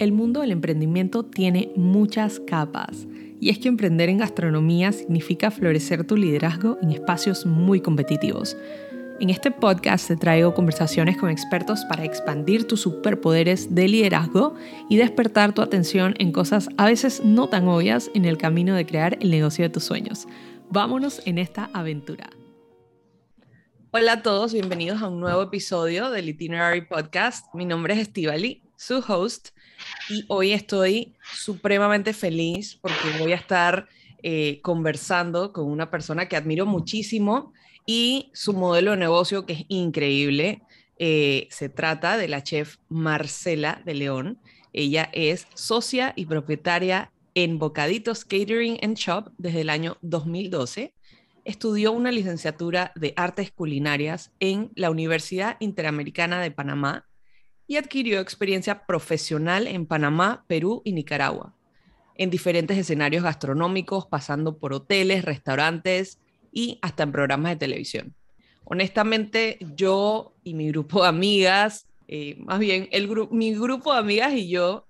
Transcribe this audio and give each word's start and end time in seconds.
El 0.00 0.12
mundo 0.12 0.40
del 0.40 0.50
emprendimiento 0.50 1.24
tiene 1.26 1.72
muchas 1.76 2.40
capas 2.40 3.06
y 3.38 3.50
es 3.50 3.58
que 3.58 3.68
emprender 3.68 4.08
en 4.08 4.16
gastronomía 4.16 4.92
significa 4.92 5.50
florecer 5.50 6.06
tu 6.06 6.16
liderazgo 6.16 6.78
en 6.80 6.90
espacios 6.90 7.44
muy 7.44 7.82
competitivos. 7.82 8.56
En 9.20 9.28
este 9.28 9.50
podcast 9.50 10.08
te 10.08 10.16
traigo 10.16 10.54
conversaciones 10.54 11.18
con 11.18 11.28
expertos 11.28 11.84
para 11.84 12.06
expandir 12.06 12.66
tus 12.66 12.80
superpoderes 12.80 13.74
de 13.74 13.88
liderazgo 13.88 14.54
y 14.88 14.96
despertar 14.96 15.52
tu 15.52 15.60
atención 15.60 16.14
en 16.18 16.32
cosas 16.32 16.70
a 16.78 16.86
veces 16.86 17.22
no 17.22 17.50
tan 17.50 17.68
obvias 17.68 18.10
en 18.14 18.24
el 18.24 18.38
camino 18.38 18.74
de 18.74 18.86
crear 18.86 19.18
el 19.20 19.30
negocio 19.30 19.64
de 19.64 19.68
tus 19.68 19.84
sueños. 19.84 20.26
Vámonos 20.70 21.20
en 21.26 21.36
esta 21.36 21.68
aventura. 21.74 22.30
Hola 23.90 24.12
a 24.12 24.22
todos, 24.22 24.54
bienvenidos 24.54 25.02
a 25.02 25.08
un 25.08 25.20
nuevo 25.20 25.42
episodio 25.42 26.08
del 26.08 26.30
Itinerary 26.30 26.86
Podcast. 26.86 27.52
Mi 27.52 27.66
nombre 27.66 27.92
es 27.92 28.00
Estivali, 28.00 28.62
su 28.76 29.04
host, 29.06 29.50
y 30.08 30.24
hoy 30.28 30.52
estoy 30.52 31.14
supremamente 31.34 32.12
feliz 32.12 32.78
porque 32.80 33.18
voy 33.18 33.32
a 33.32 33.36
estar 33.36 33.88
eh, 34.22 34.60
conversando 34.62 35.52
con 35.52 35.64
una 35.64 35.90
persona 35.90 36.28
que 36.28 36.36
admiro 36.36 36.66
muchísimo 36.66 37.52
y 37.86 38.30
su 38.34 38.52
modelo 38.52 38.90
de 38.92 38.98
negocio 38.98 39.46
que 39.46 39.54
es 39.54 39.64
increíble. 39.68 40.62
Eh, 40.98 41.48
se 41.50 41.68
trata 41.68 42.16
de 42.16 42.28
la 42.28 42.42
chef 42.42 42.76
Marcela 42.88 43.80
de 43.84 43.94
León. 43.94 44.38
Ella 44.72 45.08
es 45.12 45.46
socia 45.54 46.12
y 46.16 46.26
propietaria 46.26 47.10
en 47.34 47.58
Bocaditos 47.58 48.24
Catering 48.24 48.78
and 48.82 48.96
Shop 48.96 49.30
desde 49.38 49.62
el 49.62 49.70
año 49.70 49.96
2012. 50.02 50.92
Estudió 51.44 51.92
una 51.92 52.12
licenciatura 52.12 52.92
de 52.96 53.14
artes 53.16 53.50
culinarias 53.50 54.32
en 54.40 54.70
la 54.74 54.90
Universidad 54.90 55.56
Interamericana 55.60 56.42
de 56.42 56.50
Panamá 56.50 57.06
y 57.70 57.76
adquirió 57.76 58.18
experiencia 58.18 58.84
profesional 58.84 59.68
en 59.68 59.86
Panamá, 59.86 60.44
Perú 60.48 60.82
y 60.84 60.92
Nicaragua, 60.92 61.54
en 62.16 62.28
diferentes 62.28 62.76
escenarios 62.76 63.22
gastronómicos, 63.22 64.08
pasando 64.08 64.58
por 64.58 64.72
hoteles, 64.72 65.24
restaurantes 65.24 66.18
y 66.50 66.80
hasta 66.82 67.04
en 67.04 67.12
programas 67.12 67.52
de 67.52 67.58
televisión. 67.58 68.12
Honestamente, 68.64 69.56
yo 69.76 70.34
y 70.42 70.54
mi 70.54 70.66
grupo 70.72 71.02
de 71.02 71.10
amigas, 71.10 71.86
eh, 72.08 72.38
más 72.40 72.58
bien 72.58 72.88
el 72.90 73.08
mi 73.30 73.54
grupo 73.54 73.92
de 73.92 74.00
amigas 74.00 74.32
y 74.32 74.48
yo, 74.48 74.88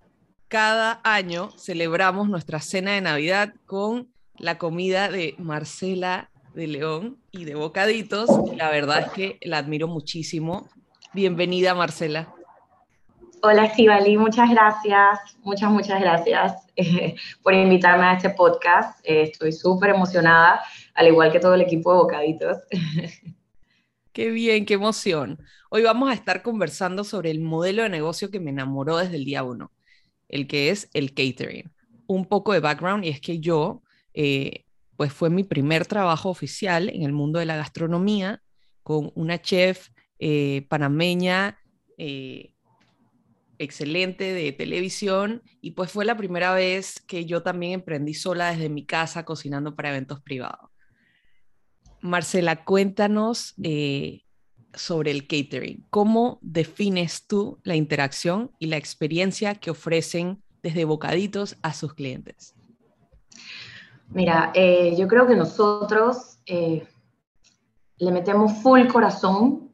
cada 0.49 1.03
año 1.05 1.51
celebramos 1.59 2.31
nuestra 2.31 2.61
cena 2.61 2.93
de 2.93 3.03
Navidad 3.03 3.53
con 3.67 4.09
la 4.39 4.57
comida 4.57 5.11
de 5.11 5.35
Marcela 5.37 6.31
de 6.55 6.67
León 6.67 7.19
y 7.31 7.45
de 7.45 7.57
Bocaditos. 7.57 8.31
La 8.57 8.71
verdad 8.71 9.01
es 9.01 9.13
que 9.13 9.39
la 9.43 9.59
admiro 9.59 9.87
muchísimo. 9.87 10.67
Bienvenida, 11.13 11.75
Marcela. 11.75 12.35
Hola 13.43 13.65
Estivali, 13.65 14.19
muchas 14.19 14.51
gracias, 14.51 15.19
muchas, 15.43 15.71
muchas 15.71 15.99
gracias 15.99 16.53
eh, 16.77 17.15
por 17.43 17.55
invitarme 17.55 18.05
a 18.05 18.15
este 18.15 18.29
podcast. 18.31 19.01
Eh, 19.03 19.23
estoy 19.23 19.53
súper 19.53 19.91
emocionada, 19.91 20.61
al 20.93 21.07
igual 21.07 21.33
que 21.33 21.41
todo 21.41 21.55
el 21.55 21.63
equipo 21.63 21.91
de 21.91 21.99
Bocaditos. 21.99 22.59
Qué 24.13 24.31
bien, 24.31 24.67
qué 24.67 24.75
emoción. 24.75 25.39
Hoy 25.71 25.85
vamos 25.85 26.11
a 26.11 26.15
estar 26.15 26.43
conversando 26.43 27.05
sobre 27.05 27.31
el 27.31 27.41
modelo 27.41 27.85
de 27.85 27.89
negocio 27.89 28.31
que 28.31 28.41
me 28.41 28.51
enamoró 28.51 28.99
desde 28.99 29.17
el 29.17 29.25
día 29.25 29.45
uno, 29.45 29.71
el 30.29 30.49
que 30.49 30.71
es 30.71 30.91
el 30.93 31.15
catering. 31.15 31.71
Un 32.09 32.27
poco 32.27 32.53
de 32.53 32.59
background 32.59 33.05
y 33.05 33.09
es 33.09 33.21
que 33.21 33.39
yo, 33.39 33.83
eh, 34.13 34.65
pues 34.97 35.13
fue 35.13 35.31
mi 35.31 35.45
primer 35.45 35.87
trabajo 35.87 36.29
oficial 36.29 36.89
en 36.89 37.05
el 37.05 37.13
mundo 37.13 37.39
de 37.39 37.47
la 37.47 37.57
gastronomía 37.57 38.43
con 38.83 39.13
una 39.15 39.41
chef 39.41 39.91
panameña 40.69 41.57
excelente 43.61 44.33
de 44.33 44.53
televisión 44.53 45.43
y 45.61 45.73
pues 45.73 45.93
fue 45.93 46.07
la 46.07 46.17
primera 46.17 46.55
vez 46.55 46.99
que 47.07 47.27
yo 47.27 47.43
también 47.43 47.75
emprendí 47.75 48.15
sola 48.15 48.51
desde 48.51 48.71
mi 48.71 48.87
casa 48.87 49.27
cocinando 49.27 49.77
para 49.77 49.91
eventos 49.91 50.21
privados. 50.21 50.71
Marcela, 52.01 52.65
cuéntanos 52.65 53.55
eh, 53.63 54.23
sobre 54.73 55.11
el 55.11 55.27
catering. 55.27 55.87
¿Cómo 55.91 56.39
defines 56.41 57.27
tú 57.27 57.61
la 57.63 57.77
interacción 57.77 58.51
y 58.59 58.67
la 58.67 58.79
experiencia 58.79 59.55
que 59.55 59.71
ofrecen 59.71 60.43
desde 60.63 60.87
bocaditos 60.87 61.59
a 61.61 61.75
sus 61.75 61.93
clientes? 61.93 62.55
Mira, 64.09 64.53
eh, 64.55 64.95
yo 64.97 65.07
creo 65.07 65.27
que 65.27 65.37
nosotros 65.37 66.39
eh, 66.47 66.89
le 67.99 68.11
metemos 68.11 68.63
full 68.63 68.87
corazón 68.87 69.71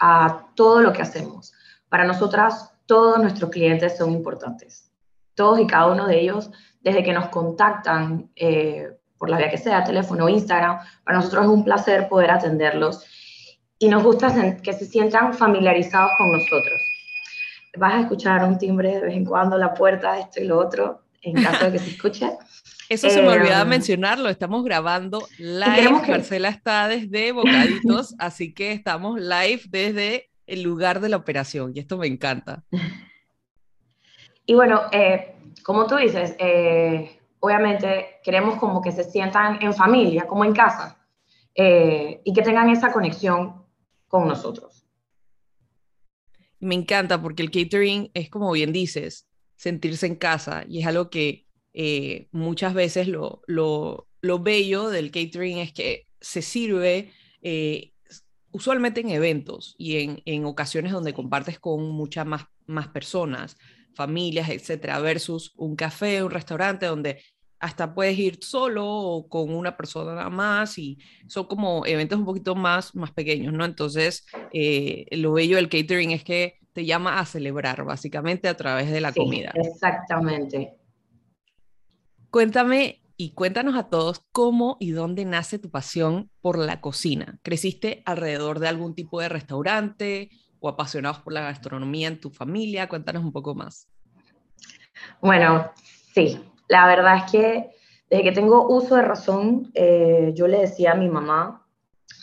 a 0.00 0.48
todo 0.56 0.80
lo 0.80 0.92
que 0.92 1.02
hacemos. 1.02 1.52
Para 1.88 2.04
nosotras 2.04 2.72
todos 2.90 3.20
nuestros 3.20 3.50
clientes 3.50 3.96
son 3.96 4.10
importantes. 4.10 4.90
Todos 5.36 5.60
y 5.60 5.66
cada 5.68 5.92
uno 5.92 6.08
de 6.08 6.22
ellos, 6.22 6.50
desde 6.80 7.04
que 7.04 7.12
nos 7.12 7.28
contactan 7.28 8.32
eh, 8.34 8.88
por 9.16 9.30
la 9.30 9.38
vía 9.38 9.48
que 9.48 9.58
sea, 9.58 9.84
teléfono, 9.84 10.28
Instagram, 10.28 10.80
para 11.04 11.18
nosotros 11.18 11.44
es 11.44 11.50
un 11.50 11.62
placer 11.62 12.08
poder 12.08 12.32
atenderlos 12.32 13.04
y 13.78 13.86
nos 13.86 14.02
gusta 14.02 14.34
que 14.60 14.72
se 14.72 14.86
sientan 14.86 15.34
familiarizados 15.34 16.10
con 16.18 16.32
nosotros. 16.32 16.80
Vas 17.78 17.94
a 17.94 18.00
escuchar 18.00 18.44
un 18.44 18.58
timbre 18.58 18.96
de 18.96 19.02
vez 19.02 19.14
en 19.14 19.24
cuando, 19.24 19.56
la 19.56 19.72
puerta, 19.72 20.18
esto 20.18 20.40
y 20.40 20.46
lo 20.46 20.58
otro, 20.58 21.04
en 21.22 21.40
caso 21.40 21.66
de 21.66 21.70
que 21.70 21.78
se 21.78 21.90
escuche. 21.94 22.28
Eso 22.88 23.08
se 23.08 23.22
me 23.22 23.28
olvidaba 23.28 23.62
eh, 23.62 23.66
mencionarlo, 23.66 24.28
estamos 24.28 24.64
grabando 24.64 25.24
live, 25.38 25.90
Marcela 26.08 26.48
está 26.48 26.88
desde 26.88 27.30
Bocaditos, 27.30 28.16
así 28.18 28.52
que 28.52 28.72
estamos 28.72 29.20
live 29.20 29.62
desde 29.68 30.29
el 30.50 30.62
lugar 30.62 31.00
de 31.00 31.08
la 31.08 31.16
operación 31.16 31.72
y 31.74 31.80
esto 31.80 31.96
me 31.96 32.06
encanta. 32.06 32.64
Y 34.46 34.54
bueno, 34.54 34.82
eh, 34.90 35.36
como 35.62 35.86
tú 35.86 35.94
dices, 35.94 36.34
eh, 36.40 37.20
obviamente 37.38 38.18
queremos 38.24 38.58
como 38.58 38.82
que 38.82 38.90
se 38.90 39.04
sientan 39.04 39.62
en 39.62 39.72
familia, 39.72 40.26
como 40.26 40.44
en 40.44 40.52
casa, 40.52 40.98
eh, 41.54 42.20
y 42.24 42.32
que 42.32 42.42
tengan 42.42 42.68
esa 42.68 42.92
conexión 42.92 43.64
con 44.08 44.26
nosotros. 44.26 44.84
Me 46.58 46.74
encanta 46.74 47.22
porque 47.22 47.44
el 47.44 47.52
catering 47.52 48.10
es 48.12 48.28
como 48.28 48.50
bien 48.50 48.72
dices, 48.72 49.28
sentirse 49.54 50.08
en 50.08 50.16
casa 50.16 50.64
y 50.68 50.80
es 50.80 50.86
algo 50.88 51.10
que 51.10 51.46
muchas 52.32 52.74
veces 52.74 53.06
lo, 53.06 53.42
lo, 53.46 54.08
lo, 54.20 54.40
bello 54.40 54.88
del 54.88 55.12
catering 55.12 55.58
es 55.58 55.72
que 55.72 56.08
se 56.20 56.42
sirve 56.42 57.12
usualmente 58.52 59.00
en 59.00 59.10
eventos 59.10 59.74
y 59.78 59.98
en, 59.98 60.22
en 60.24 60.44
ocasiones 60.44 60.92
donde 60.92 61.14
compartes 61.14 61.58
con 61.58 61.90
muchas 61.90 62.26
más, 62.26 62.44
más 62.66 62.88
personas, 62.88 63.56
familias, 63.94 64.48
etcétera, 64.48 64.98
versus 65.00 65.52
un 65.56 65.76
café, 65.76 66.22
un 66.22 66.30
restaurante 66.30 66.86
donde 66.86 67.22
hasta 67.60 67.94
puedes 67.94 68.18
ir 68.18 68.38
solo 68.42 68.86
o 68.86 69.28
con 69.28 69.54
una 69.54 69.76
persona 69.76 70.30
más 70.30 70.78
y 70.78 70.98
son 71.28 71.44
como 71.46 71.84
eventos 71.84 72.18
un 72.18 72.24
poquito 72.24 72.54
más, 72.54 72.94
más 72.94 73.12
pequeños, 73.12 73.52
¿no? 73.52 73.66
Entonces, 73.66 74.26
eh, 74.52 75.04
lo 75.10 75.34
bello 75.34 75.56
del 75.56 75.68
catering 75.68 76.12
es 76.12 76.24
que 76.24 76.58
te 76.72 76.86
llama 76.86 77.18
a 77.18 77.26
celebrar, 77.26 77.84
básicamente 77.84 78.48
a 78.48 78.56
través 78.56 78.90
de 78.90 79.00
la 79.02 79.12
comida. 79.12 79.52
Exactamente. 79.54 80.74
Cuéntame 82.30 82.99
y 83.20 83.34
cuéntanos 83.34 83.76
a 83.76 83.90
todos 83.90 84.24
cómo 84.32 84.78
y 84.80 84.92
dónde 84.92 85.26
nace 85.26 85.58
tu 85.58 85.70
pasión 85.70 86.30
por 86.40 86.56
la 86.56 86.80
cocina. 86.80 87.38
¿Creciste 87.42 88.02
alrededor 88.06 88.60
de 88.60 88.68
algún 88.68 88.94
tipo 88.94 89.20
de 89.20 89.28
restaurante 89.28 90.30
o 90.58 90.70
apasionados 90.70 91.18
por 91.18 91.34
la 91.34 91.42
gastronomía 91.42 92.08
en 92.08 92.18
tu 92.18 92.30
familia? 92.30 92.88
Cuéntanos 92.88 93.22
un 93.22 93.30
poco 93.30 93.54
más. 93.54 93.88
Bueno, 95.20 95.70
sí, 96.14 96.40
la 96.68 96.86
verdad 96.86 97.18
es 97.18 97.30
que 97.30 97.70
desde 98.08 98.24
que 98.24 98.32
tengo 98.32 98.66
uso 98.68 98.96
de 98.96 99.02
razón, 99.02 99.70
eh, 99.74 100.32
yo 100.34 100.48
le 100.48 100.60
decía 100.60 100.92
a 100.92 100.94
mi 100.94 101.10
mamá, 101.10 101.66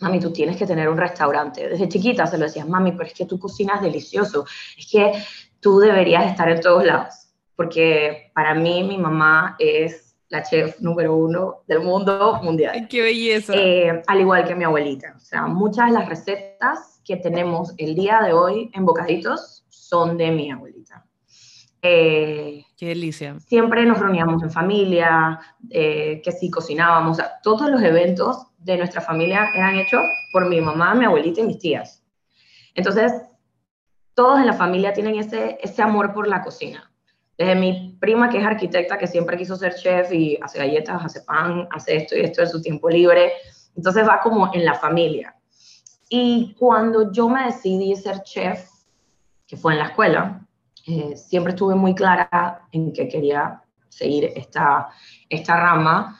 mami, 0.01 0.19
tú 0.19 0.33
tienes 0.33 0.57
que 0.57 0.65
tener 0.65 0.89
un 0.89 0.97
restaurante. 0.97 1.69
Desde 1.69 1.89
chiquita 1.89 2.25
se 2.25 2.39
lo 2.39 2.45
decía, 2.45 2.65
mami, 2.65 2.93
pero 2.93 3.05
es 3.05 3.13
que 3.13 3.27
tú 3.27 3.37
cocinas 3.37 3.83
delicioso, 3.83 4.47
es 4.75 4.89
que 4.91 5.11
tú 5.59 5.77
deberías 5.77 6.25
estar 6.25 6.49
en 6.49 6.59
todos 6.59 6.83
lados, 6.83 7.35
porque 7.55 8.31
para 8.33 8.55
mí 8.55 8.81
mi 8.83 8.97
mamá 8.97 9.55
es 9.59 10.06
la 10.29 10.43
chef 10.43 10.79
número 10.79 11.15
uno 11.15 11.63
del 11.67 11.81
mundo 11.81 12.39
mundial. 12.43 12.87
¡Qué 12.89 13.01
belleza! 13.01 13.53
Eh, 13.55 14.01
al 14.05 14.19
igual 14.19 14.45
que 14.45 14.55
mi 14.55 14.63
abuelita. 14.63 15.13
O 15.15 15.19
sea, 15.19 15.47
muchas 15.47 15.87
de 15.87 15.93
las 15.93 16.09
recetas 16.09 17.01
que 17.03 17.17
tenemos 17.17 17.73
el 17.77 17.95
día 17.95 18.21
de 18.21 18.33
hoy 18.33 18.69
en 18.73 18.85
Bocaditos 18.85 19.65
son 19.69 20.17
de 20.17 20.31
mi 20.31 20.51
abuelita. 20.51 21.05
Eh, 21.81 22.65
¡Qué 22.75 22.87
delicia! 22.87 23.39
Siempre 23.39 23.85
nos 23.85 23.99
reuníamos 23.99 24.43
en 24.43 24.51
familia, 24.51 25.39
eh, 25.69 26.21
que 26.23 26.31
sí 26.31 26.49
cocinábamos. 26.49 27.19
todos 27.43 27.69
los 27.69 27.81
eventos 27.81 28.47
de 28.57 28.77
nuestra 28.77 28.99
familia 28.99 29.49
eran 29.55 29.75
hechos 29.75 30.01
por 30.33 30.49
mi 30.49 30.59
mamá, 30.59 30.93
mi 30.95 31.05
abuelita 31.05 31.41
y 31.41 31.45
mis 31.45 31.59
tías. 31.59 32.03
Entonces, 32.73 33.13
todos 34.13 34.39
en 34.39 34.47
la 34.47 34.53
familia 34.53 34.93
tienen 34.93 35.15
ese, 35.15 35.57
ese 35.61 35.81
amor 35.81 36.13
por 36.13 36.27
la 36.27 36.41
cocina. 36.41 36.86
Desde 37.37 37.55
mi 37.55 37.95
prima, 37.99 38.29
que 38.29 38.39
es 38.39 38.45
arquitecta, 38.45 38.97
que 38.97 39.05
siempre 39.05 39.37
quiso 39.37 39.55
ser 39.55 39.75
chef 39.75 40.11
y 40.11 40.37
hace 40.41 40.57
galletas, 40.57 41.05
hace 41.05 41.21
pan, 41.21 41.67
hace 41.71 41.97
esto 41.97 42.15
y 42.17 42.21
esto 42.21 42.41
en 42.41 42.49
su 42.49 42.61
tiempo 42.61 42.89
libre. 42.89 43.33
Entonces 43.75 44.07
va 44.07 44.19
como 44.21 44.51
en 44.53 44.65
la 44.65 44.73
familia. 44.73 45.35
Y 46.09 46.55
cuando 46.57 47.11
yo 47.11 47.29
me 47.29 47.45
decidí 47.45 47.95
ser 47.95 48.23
chef, 48.23 48.67
que 49.45 49.55
fue 49.55 49.73
en 49.73 49.79
la 49.79 49.85
escuela, 49.85 50.47
eh, 50.87 51.15
siempre 51.15 51.51
estuve 51.51 51.75
muy 51.75 51.93
clara 51.93 52.61
en 52.71 52.91
que 52.91 53.07
quería 53.07 53.61
seguir 53.89 54.31
esta, 54.35 54.89
esta 55.29 55.57
rama. 55.57 56.19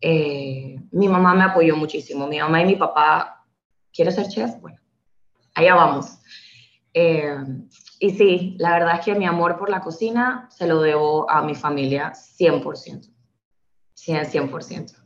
Eh, 0.00 0.76
mi 0.92 1.08
mamá 1.08 1.34
me 1.34 1.44
apoyó 1.44 1.76
muchísimo. 1.76 2.26
Mi 2.26 2.38
mamá 2.38 2.62
y 2.62 2.66
mi 2.66 2.76
papá, 2.76 3.44
¿quieres 3.92 4.14
ser 4.14 4.28
chef? 4.28 4.60
Bueno, 4.60 4.78
allá 5.54 5.74
vamos. 5.74 6.18
Eh, 6.94 7.36
y 8.02 8.10
sí, 8.10 8.56
la 8.58 8.72
verdad 8.72 8.96
es 8.98 9.04
que 9.04 9.14
mi 9.14 9.26
amor 9.26 9.56
por 9.56 9.70
la 9.70 9.80
cocina 9.80 10.48
se 10.50 10.66
lo 10.66 10.82
debo 10.82 11.30
a 11.30 11.40
mi 11.42 11.54
familia 11.54 12.10
100%. 12.10 13.08
100%. 13.94 14.50
100%. 14.50 14.96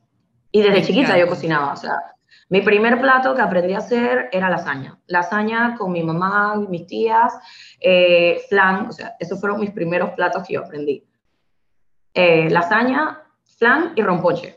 Y 0.50 0.62
desde 0.62 0.82
chiquita 0.82 1.18
yo 1.18 1.28
cocinaba, 1.28 1.74
o 1.74 1.76
sea, 1.76 2.00
mi 2.48 2.62
primer 2.62 2.98
plato 2.98 3.34
que 3.34 3.42
aprendí 3.42 3.74
a 3.74 3.78
hacer 3.78 4.30
era 4.32 4.48
lasaña. 4.48 4.98
Lasaña 5.08 5.76
con 5.76 5.92
mi 5.92 6.02
mamá 6.02 6.54
y 6.56 6.68
mis 6.68 6.86
tías, 6.86 7.34
eh, 7.80 8.40
flan, 8.48 8.86
o 8.86 8.92
sea, 8.92 9.14
esos 9.20 9.38
fueron 9.38 9.60
mis 9.60 9.72
primeros 9.72 10.12
platos 10.12 10.46
que 10.46 10.54
yo 10.54 10.60
aprendí. 10.60 11.04
Eh, 12.14 12.48
lasaña, 12.48 13.24
flan 13.58 13.92
y 13.94 14.00
rompoche. 14.00 14.55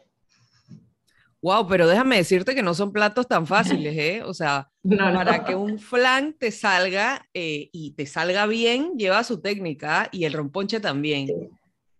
Wow, 1.41 1.67
pero 1.67 1.87
déjame 1.87 2.17
decirte 2.17 2.53
que 2.53 2.61
no 2.61 2.73
son 2.73 2.91
platos 2.91 3.27
tan 3.27 3.47
fáciles, 3.47 3.95
¿eh? 3.97 4.23
O 4.23 4.33
sea, 4.33 4.69
para 4.83 5.45
que 5.45 5.55
un 5.55 5.79
flan 5.79 6.33
te 6.33 6.51
salga 6.51 7.27
eh, 7.33 7.69
y 7.71 7.91
te 7.91 8.05
salga 8.05 8.45
bien, 8.45 8.97
lleva 8.97 9.23
su 9.23 9.41
técnica 9.41 10.09
y 10.11 10.25
el 10.25 10.33
romponche 10.33 10.79
también. 10.79 11.29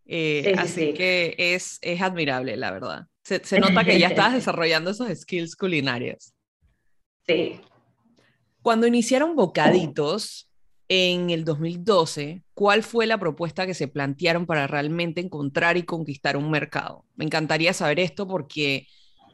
Eh, 0.06 0.56
así 0.58 0.94
que 0.94 1.36
es, 1.38 1.78
es 1.82 2.02
admirable, 2.02 2.58
la 2.58 2.72
verdad. 2.72 3.06
Se, 3.24 3.42
nota 3.60 3.84
que 3.84 4.00
ya 4.00 4.08
estás 4.08 4.34
desarrollando 4.34 4.92
esos 4.92 5.08
skills 5.16 5.56
culinarios. 5.56 6.34
Sí. 7.28 7.62
Cuando 8.62 8.88
iniciaron 8.88 9.36
Bocaditos 9.36 10.50
en 10.90 11.30
el 11.30 11.46
2012, 11.46 12.44
¿cuál 12.54 12.84
fue 12.84 13.06
la 13.06 13.20
propuesta 13.20 13.66
que 13.68 13.76
se 13.76 13.88
plantearon 13.88 14.48
para 14.48 14.68
realmente 14.68 15.22
encontrar 15.22 15.78
y 15.78 15.84
conquistar 15.84 16.36
un 16.36 16.50
mercado? 16.50 17.06
Me 17.16 17.24
encantaría 17.24 17.72
saber 17.74 18.00
esto 18.00 18.28
porque 18.28 18.88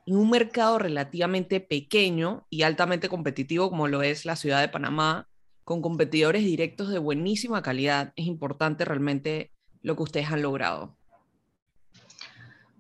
en 0.06 0.18
un 0.18 0.30
mercado 0.30 0.78
relativamente 0.80 1.60
pequeño 1.60 2.46
y 2.50 2.64
altamente 2.64 3.10
competitivo 3.10 3.70
como 3.70 3.88
lo 3.88 4.04
es 4.04 4.26
la 4.26 4.36
ciudad 4.36 4.62
de 4.62 4.70
Panamá, 4.70 5.28
con 5.64 5.82
competidores 5.82 6.44
directos 6.44 6.90
de 6.90 7.00
buenísima 7.00 7.64
calidad, 7.64 8.14
es 8.16 8.28
importante 8.28 8.86
realmente 8.86 9.52
lo 9.82 9.96
que 9.96 10.04
ustedes 10.04 10.32
han 10.32 10.44
logrado. 10.44 10.96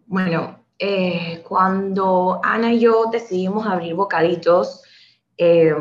Bueno, 0.05 0.63
eh, 0.77 1.43
cuando 1.47 2.39
Ana 2.43 2.73
y 2.73 2.79
yo 2.79 3.05
decidimos 3.11 3.65
abrir 3.65 3.95
bocaditos, 3.95 4.83
eh, 5.37 5.73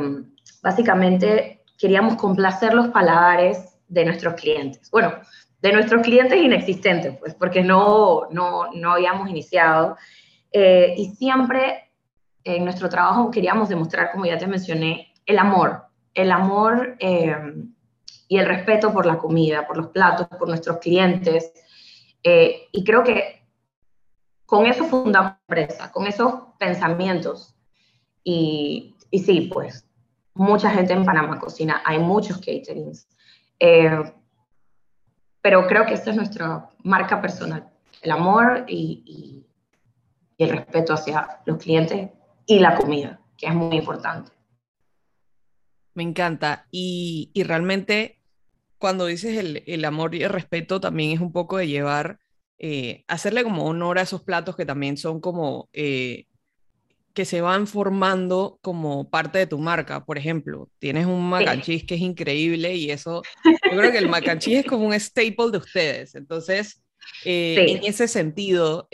básicamente 0.63 1.63
queríamos 1.79 2.17
complacer 2.17 2.73
los 2.73 2.89
paladares 2.89 3.77
de 3.89 4.07
nuestros 4.07 4.35
clientes. 4.35 4.91
Bueno, 4.91 5.13
de 5.61 5.73
nuestros 5.73 6.03
clientes 6.03 6.43
inexistentes, 6.43 7.19
pues, 7.19 7.35
porque 7.35 7.63
no, 7.63 8.29
no, 8.31 8.73
no 8.73 8.93
habíamos 8.93 9.29
iniciado. 9.29 9.97
Eh, 10.55 10.95
y 10.97 11.11
siempre 11.17 11.91
en 12.45 12.65
nuestro 12.65 12.89
trabajo 12.89 13.31
queríamos 13.31 13.69
demostrar, 13.69 14.13
como 14.13 14.25
ya 14.25 14.39
te 14.39 14.47
mencioné, 14.47 15.13
el 15.27 15.39
amor, 15.39 15.87
el 16.15 16.31
amor 16.31 16.97
y 17.01 18.39
el 18.39 18.47
respeto 18.47 18.93
por 18.93 19.05
la 19.05 19.19
comida, 19.19 19.67
por 19.67 19.77
los 19.77 19.89
platos, 19.89 20.29
por 20.39 20.49
nuestros 20.49 20.79
clientes. 20.79 21.53
y 22.23 22.85
creo 22.85 23.03
que 23.03 23.43
con 24.47 24.67
eso 24.67 24.85
fundamos 24.85 25.35
empresa, 25.49 25.91
con 25.91 26.07
esos 26.07 26.35
pensamientos. 26.59 27.55
Y, 28.23 28.95
y, 29.11 29.19
sí, 29.19 29.51
pues, 29.53 29.87
mucha 30.35 30.71
gente 30.71 30.93
en 30.93 31.05
Panamá 31.05 31.39
cocina, 31.39 31.83
hay 31.85 31.99
muchos 31.99 32.39
caterings. 32.39 33.09
Eh, 33.59 34.13
pero 35.41 35.67
creo 35.67 35.87
que 35.87 35.95
esa 35.95 36.11
es 36.11 36.17
nuestra 36.17 36.69
marca 36.83 37.21
personal, 37.21 37.71
el 38.03 38.11
amor 38.11 38.65
y, 38.67 39.45
y, 40.37 40.45
el 40.45 40.51
respeto 40.51 40.93
hacia 40.93 41.41
los 41.47 41.59
clientes 41.59 42.11
y 42.47 42.59
la 42.59 42.77
comida, 42.77 43.21
que 43.37 43.47
es 43.47 43.55
muy 43.55 43.77
importante. 43.77 44.33
Me 45.95 46.03
encanta. 46.03 46.67
Y, 46.71 47.31
y 47.35 47.43
realmente, 47.45 48.21
cuando 48.79 49.07
dices 49.07 49.39
el, 49.39 49.63
el 49.67 49.85
amor 49.85 50.15
y 50.15 50.23
el 50.23 50.31
respeto, 50.31 50.81
también 50.81 51.13
es 51.13 51.21
un 51.21 51.33
poco 51.33 51.57
de 51.57 51.69
llevar 51.69 52.19
eh, 52.59 53.05
hacerle 53.09 53.43
como 53.43 53.65
honor 53.65 53.99
a 53.99 54.03
esos 54.03 54.23
platos 54.23 54.57
que 54.57 54.65
también 54.65 54.97
son 54.97 55.21
como 55.21 55.69
eh, 55.73 56.27
que 57.13 57.25
se 57.25 57.41
van 57.41 57.67
formando 57.67 58.59
como 58.63 59.11
parte 59.11 59.39
de 59.39 59.47
tu 59.47 59.59
marca. 59.59 60.05
Por 60.05 60.19
ejemplo, 60.19 60.71
tienes 60.79 61.07
un 61.07 61.29
mac 61.29 61.47
and 61.49 61.63
cheese 61.63 61.85
que 61.85 61.97
es 61.97 62.01
increíble 62.01 62.75
y 62.75 62.91
eso, 62.91 63.23
yo 63.45 63.77
creo 63.77 63.93
que 63.93 63.99
el 63.99 64.09
mac 64.09 64.27
and 64.29 64.41
cheese 64.41 64.61
es 64.61 64.67
como 64.67 64.87
un 64.87 64.95
staple 64.95 65.51
de 65.51 65.59
ustedes. 65.59 66.15
Entonces, 66.15 66.83
eh, 67.25 67.67
en 67.69 67.85
ese 67.85 68.09
sentido, 68.09 68.89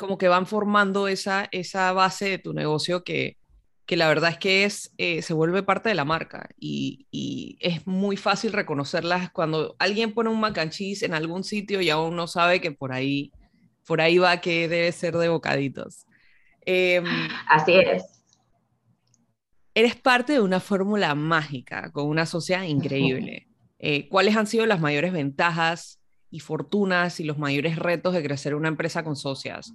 como 0.00 0.16
que 0.16 0.28
van 0.28 0.46
formando 0.46 1.08
esa, 1.08 1.46
esa 1.52 1.92
base 1.92 2.30
de 2.30 2.38
tu 2.38 2.54
negocio 2.54 3.04
que, 3.04 3.36
que 3.84 3.98
la 3.98 4.08
verdad 4.08 4.30
es 4.30 4.38
que 4.38 4.64
es, 4.64 4.94
eh, 4.96 5.20
se 5.20 5.34
vuelve 5.34 5.62
parte 5.62 5.90
de 5.90 5.94
la 5.94 6.06
marca 6.06 6.48
y, 6.58 7.06
y, 7.10 7.58
es 7.60 7.86
muy 7.86 8.16
fácil 8.16 8.54
reconocerlas 8.54 9.30
cuando 9.30 9.76
alguien 9.78 10.14
pone 10.14 10.30
un 10.30 10.40
mac 10.40 10.56
and 10.56 10.72
cheese 10.72 11.02
en 11.02 11.12
algún 11.12 11.44
sitio 11.44 11.82
y 11.82 11.90
aún 11.90 12.16
no 12.16 12.26
sabe 12.26 12.62
que 12.62 12.72
por 12.72 12.92
ahí, 12.92 13.30
por 13.86 14.00
ahí 14.00 14.16
va 14.16 14.40
que 14.40 14.68
debe 14.68 14.90
ser 14.92 15.18
de 15.18 15.28
bocaditos. 15.28 16.06
Em, 16.62 17.04
Así 17.46 17.74
es. 17.74 18.24
Eres 19.74 19.96
parte 19.96 20.32
de 20.32 20.40
una 20.40 20.60
fórmula 20.60 21.14
mágica 21.14 21.92
con 21.92 22.06
una 22.06 22.24
sociedad 22.24 22.62
increíble. 22.62 23.48
Eh, 23.78 24.08
¿Cuáles 24.08 24.34
han 24.36 24.46
sido 24.46 24.64
las 24.64 24.80
mayores 24.80 25.12
ventajas 25.12 25.99
y 26.30 26.40
fortunas 26.40 27.20
y 27.20 27.24
los 27.24 27.38
mayores 27.38 27.76
retos 27.76 28.14
de 28.14 28.22
crecer 28.22 28.54
una 28.54 28.68
empresa 28.68 29.02
con 29.02 29.16
socias? 29.16 29.74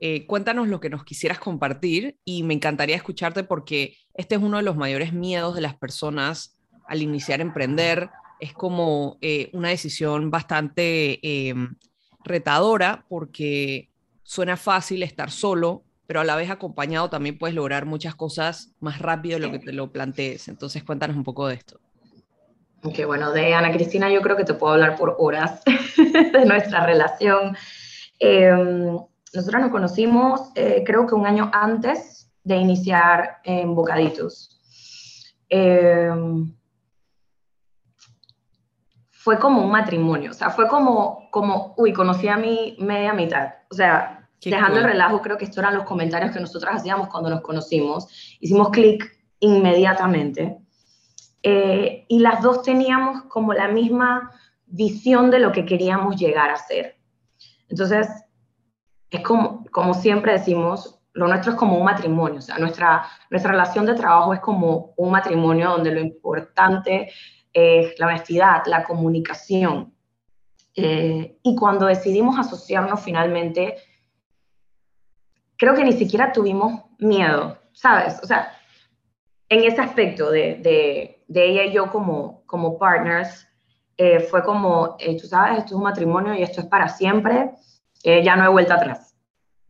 Eh, 0.00 0.26
cuéntanos 0.26 0.68
lo 0.68 0.80
que 0.80 0.90
nos 0.90 1.04
quisieras 1.04 1.38
compartir 1.38 2.18
y 2.24 2.42
me 2.42 2.54
encantaría 2.54 2.96
escucharte 2.96 3.44
porque 3.44 3.96
este 4.14 4.34
es 4.34 4.42
uno 4.42 4.58
de 4.58 4.62
los 4.62 4.76
mayores 4.76 5.12
miedos 5.12 5.54
de 5.54 5.62
las 5.62 5.74
personas 5.74 6.58
al 6.86 7.02
iniciar 7.02 7.40
a 7.40 7.44
emprender. 7.44 8.10
Es 8.40 8.52
como 8.52 9.16
eh, 9.22 9.48
una 9.52 9.70
decisión 9.70 10.30
bastante 10.30 11.48
em, 11.48 11.76
retadora 12.24 13.06
porque 13.08 13.88
suena 14.22 14.56
fácil 14.56 15.02
estar 15.02 15.30
solo, 15.30 15.84
pero 16.06 16.20
a 16.20 16.24
la 16.24 16.36
vez 16.36 16.50
acompañado 16.50 17.08
también 17.08 17.38
puedes 17.38 17.54
lograr 17.54 17.86
muchas 17.86 18.14
cosas 18.14 18.74
más 18.80 18.98
rápido 19.00 19.38
de 19.38 19.46
lo 19.46 19.52
que 19.52 19.58
te 19.58 19.72
lo 19.72 19.90
plantees. 19.90 20.48
Entonces 20.48 20.84
cuéntanos 20.84 21.16
un 21.16 21.24
poco 21.24 21.48
de 21.48 21.54
esto. 21.54 21.80
Ok, 22.82 23.04
bueno, 23.06 23.32
de 23.32 23.54
Ana 23.54 23.72
Cristina 23.72 24.10
yo 24.10 24.22
creo 24.22 24.36
que 24.36 24.44
te 24.44 24.54
puedo 24.54 24.74
hablar 24.74 24.96
por 24.96 25.16
horas 25.18 25.62
de 25.96 26.44
nuestra 26.44 26.86
relación. 26.86 27.56
Eh, 28.20 28.50
nosotros 29.34 29.62
nos 29.62 29.70
conocimos 29.70 30.50
eh, 30.54 30.82
creo 30.86 31.06
que 31.06 31.14
un 31.14 31.26
año 31.26 31.50
antes 31.52 32.32
de 32.42 32.56
iniciar 32.56 33.38
en 33.44 33.74
Bocaditos. 33.74 34.56
Em, 35.48 36.54
fue 39.10 39.38
como 39.38 39.62
un 39.62 39.70
matrimonio, 39.70 40.30
o 40.30 40.34
sea, 40.34 40.50
fue 40.50 40.68
como, 40.68 41.28
como, 41.30 41.74
uy, 41.76 41.92
conocí 41.92 42.28
a 42.28 42.36
mi 42.36 42.76
media 42.78 43.12
mitad, 43.12 43.54
o 43.68 43.74
sea, 43.74 44.28
dejando 44.40 44.78
el 44.78 44.84
relajo, 44.84 45.20
creo 45.20 45.36
que 45.36 45.44
estos 45.44 45.58
eran 45.58 45.74
los 45.74 45.84
comentarios 45.84 46.30
que 46.30 46.38
nosotros 46.38 46.72
hacíamos 46.72 47.08
cuando 47.08 47.30
nos 47.30 47.40
conocimos, 47.40 48.06
hicimos 48.38 48.70
clic 48.70 49.04
inmediatamente, 49.40 50.58
eh, 51.48 52.06
y 52.08 52.18
las 52.18 52.42
dos 52.42 52.62
teníamos 52.62 53.22
como 53.26 53.52
la 53.52 53.68
misma 53.68 54.32
visión 54.66 55.30
de 55.30 55.38
lo 55.38 55.52
que 55.52 55.64
queríamos 55.64 56.16
llegar 56.16 56.50
a 56.50 56.56
ser. 56.56 56.96
Entonces, 57.68 58.08
es 59.10 59.20
como, 59.20 59.64
como 59.70 59.94
siempre 59.94 60.32
decimos, 60.32 60.98
lo 61.12 61.28
nuestro 61.28 61.52
es 61.52 61.56
como 61.56 61.78
un 61.78 61.84
matrimonio, 61.84 62.38
o 62.38 62.42
sea, 62.42 62.58
nuestra, 62.58 63.06
nuestra 63.30 63.52
relación 63.52 63.86
de 63.86 63.94
trabajo 63.94 64.34
es 64.34 64.40
como 64.40 64.92
un 64.96 65.12
matrimonio 65.12 65.70
donde 65.70 65.92
lo 65.92 66.00
importante 66.00 67.12
es 67.52 67.96
la 68.00 68.08
honestidad, 68.08 68.64
la 68.66 68.82
comunicación. 68.82 69.94
Eh, 70.74 71.38
y 71.44 71.54
cuando 71.54 71.86
decidimos 71.86 72.36
asociarnos 72.40 73.00
finalmente, 73.00 73.76
creo 75.56 75.76
que 75.76 75.84
ni 75.84 75.92
siquiera 75.92 76.32
tuvimos 76.32 76.86
miedo, 76.98 77.56
¿sabes? 77.72 78.18
O 78.20 78.26
sea, 78.26 78.52
en 79.48 79.62
ese 79.62 79.80
aspecto 79.80 80.32
de, 80.32 80.56
de, 80.56 81.15
de 81.26 81.50
ella 81.50 81.64
y 81.64 81.72
yo 81.72 81.90
como, 81.90 82.44
como 82.46 82.78
partners, 82.78 83.48
eh, 83.96 84.20
fue 84.20 84.42
como, 84.44 84.96
eh, 84.98 85.16
tú 85.20 85.26
sabes, 85.26 85.58
esto 85.58 85.70
es 85.70 85.76
un 85.76 85.82
matrimonio 85.82 86.34
y 86.34 86.42
esto 86.42 86.60
es 86.60 86.66
para 86.66 86.88
siempre 86.88 87.50
ya 88.22 88.36
no 88.36 88.44
hay 88.44 88.52
vuelta 88.52 88.74
atrás. 88.74 89.16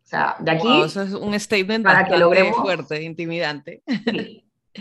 O 0.07 0.09
sea, 0.09 0.35
de 0.39 0.51
aquí... 0.51 0.81
eso 0.83 1.01
es 1.01 1.13
un 1.13 1.37
statement 1.37 1.83
para 1.83 2.07
que 2.07 2.17
logremos, 2.17 2.55
fuerte, 2.57 3.01
intimidante. 3.01 3.83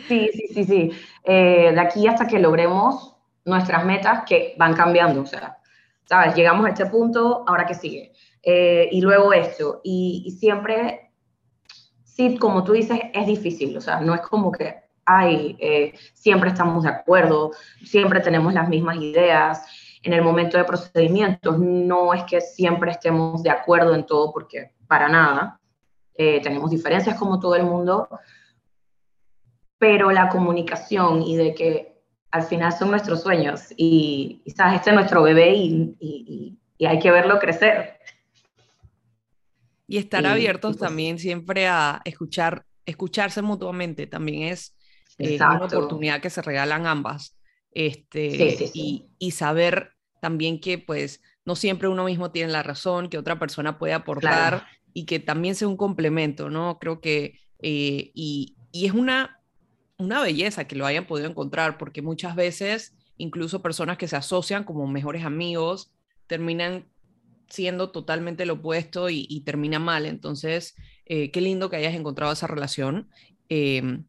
Sí, 0.09 0.30
sí, 0.33 0.49
sí, 0.54 0.64
sí. 0.64 0.90
Eh, 1.25 1.73
de 1.73 1.80
aquí 1.80 2.06
hasta 2.06 2.26
que 2.26 2.38
logremos 2.38 3.16
nuestras 3.45 3.85
metas 3.85 4.25
que 4.25 4.54
van 4.59 4.75
cambiando. 4.75 5.23
O 5.23 5.26
sea, 5.26 5.56
¿sabes? 6.04 6.35
Llegamos 6.35 6.66
a 6.66 6.68
este 6.68 6.87
punto, 6.87 7.45
ahora 7.47 7.66
que 7.66 7.75
sigue. 7.75 8.12
Eh, 8.42 8.88
y 8.92 9.00
luego 9.00 9.33
esto. 9.33 9.80
Y, 9.83 10.23
y, 10.26 10.30
siempre, 10.33 11.12
sí, 12.04 12.37
como 12.37 12.62
tú 12.62 12.73
dices, 12.73 13.00
es 13.12 13.26
difícil. 13.26 13.76
O 13.76 13.80
sea, 13.80 14.00
no 14.00 14.14
es 14.14 14.21
como 14.21 14.52
que 14.52 14.76
hay, 15.06 15.56
eh, 15.60 15.94
siempre 16.12 16.50
estamos 16.50 16.82
de 16.82 16.90
acuerdo, 16.90 17.52
siempre 17.84 18.20
tenemos 18.20 18.52
las 18.52 18.68
mismas 18.68 18.96
ideas. 18.96 19.64
En 20.02 20.12
el 20.12 20.22
momento 20.22 20.58
de 20.58 20.64
procedimientos 20.64 21.58
no 21.58 22.12
es 22.12 22.25
que 22.25 22.40
siempre 22.40 22.90
estemos 22.90 23.42
de 23.42 23.50
acuerdo 23.50 23.94
en 23.94 24.04
todo, 24.04 24.32
porque 24.32 24.72
para 24.86 25.08
nada. 25.08 25.60
Eh, 26.18 26.40
tenemos 26.42 26.70
diferencias 26.70 27.16
como 27.18 27.38
todo 27.38 27.54
el 27.56 27.64
mundo, 27.64 28.08
pero 29.78 30.10
la 30.10 30.28
comunicación 30.28 31.22
y 31.22 31.36
de 31.36 31.54
que 31.54 32.02
al 32.30 32.42
final 32.42 32.72
son 32.72 32.90
nuestros 32.90 33.22
sueños 33.22 33.72
y, 33.76 34.42
sabes, 34.54 34.76
este 34.76 34.90
es 34.90 34.96
nuestro 34.96 35.22
bebé 35.22 35.54
y, 35.54 36.58
hay 36.86 36.98
que 36.98 37.10
verlo 37.10 37.38
crecer. 37.38 37.98
Y 39.86 39.98
estar 39.98 40.26
abiertos 40.26 40.76
pues 40.76 40.88
también 40.88 41.18
siempre 41.18 41.66
a 41.68 42.00
escuchar, 42.04 42.66
escucharse 42.84 43.40
mutuamente 43.40 44.06
también 44.06 44.52
es 44.52 44.75
eh, 45.18 45.37
una 45.37 45.64
oportunidad 45.64 46.20
que 46.20 46.30
se 46.30 46.42
regalan 46.42 46.87
ambas. 46.87 47.37
Este, 47.70 48.70
Y, 48.75 49.30
saber 49.32 49.92
también 50.20 50.61
que 50.61 50.78
pues 50.78 51.20
no 51.44 51.56
siempre 51.56 51.88
uno 51.88 52.04
mismo 52.04 52.30
tiene 52.30 52.52
la 52.52 52.62
razón, 52.62 53.08
que 53.08 53.18
otra 53.18 53.38
persona 53.38 53.78
puede 53.78 53.92
aportar 53.92 54.66
y 54.92 55.04
que 55.04 55.20
también 55.20 55.54
sea 55.54 55.68
un 55.68 55.76
complemento, 55.76 56.49
¿no? 56.49 56.78
Creo 56.78 57.00
que, 57.00 57.38
eh, 57.61 58.11
y, 58.14 58.56
y, 58.73 58.87
es 58.87 58.92
una, 58.92 59.42
una 59.99 60.23
belleza 60.23 60.66
que 60.66 60.76
lo 60.76 60.87
hayan 60.87 61.06
podido 61.06 61.28
encontrar, 61.28 61.76
porque 61.78 62.02
muchas 62.02 62.35
veces 62.35 62.96
incluso 63.18 63.62
personas 63.62 63.99
que 63.99 64.08
se 64.08 64.16
asocian 64.16 64.64
como 64.64 64.87
mejores 64.87 65.25
amigos 65.25 65.92
terminan 66.26 66.87
siendo 67.49 67.90
totalmente 67.90 68.46
lo 68.46 68.54
opuesto 68.54 69.11
y, 69.11 69.26
y 69.28 69.42
termina 69.42 69.78
mal. 69.78 70.06
Entonces, 70.06 70.75
eh, 71.04 71.30
qué 71.30 71.40
lindo 71.40 71.70
que 71.70 71.76
hayas 71.76 71.94
encontrado 71.94 72.32
esa 72.32 72.46
relación 72.46 73.08
em, 73.49 74.06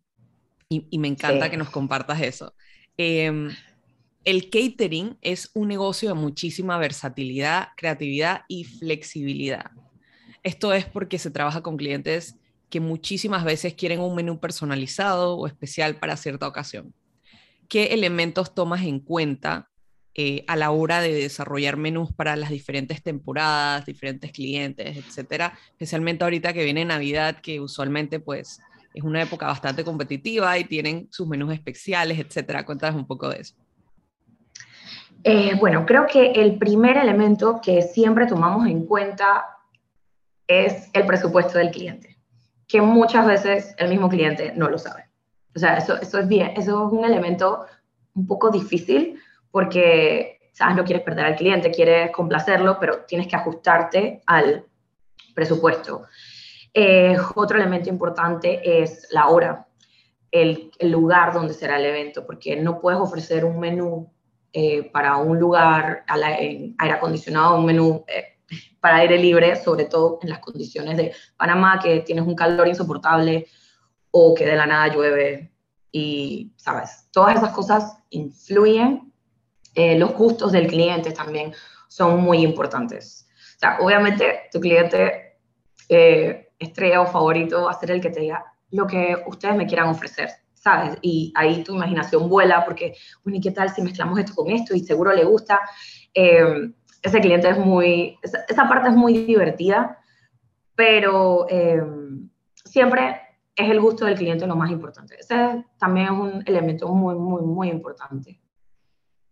y, 0.70 0.88
y, 0.90 1.00
me 1.00 1.08
encanta 1.08 1.50
que 1.50 1.58
nos 1.58 1.70
compartas 1.70 2.22
eso. 2.22 2.54
Em, 2.98 3.50
el 4.24 4.50
catering 4.50 5.18
es 5.22 5.52
un 5.54 5.70
negocio 5.70 6.10
de 6.10 6.16
muchísima 6.16 6.78
versatilidad, 6.78 7.70
creatividad 7.78 8.42
y 8.48 8.66
flexibilidad. 8.66 9.72
Esto 10.44 10.74
es 10.74 10.86
porque 10.86 11.20
se 11.20 11.32
trabaja 11.32 11.62
con 11.62 11.78
clientes 11.78 12.36
que 12.70 12.80
muchísimas 12.80 13.46
veces 13.46 13.74
quieren 13.74 14.02
un 14.02 14.16
menú 14.16 14.40
personalizado 14.40 15.38
o 15.38 15.48
especial 15.48 15.98
para 15.98 16.18
cierta 16.18 16.48
ocasión. 16.48 16.94
¿Qué 17.70 17.94
elementos 17.94 18.54
tomas 18.54 18.84
en 18.84 19.00
cuenta 19.00 19.70
eh, 20.14 20.44
a 20.48 20.56
la 20.56 20.72
hora 20.72 21.00
de 21.00 21.14
desarrollar 21.14 21.78
menús 21.78 22.12
para 22.12 22.36
las 22.36 22.50
diferentes 22.50 23.02
temporadas, 23.02 23.86
diferentes 23.86 24.32
clientes, 24.32 24.98
etcétera? 24.98 25.58
Especialmente 25.72 26.24
ahorita 26.24 26.54
que 26.54 26.64
viene 26.64 26.84
Navidad, 26.86 27.40
que 27.42 27.60
usualmente 27.60 28.20
pues 28.20 28.60
es 28.98 29.04
una 29.04 29.22
época 29.22 29.46
bastante 29.46 29.84
competitiva 29.84 30.58
y 30.58 30.64
tienen 30.64 31.08
sus 31.12 31.28
menús 31.28 31.54
especiales, 31.54 32.20
etcétera. 32.20 32.66
Cuéntanos 32.66 33.00
un 33.00 33.06
poco 33.06 33.30
de 33.30 33.42
eso. 33.42 33.56
Eh, 35.24 35.56
bueno, 35.60 35.86
creo 35.86 36.08
que 36.08 36.32
el 36.32 36.58
primer 36.58 36.98
elemento 36.98 37.60
que 37.62 37.82
siempre 37.82 38.26
tomamos 38.26 38.68
en 38.68 38.86
cuenta 38.86 39.46
es 40.48 40.90
el 40.94 41.06
presupuesto 41.06 41.58
del 41.58 41.72
cliente, 41.72 42.18
que 42.68 42.82
muchas 42.82 43.26
veces 43.26 43.76
el 43.78 43.90
mismo 43.90 44.10
cliente 44.10 44.54
no 44.56 44.70
lo 44.70 44.78
sabe. 44.78 45.06
O 45.56 45.60
sea, 45.60 45.78
eso, 45.78 46.00
eso 46.00 46.20
es 46.20 46.28
bien, 46.28 46.54
eso 46.56 46.88
es 46.88 46.94
un 46.94 47.04
elemento 47.04 47.66
un 48.16 48.26
poco 48.26 48.50
difícil 48.50 49.20
porque, 49.52 50.40
sabes, 50.54 50.76
no 50.76 50.86
quieres 50.86 51.04
perder 51.04 51.26
al 51.26 51.36
cliente, 51.36 51.72
quieres 51.72 52.12
complacerlo, 52.12 52.78
pero 52.80 53.06
tienes 53.08 53.28
que 53.28 53.36
ajustarte 53.36 54.22
al 54.26 54.66
presupuesto. 55.36 56.04
Eh, 56.74 57.18
otro 57.36 57.58
elemento 57.58 57.90
importante 57.90 58.82
es 58.84 59.08
la 59.12 59.28
hora, 59.28 59.68
el, 60.32 60.72
el, 60.80 60.92
lugar 60.92 61.34
donde 61.34 61.54
será 61.54 61.78
el 61.78 61.86
evento, 61.86 62.26
porque 62.26 62.56
no 62.56 62.80
puedes 62.80 63.00
ofrecer 63.00 63.46
un 63.46 63.60
menú 63.60 64.12
eh, 64.54 64.90
para 64.92 65.18
un 65.18 65.40
lugar 65.40 66.04
a 66.08 66.16
aire 66.16 66.74
acondicionado, 66.78 67.58
un 67.58 67.66
menú 67.66 68.04
eh, 68.08 68.38
para 68.80 68.98
aire 68.98 69.18
libre, 69.18 69.56
sobre 69.56 69.86
todo 69.86 70.20
en 70.22 70.30
las 70.30 70.40
condiciones 70.40 70.98
de 70.98 71.14
Panamá, 71.36 71.80
que 71.80 72.00
tienes 72.02 72.26
un 72.26 72.36
calor 72.36 72.68
insoportable 72.68 73.46
o 74.12 74.34
que 74.34 74.46
de 74.46 74.56
la 74.56 74.66
nada 74.66 74.88
llueve 74.88 75.52
y, 75.92 76.54
¿sabes? 76.56 77.08
Todas 77.12 77.36
esas 77.38 77.52
cosas 77.52 77.98
influyen. 78.10 79.12
Eh, 79.76 79.98
los 80.00 80.14
gustos 80.14 80.52
del 80.52 80.68
cliente 80.68 81.12
también 81.12 81.54
son 81.88 82.22
muy 82.22 82.40
importantes. 82.40 83.28
O 83.58 83.60
sea, 83.60 83.78
obviamente 83.80 84.50
tu 84.52 84.60
cliente 84.60 85.38
eh, 85.90 86.47
estrella 86.60 87.02
o 87.02 87.08
favorito 87.08 87.64
va 87.66 87.72
a 87.72 87.80
ser 87.80 87.92
el 87.92 88.02
que 88.02 88.10
te 88.10 88.22
diga 88.22 88.44
lo 88.72 88.88
que 88.88 89.24
ustedes 89.28 89.56
me 89.56 89.66
quieran 89.66 89.90
ofrecer, 89.90 90.30
¿sabes? 90.54 90.98
Y 91.02 91.32
ahí 91.36 91.64
tu 91.64 91.76
imaginación 91.76 92.28
vuela 92.30 92.66
porque, 92.66 92.96
bueno, 93.24 93.38
¿y 93.38 93.42
qué 93.42 93.52
tal 93.52 93.70
si 93.70 93.82
mezclamos 93.82 94.20
esto 94.20 94.36
con 94.36 94.50
esto? 94.50 94.76
Y 94.76 94.82
seguro 94.82 95.14
le 95.14 95.24
gusta. 95.24 95.62
Eh, 96.14 96.72
ese 97.02 97.20
cliente 97.22 97.50
es 97.50 97.58
muy, 97.58 98.18
esa, 98.22 98.68
parte 98.68 98.90
es 98.90 98.96
muy 98.96 99.26
divertida, 99.26 100.00
pero 100.76 101.48
eh, 101.50 101.82
siempre 102.66 103.22
es 103.56 103.70
el 103.70 103.80
gusto 103.80 104.06
del 104.06 104.16
cliente 104.18 104.46
lo 104.46 104.56
más 104.56 104.70
importante. 104.70 105.16
Ese 105.18 105.66
también 105.78 106.08
es 106.08 106.12
un 106.12 106.44
elemento 106.46 106.88
muy, 106.90 107.16
muy, 107.16 107.42
muy 107.42 107.70
importante 107.70 108.40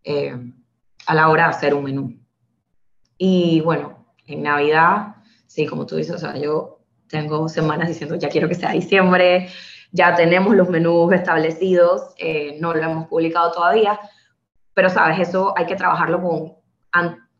eh, 0.04 0.36
a 1.08 1.16
la 1.16 1.30
hora 1.30 1.44
de 1.44 1.50
hacer 1.50 1.74
un 1.74 1.84
menú. 1.84 2.20
Y 3.18 3.62
bueno, 3.62 4.14
en 4.26 4.44
Navidad, 4.44 5.16
sí, 5.46 5.66
como 5.66 5.86
tú 5.86 5.96
dices, 5.96 6.16
o 6.16 6.20
sea, 6.20 6.38
yo 6.38 6.75
tengo 7.16 7.48
semanas 7.50 7.88
diciendo, 7.88 8.16
ya 8.16 8.30
quiero 8.30 8.48
que 8.48 8.56
sea 8.56 8.72
diciembre, 8.72 9.50
ya 9.92 10.16
tenemos 10.16 10.56
los 10.56 10.70
menús 10.70 11.14
establecidos, 11.14 12.14
eh, 12.18 12.58
no 12.60 12.74
lo 12.74 12.82
hemos 12.82 13.08
publicado 13.08 13.52
todavía, 13.52 14.00
pero 14.74 14.90
sabes, 14.90 15.20
eso 15.30 15.54
hay 15.58 15.66
que 15.66 15.76
trabajarlo 15.76 16.22
con 16.22 16.66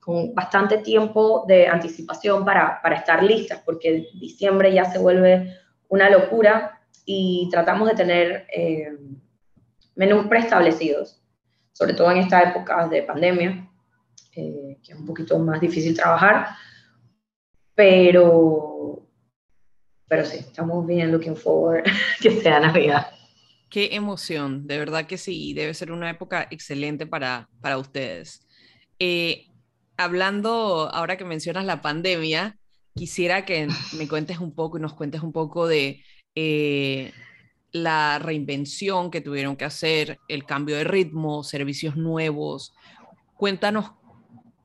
con 0.06 0.36
bastante 0.36 0.78
tiempo 0.78 1.46
de 1.48 1.68
anticipación 1.68 2.46
para, 2.46 2.80
para 2.84 2.98
estar 2.98 3.24
listas, 3.24 3.64
porque 3.66 4.08
diciembre 4.14 4.72
ya 4.72 4.86
se 4.86 5.00
vuelve 5.00 5.58
una 5.88 6.12
locura 6.12 6.80
y 7.06 7.50
tratamos 7.52 7.90
de 7.90 7.96
tener 7.96 8.48
eh, 8.56 8.96
menús 9.96 10.28
preestablecidos, 10.28 11.20
sobre 11.74 11.96
todo 11.96 12.12
en 12.12 12.18
esta 12.18 12.44
época 12.44 12.88
de 12.88 13.02
pandemia, 13.02 13.68
eh, 14.36 14.78
que 14.84 14.92
es 14.92 15.00
un 15.00 15.08
poquito 15.08 15.40
más 15.40 15.60
difícil 15.60 15.96
trabajar, 15.96 16.50
pero, 17.74 19.05
pero 20.08 20.26
sí, 20.26 20.38
estamos 20.38 20.86
bien 20.86 21.12
looking 21.12 21.36
forward 21.36 21.84
que 22.22 22.42
sea 22.42 22.60
Navidad. 22.60 23.08
Qué 23.70 23.96
emoción, 23.96 24.68
de 24.68 24.78
verdad 24.78 25.06
que 25.06 25.18
sí, 25.18 25.54
debe 25.54 25.74
ser 25.74 25.92
una 25.92 26.10
época 26.10 26.48
excelente 26.52 27.08
para, 27.08 27.50
para 27.62 27.78
ustedes. 27.78 28.48
Eh, 29.00 29.48
hablando, 29.98 30.90
ahora 30.94 31.18
que 31.18 31.26
mencionas 31.26 31.66
la 31.66 31.82
pandemia, 31.82 32.58
quisiera 32.94 33.44
que 33.46 33.68
me 33.98 34.08
cuentes 34.08 34.40
un 34.40 34.54
poco 34.54 34.78
y 34.78 34.82
nos 34.82 34.94
cuentes 34.94 35.22
un 35.22 35.34
poco 35.34 35.68
de 35.68 36.04
eh, 36.36 37.12
la 37.72 38.20
reinvención 38.20 39.12
que 39.12 39.22
tuvieron 39.22 39.58
que 39.58 39.66
hacer, 39.66 40.20
el 40.30 40.46
cambio 40.46 40.78
de 40.78 40.86
ritmo, 40.86 41.44
servicios 41.44 41.98
nuevos. 41.98 42.74
Cuéntanos 43.36 43.92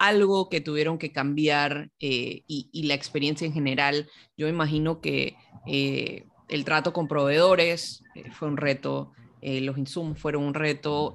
algo 0.00 0.48
que 0.48 0.60
tuvieron 0.60 0.98
que 0.98 1.12
cambiar 1.12 1.90
eh, 2.00 2.42
y, 2.48 2.82
la 2.88 2.94
experiencia 2.94 3.46
en 3.46 3.52
general. 3.52 4.08
Yo 4.36 4.48
imagino 4.48 5.00
que 5.00 5.36
eh, 5.66 6.26
el 6.48 6.64
trato 6.64 6.92
con 6.92 7.06
proveedores 7.06 8.02
fue 8.32 8.48
un 8.48 8.56
reto, 8.56 9.12
los 9.42 9.78
insumos 9.78 10.18
fueron 10.18 10.42
un 10.42 10.54
reto, 10.54 11.14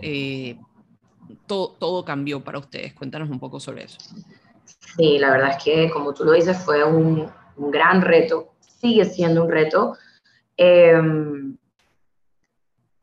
todo, 1.48 2.06
cambió 2.06 2.44
para 2.44 2.60
ustedes. 2.60 2.94
Cuéntanos 2.94 3.30
un 3.30 3.39
poco 3.39 3.60
sobre 3.60 3.86
eso. 3.86 3.98
Sí, 4.65 5.18
la 5.18 5.32
verdad 5.32 5.58
es 5.58 5.63
que, 5.63 5.89
como 5.89 6.13
tú 6.13 6.24
lo 6.24 6.32
dices, 6.34 6.58
fue 6.58 6.84
un, 6.84 7.30
gran 7.58 8.01
reto, 8.01 8.54
sigue 8.60 9.06
siendo 9.06 9.44
un 9.44 9.51
reto. 9.51 9.98
Em, 10.58 11.58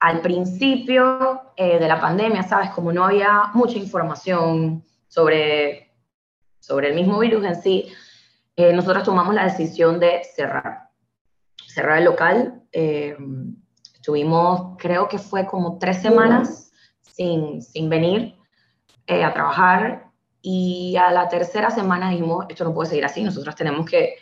al 0.01 0.21
principio 0.21 1.43
eh, 1.57 1.79
de 1.79 1.87
la 1.89 2.01
pandemia, 2.01 2.43
sabes, 2.43 2.71
como 2.71 2.93
no 2.93 3.05
había 3.05 3.51
mucha 3.55 3.79
información 3.79 4.85
sobre, 5.12 5.92
sobre 6.59 6.88
el 6.88 6.95
mismo 6.95 7.19
virus 7.19 7.45
en 7.45 7.61
sí, 7.61 7.92
eh, 8.57 8.73
nosotros 8.73 9.04
tomamos 9.04 9.35
la 9.35 9.45
decisión 9.45 10.00
de 10.00 10.23
cerrar, 10.25 10.88
cerrar 11.66 11.99
el 11.99 12.04
local. 12.04 12.62
Em, 12.73 13.54
estuvimos, 13.95 14.78
creo 14.78 15.09
que 15.09 15.19
fue 15.19 15.45
como 15.47 15.78
tres 15.78 16.00
semanas 16.00 16.73
sin, 17.02 17.61
sin 17.61 17.90
venir 17.90 18.37
eh, 19.07 19.23
a 19.23 19.35
trabajar 19.35 20.07
y 20.40 20.97
a 20.97 21.11
la 21.12 21.28
tercera 21.28 21.71
semana 21.71 22.09
dijimos, 22.09 22.47
esto 22.49 22.64
no 22.64 22.73
puede 22.73 22.88
seguir 22.88 23.04
así, 23.04 23.23
nosotros 23.23 23.54
tenemos 23.54 23.85
que, 23.85 24.14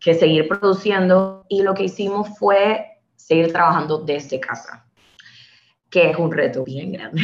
que 0.00 0.14
seguir 0.14 0.48
produciendo 0.48 1.46
y 1.48 1.62
lo 1.62 1.72
que 1.72 1.84
hicimos 1.84 2.36
fue 2.36 2.84
seguir 3.14 3.52
trabajando 3.52 3.98
desde 3.98 4.40
casa, 4.40 4.88
que 5.88 6.10
es 6.10 6.18
un 6.18 6.32
reto 6.32 6.64
bien 6.64 6.90
grande. 6.90 7.22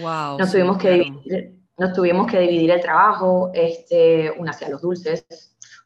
Wow, 0.00 0.38
nos, 0.38 0.50
tuvimos 0.50 0.78
que 0.78 0.90
dividir, 0.92 1.61
nos 1.82 1.92
tuvimos 1.92 2.30
que 2.30 2.38
dividir 2.38 2.70
el 2.70 2.80
trabajo, 2.80 3.50
este, 3.52 4.30
una 4.38 4.52
hacía 4.52 4.68
los 4.68 4.80
dulces, 4.80 5.26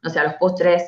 una 0.02 0.10
hacía 0.10 0.24
los 0.24 0.34
postres, 0.34 0.84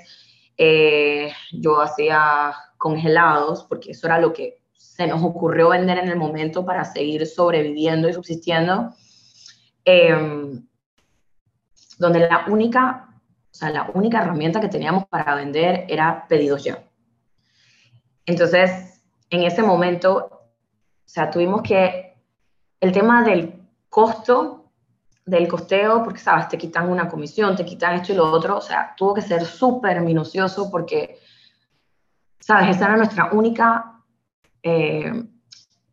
eh, 0.59 1.33
yo 1.50 1.81
hacía 1.81 2.55
congelados, 2.77 3.65
porque 3.65 3.93
eso 3.93 4.07
era 4.07 4.21
lo 4.21 4.35
que 4.35 4.61
se 4.75 5.07
nos 5.07 5.23
ocurrió 5.25 5.71
vender 5.71 5.99
en 5.99 6.09
el 6.09 6.17
momento 6.17 6.67
para 6.67 6.85
seguir 6.85 7.27
sobreviviendo 7.27 8.07
y 8.09 8.12
subsistiendo, 8.12 8.95
em, 9.85 10.67
donde 11.99 12.21
la 12.21 12.45
única, 12.49 13.09
o 13.50 13.55
sea, 13.55 13.71
la 13.71 13.91
única 13.95 14.21
herramienta 14.21 14.61
que 14.61 14.69
teníamos 14.69 15.07
para 15.07 15.35
vender 15.37 15.87
era 15.88 16.27
pedidos 16.29 16.65
ya. 16.65 16.85
Entonces, 18.27 19.03
en 19.31 19.43
ese 19.45 19.62
momento, 19.62 20.29
o 20.33 21.09
sea, 21.09 21.31
tuvimos 21.31 21.62
que, 21.62 22.15
el 22.81 22.93
tema 22.93 23.25
del 23.25 23.59
costo, 23.88 24.68
del 25.29 25.47
costeo, 25.47 26.03
porque, 26.03 26.21
sabes, 26.21 26.49
te 26.49 26.57
quitan 26.57 26.89
una 26.89 27.07
comisión, 27.07 27.55
te 27.55 27.65
quitan 27.65 27.97
esto 27.97 28.13
y 28.13 28.17
lo 28.17 28.31
otro, 28.31 28.57
o 28.57 28.61
sea, 28.63 28.95
tuvo 28.97 29.13
que 29.13 29.21
ser 29.21 29.45
súper 29.45 30.01
minucioso 30.01 30.71
porque, 30.71 31.19
sabes, 32.41 32.75
esa 32.75 32.87
era 32.87 32.97
nuestra 32.97 33.31
única, 33.33 34.01
eh, 34.63 35.23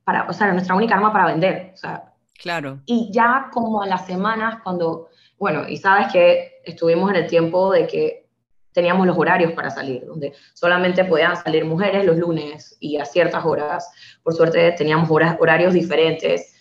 para, 0.05 0.23
o 0.29 0.33
sea, 0.33 0.53
nuestra 0.53 0.73
única 0.73 0.95
arma 0.95 1.11
para 1.11 1.27
vender, 1.27 1.71
o 1.73 1.77
sea. 1.77 2.13
Claro. 2.41 2.79
Y 2.85 3.11
ya 3.11 3.49
como 3.51 3.81
a 3.81 3.87
las 3.87 4.05
semanas, 4.05 4.61
cuando, 4.63 5.09
bueno, 5.37 5.67
y 5.67 5.77
sabes 5.77 6.11
que 6.13 6.61
estuvimos 6.63 7.09
en 7.09 7.17
el 7.17 7.27
tiempo 7.27 7.71
de 7.71 7.87
que 7.87 8.29
teníamos 8.71 9.05
los 9.05 9.17
horarios 9.17 9.51
para 9.51 9.69
salir, 9.69 10.05
donde 10.05 10.33
solamente 10.53 11.03
podían 11.03 11.35
salir 11.35 11.65
mujeres 11.65 12.05
los 12.05 12.17
lunes 12.17 12.77
y 12.79 12.97
a 12.97 13.05
ciertas 13.05 13.43
horas. 13.43 13.89
Por 14.23 14.33
suerte 14.33 14.73
teníamos 14.77 15.09
horas, 15.09 15.37
horarios 15.39 15.73
diferentes 15.73 16.54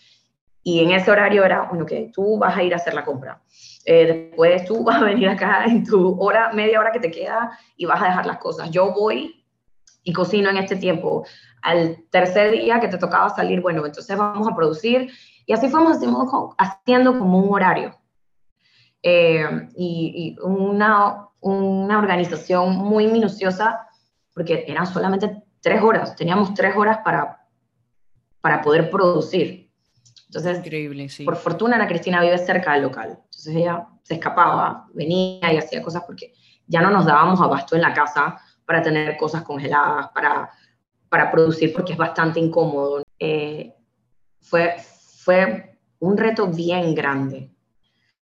y 0.65 0.81
en 0.81 0.91
ese 0.93 1.11
horario 1.11 1.45
era, 1.45 1.69
bueno, 1.69 1.85
que 1.85 2.11
tú 2.13 2.39
vas 2.39 2.57
a 2.57 2.63
ir 2.63 2.73
a 2.73 2.77
hacer 2.77 2.95
la 2.95 3.05
compra. 3.05 3.43
Eh, 3.85 4.29
después 4.31 4.65
tú 4.65 4.83
vas 4.83 4.97
a 4.97 5.05
venir 5.05 5.29
acá 5.29 5.67
en 5.67 5.85
tu 5.85 6.19
hora, 6.19 6.53
media 6.55 6.81
hora 6.81 6.91
que 6.91 7.01
te 7.01 7.11
queda 7.11 7.57
y 7.77 7.85
vas 7.85 8.01
a 8.01 8.07
dejar 8.07 8.25
las 8.25 8.39
cosas. 8.39 8.71
Yo 8.71 8.93
voy 8.93 9.45
y 10.03 10.13
cocino 10.15 10.49
en 10.49 10.57
este 10.57 10.77
tiempo. 10.77 11.27
Al 11.61 12.05
tercer 12.11 12.53
día 12.53 12.81
que 12.81 12.89
te 12.89 12.97
tocaba 12.97 13.29
salir, 13.29 13.61
bueno, 13.61 13.85
entonces 13.85 14.17
vamos 14.17 14.49
a 14.49 14.57
producir. 14.57 15.13
Y 15.45 15.53
así 15.53 15.69
fuimos 15.69 15.99
haciendo 16.59 17.19
como 17.19 17.39
un 17.39 17.55
horario. 17.55 17.95
Eh, 19.03 19.69
y, 19.77 20.37
y 20.39 20.43
una, 20.43 21.29
una 21.41 21.99
organización 21.99 22.75
muy 22.77 23.07
minuciosa, 23.07 23.87
porque 24.33 24.65
eran 24.67 24.87
solamente 24.87 25.43
tres 25.61 25.83
horas, 25.83 26.17
teníamos 26.17 26.55
tres 26.55 26.75
horas 26.75 27.01
para, 27.05 27.47
para 28.41 28.63
poder 28.63 28.91
producir. 28.91 29.64
Entonces, 30.35 30.67
Increíble, 30.67 31.09
sí. 31.09 31.25
por 31.25 31.37
fortuna, 31.37 31.77
Ana 31.77 31.87
Cristina 31.87 32.21
vive 32.21 32.39
cerca 32.39 32.73
del 32.73 32.83
local. 32.83 33.21
Entonces 33.25 33.55
ella 33.55 33.87
se 34.03 34.15
escapaba, 34.15 34.89
venía 34.93 35.53
y 35.53 35.59
hacía 35.59 35.81
cosas 35.81 36.03
porque 36.05 36.35
ya 36.67 36.81
no 36.81 36.91
nos 36.91 37.07
dábamos 37.07 37.41
abasto 37.41 37.77
en 37.77 37.83
la 37.83 37.95
casa 37.95 38.41
para 38.65 38.83
tener 38.83 39.17
cosas 39.17 39.45
congeladas, 39.45 40.09
para, 40.09 40.51
para 41.09 41.31
producir, 41.31 41.73
porque 41.73 41.93
es 41.93 41.99
bastante 41.99 42.41
incómodo. 42.41 43.05
Eh, 43.17 43.73
fue, 44.41 44.75
fue 45.19 45.79
un 46.01 46.17
reto 46.17 46.49
bien 46.49 46.97
grande. 46.97 47.53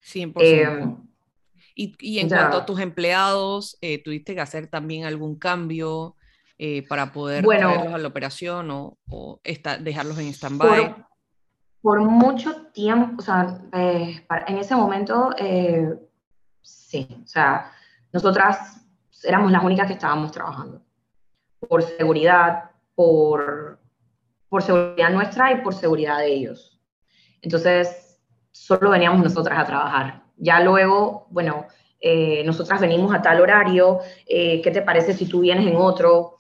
100%. 0.05 0.99
Y, 1.75 2.19
en 2.19 2.29
cuanto 2.29 2.59
a 2.59 2.67
tus 2.67 2.79
empleados, 2.79 3.79
eh, 3.81 4.03
¿tuviste 4.03 4.35
que 4.35 4.43
hacer 4.43 4.67
también 4.67 5.07
algún 5.07 5.39
cambio 5.39 6.17
eh, 6.59 6.87
para 6.87 7.11
poder 7.11 7.43
bueno, 7.43 7.71
traerlos 7.71 7.95
a 7.95 7.99
la 7.99 8.09
operación 8.09 8.69
o, 8.71 9.41
dejarlos 9.81 10.19
en 10.19 10.27
stand-by? 10.35 10.95
Por, 11.83 12.01
mucho 12.01 12.67
tiempo, 12.73 13.17
o 13.19 13.23
sea, 13.23 13.59
eh, 13.73 14.25
en 14.47 14.59
ese 14.59 14.75
momento, 14.75 15.31
sí, 16.63 17.09
o 17.25 17.27
sea, 17.27 17.73
nosotras 18.13 18.87
éramos 19.25 19.51
las 19.51 19.65
únicas 19.65 19.87
que 19.87 19.95
estábamos 19.95 20.31
trabajando. 20.31 20.81
Por 21.69 21.83
seguridad, 21.83 22.71
por, 22.95 23.81
por 24.49 24.63
seguridad 24.63 25.11
nuestra 25.11 25.53
y 25.53 25.61
por 25.63 25.75
seguridad 25.75 26.19
de 26.19 26.33
ellos. 26.33 26.81
Entonces, 27.41 28.21
solo 28.53 28.91
veníamos 28.91 29.23
nosotras 29.23 29.59
a 29.59 29.65
trabajar 29.65 30.23
ya 30.43 30.61
luego, 30.61 31.29
bueno, 31.31 31.67
eh, 32.01 32.43
nosotras 32.45 32.81
venimos 32.81 33.15
a 33.15 33.23
tal 33.23 33.41
horario, 33.41 34.01
eh, 34.27 34.61
¿qué 34.61 34.73
te 34.73 34.83
parece 34.83 35.13
si 35.13 35.27
tú 35.27 35.41
vienes 35.41 35.67
en 35.69 35.77
otro? 35.77 36.37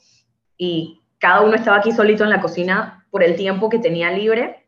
Y 0.57 1.01
cada 1.19 1.43
uno 1.43 1.55
estaba 1.55 1.77
aquí 1.77 1.93
solito 1.93 2.25
en 2.25 2.31
la 2.31 2.41
cocina 2.41 3.07
por 3.11 3.23
el 3.23 3.37
tiempo 3.37 3.69
que 3.69 3.79
tenía 3.79 4.11
libre. 4.11 4.62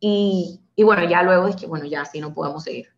Y, 0.00 0.60
y 0.74 0.82
bueno, 0.82 1.04
ya 1.04 1.22
luego 1.22 1.48
es 1.48 1.56
que, 1.56 1.66
bueno, 1.66 1.84
ya 1.84 2.02
así 2.02 2.20
no 2.20 2.34
podemos 2.34 2.64
seguir. 2.64 2.88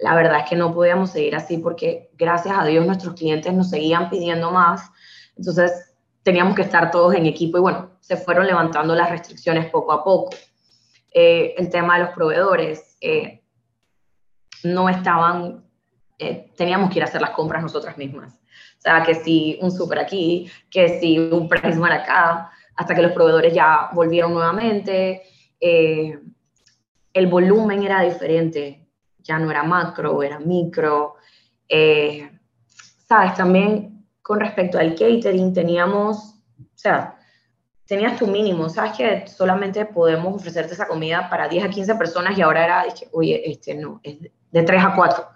La 0.00 0.14
verdad 0.14 0.40
es 0.40 0.48
que 0.48 0.56
no 0.56 0.74
podíamos 0.74 1.10
seguir 1.10 1.36
así 1.36 1.58
porque 1.58 2.10
gracias 2.16 2.56
a 2.58 2.64
Dios 2.64 2.84
nuestros 2.86 3.14
clientes 3.14 3.52
nos 3.52 3.70
seguían 3.70 4.10
pidiendo 4.10 4.50
más. 4.50 4.90
Entonces 5.36 5.94
teníamos 6.22 6.54
que 6.54 6.62
estar 6.62 6.90
todos 6.90 7.14
en 7.14 7.26
equipo 7.26 7.58
y 7.58 7.60
bueno, 7.60 7.90
se 8.00 8.16
fueron 8.16 8.46
levantando 8.46 8.94
las 8.94 9.10
restricciones 9.10 9.70
poco 9.70 9.92
a 9.92 10.02
poco. 10.02 10.30
Eh, 11.12 11.54
el 11.56 11.70
tema 11.70 11.96
de 11.96 12.04
los 12.04 12.14
proveedores, 12.14 12.96
eh, 13.00 13.42
no 14.64 14.88
estaban, 14.88 15.64
eh, 16.18 16.52
teníamos 16.56 16.90
que 16.90 16.98
ir 16.98 17.02
a 17.02 17.06
hacer 17.06 17.20
las 17.20 17.30
compras 17.30 17.62
nosotras 17.62 17.96
mismas. 17.96 18.34
O 18.78 18.80
sea, 18.80 19.02
que 19.02 19.14
si 19.14 19.58
un 19.62 19.70
super 19.70 19.98
aquí, 19.98 20.50
que 20.70 21.00
si 21.00 21.18
un 21.18 21.48
Priceman 21.48 21.92
acá, 21.92 22.50
hasta 22.74 22.94
que 22.94 23.02
los 23.02 23.12
proveedores 23.12 23.54
ya 23.54 23.90
volvieron 23.92 24.34
nuevamente. 24.34 25.22
Eh, 25.60 26.18
el 27.12 27.26
volumen 27.26 27.82
era 27.82 28.02
diferente, 28.02 28.88
ya 29.18 29.38
no 29.38 29.50
era 29.50 29.62
macro, 29.62 30.22
era 30.22 30.38
micro. 30.38 31.16
Eh, 31.68 32.30
Sabes, 33.08 33.34
también 33.34 34.04
con 34.20 34.40
respecto 34.40 34.78
al 34.78 34.96
catering 34.96 35.52
teníamos, 35.52 36.34
o 36.58 36.64
sea, 36.74 37.16
tenías 37.86 38.18
tu 38.18 38.26
mínimo, 38.26 38.68
sabes 38.68 38.96
que 38.96 39.28
solamente 39.28 39.86
podemos 39.86 40.34
ofrecerte 40.34 40.74
esa 40.74 40.88
comida 40.88 41.30
para 41.30 41.46
10 41.46 41.64
a 41.66 41.70
15 41.70 41.94
personas 41.94 42.36
y 42.36 42.42
ahora 42.42 42.64
era, 42.64 42.84
oye, 43.12 43.48
este 43.48 43.76
no, 43.76 44.00
es 44.02 44.18
de 44.50 44.62
tres 44.64 44.82
a 44.82 44.94
cuatro 44.96 45.28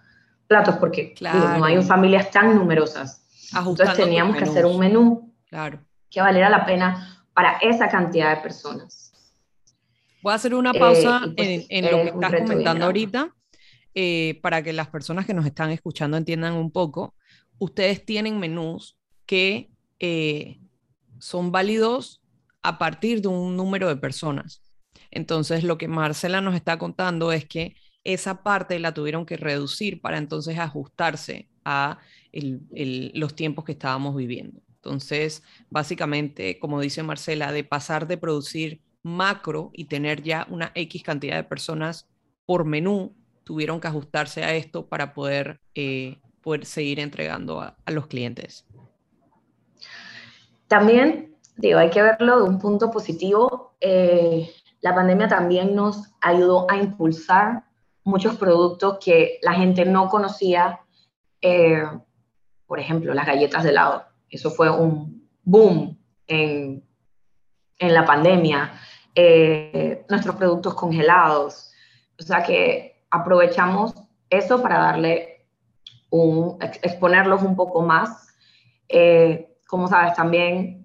platos, 0.49 0.75
porque 0.77 1.15
no 1.21 1.65
hay 1.65 1.81
familias 1.85 2.29
tan 2.33 2.57
numerosas. 2.57 3.25
Entonces 3.57 3.95
teníamos 3.95 4.37
que 4.37 4.43
hacer 4.43 4.67
un 4.67 4.81
menú 4.81 5.33
claro. 5.49 5.79
que 6.11 6.21
valiera 6.21 6.51
la 6.51 6.67
pena 6.67 7.25
para 7.33 7.59
esa 7.59 7.89
cantidad 7.89 8.35
de 8.35 8.43
personas. 8.43 9.00
Voy 10.23 10.33
a 10.33 10.37
hacer 10.37 10.55
una 10.55 10.73
pausa 10.73 11.23
eh, 11.25 11.33
pues, 11.37 11.67
en, 11.69 11.91
lo 11.91 12.03
que 12.03 12.09
estás 12.09 12.43
comentando 12.43 12.85
ahorita, 12.85 13.35
eh, 13.95 14.39
para 14.43 14.63
que 14.63 14.73
las 14.73 14.89
personas 14.89 15.27
que 15.27 15.35
nos 15.35 15.47
están 15.47 15.71
escuchando 15.71 16.17
entiendan 16.17 16.55
un 16.55 16.71
poco. 16.71 17.15
Ustedes 17.59 18.05
tienen 18.05 18.39
menús 18.39 18.99
que 19.27 19.71
eh, 19.99 20.59
son 21.19 21.53
válidos 21.53 22.23
a 22.63 22.79
partir 22.79 23.23
de 23.23 23.29
un 23.29 23.57
número 23.57 23.89
de 23.89 23.97
personas. 23.97 24.63
Entonces, 25.11 25.65
lo 25.65 25.79
que 25.79 25.89
Marcela 25.89 26.41
nos 26.41 26.55
está 26.55 26.79
contando 26.79 27.33
es 27.33 27.47
que 27.47 27.75
esa 28.05 28.43
parte 28.43 28.79
la 28.79 28.95
tuvieron 28.95 29.27
que 29.27 29.37
reducir 29.37 30.01
para 30.01 30.19
entonces 30.19 30.59
ajustarse 30.59 31.49
a 31.65 31.99
los 32.33 33.35
tiempos 33.35 33.65
que 33.65 33.73
estábamos 33.73 34.17
viviendo. 34.17 34.61
Entonces, 34.77 35.43
básicamente, 35.69 36.59
como 36.59 36.81
dice 36.81 37.03
Marcela, 37.03 37.53
de 37.53 37.65
pasar 37.65 38.07
de 38.07 38.17
producir 38.17 38.81
macro 39.03 39.71
y 39.73 39.85
tener 39.87 40.23
ya 40.23 40.47
una 40.51 40.73
X 40.75 41.03
cantidad 41.03 41.37
de 41.37 41.45
personas 41.45 42.09
por 42.47 42.65
menú, 42.65 43.15
tuvieron 43.45 43.81
que 43.81 43.89
ajustarse 43.89 44.45
a 44.45 44.55
esto 44.55 44.87
para 44.87 45.15
poder, 45.15 45.61
eh, 45.75 46.21
poder 46.41 46.65
seguir 46.67 47.01
entregando 47.01 47.61
a, 47.61 47.77
los 47.87 48.07
clientes. 48.07 48.67
También, 50.69 51.37
digo, 51.57 51.79
hay 51.79 51.91
que 51.91 52.03
verlo 52.03 52.43
de 52.43 52.49
un 52.49 52.59
punto 52.59 52.91
positivo. 52.91 53.75
Eh, 53.81 54.51
la 54.81 54.95
pandemia 54.95 55.29
también 55.29 55.75
nos 55.75 56.13
ayudó 56.21 56.71
a 56.71 56.77
impulsar 56.77 57.65
muchos 58.05 58.37
productos 58.37 58.99
que 59.05 59.39
la 59.43 59.55
gente 59.55 59.85
no 59.85 60.09
conocía, 60.09 60.81
eh, 61.43 61.83
por 62.67 62.79
ejemplo, 62.81 63.15
las 63.15 63.27
galletas 63.27 63.65
de 63.65 63.71
helado. 63.71 64.05
Eso 64.29 64.51
fue 64.51 64.71
un 64.71 65.29
boom 65.43 65.99
en, 66.27 66.85
en 67.79 67.95
la 67.95 68.05
pandemia. 68.05 68.73
Eh, 69.14 70.05
nuestros 70.09 70.37
productos 70.37 70.75
congelados. 70.75 71.73
O 72.18 72.23
sea 72.23 72.42
que 72.42 73.05
aprovechamos 73.11 73.94
eso 74.29 74.62
para 74.62 74.79
darle 74.79 75.46
un, 76.11 76.59
exponerlos 76.61 77.42
un 77.42 77.57
poco 77.57 77.83
más. 77.83 78.29
Eh, 78.88 79.57
como 79.66 79.88
sabes, 79.88 80.14
también 80.14 80.81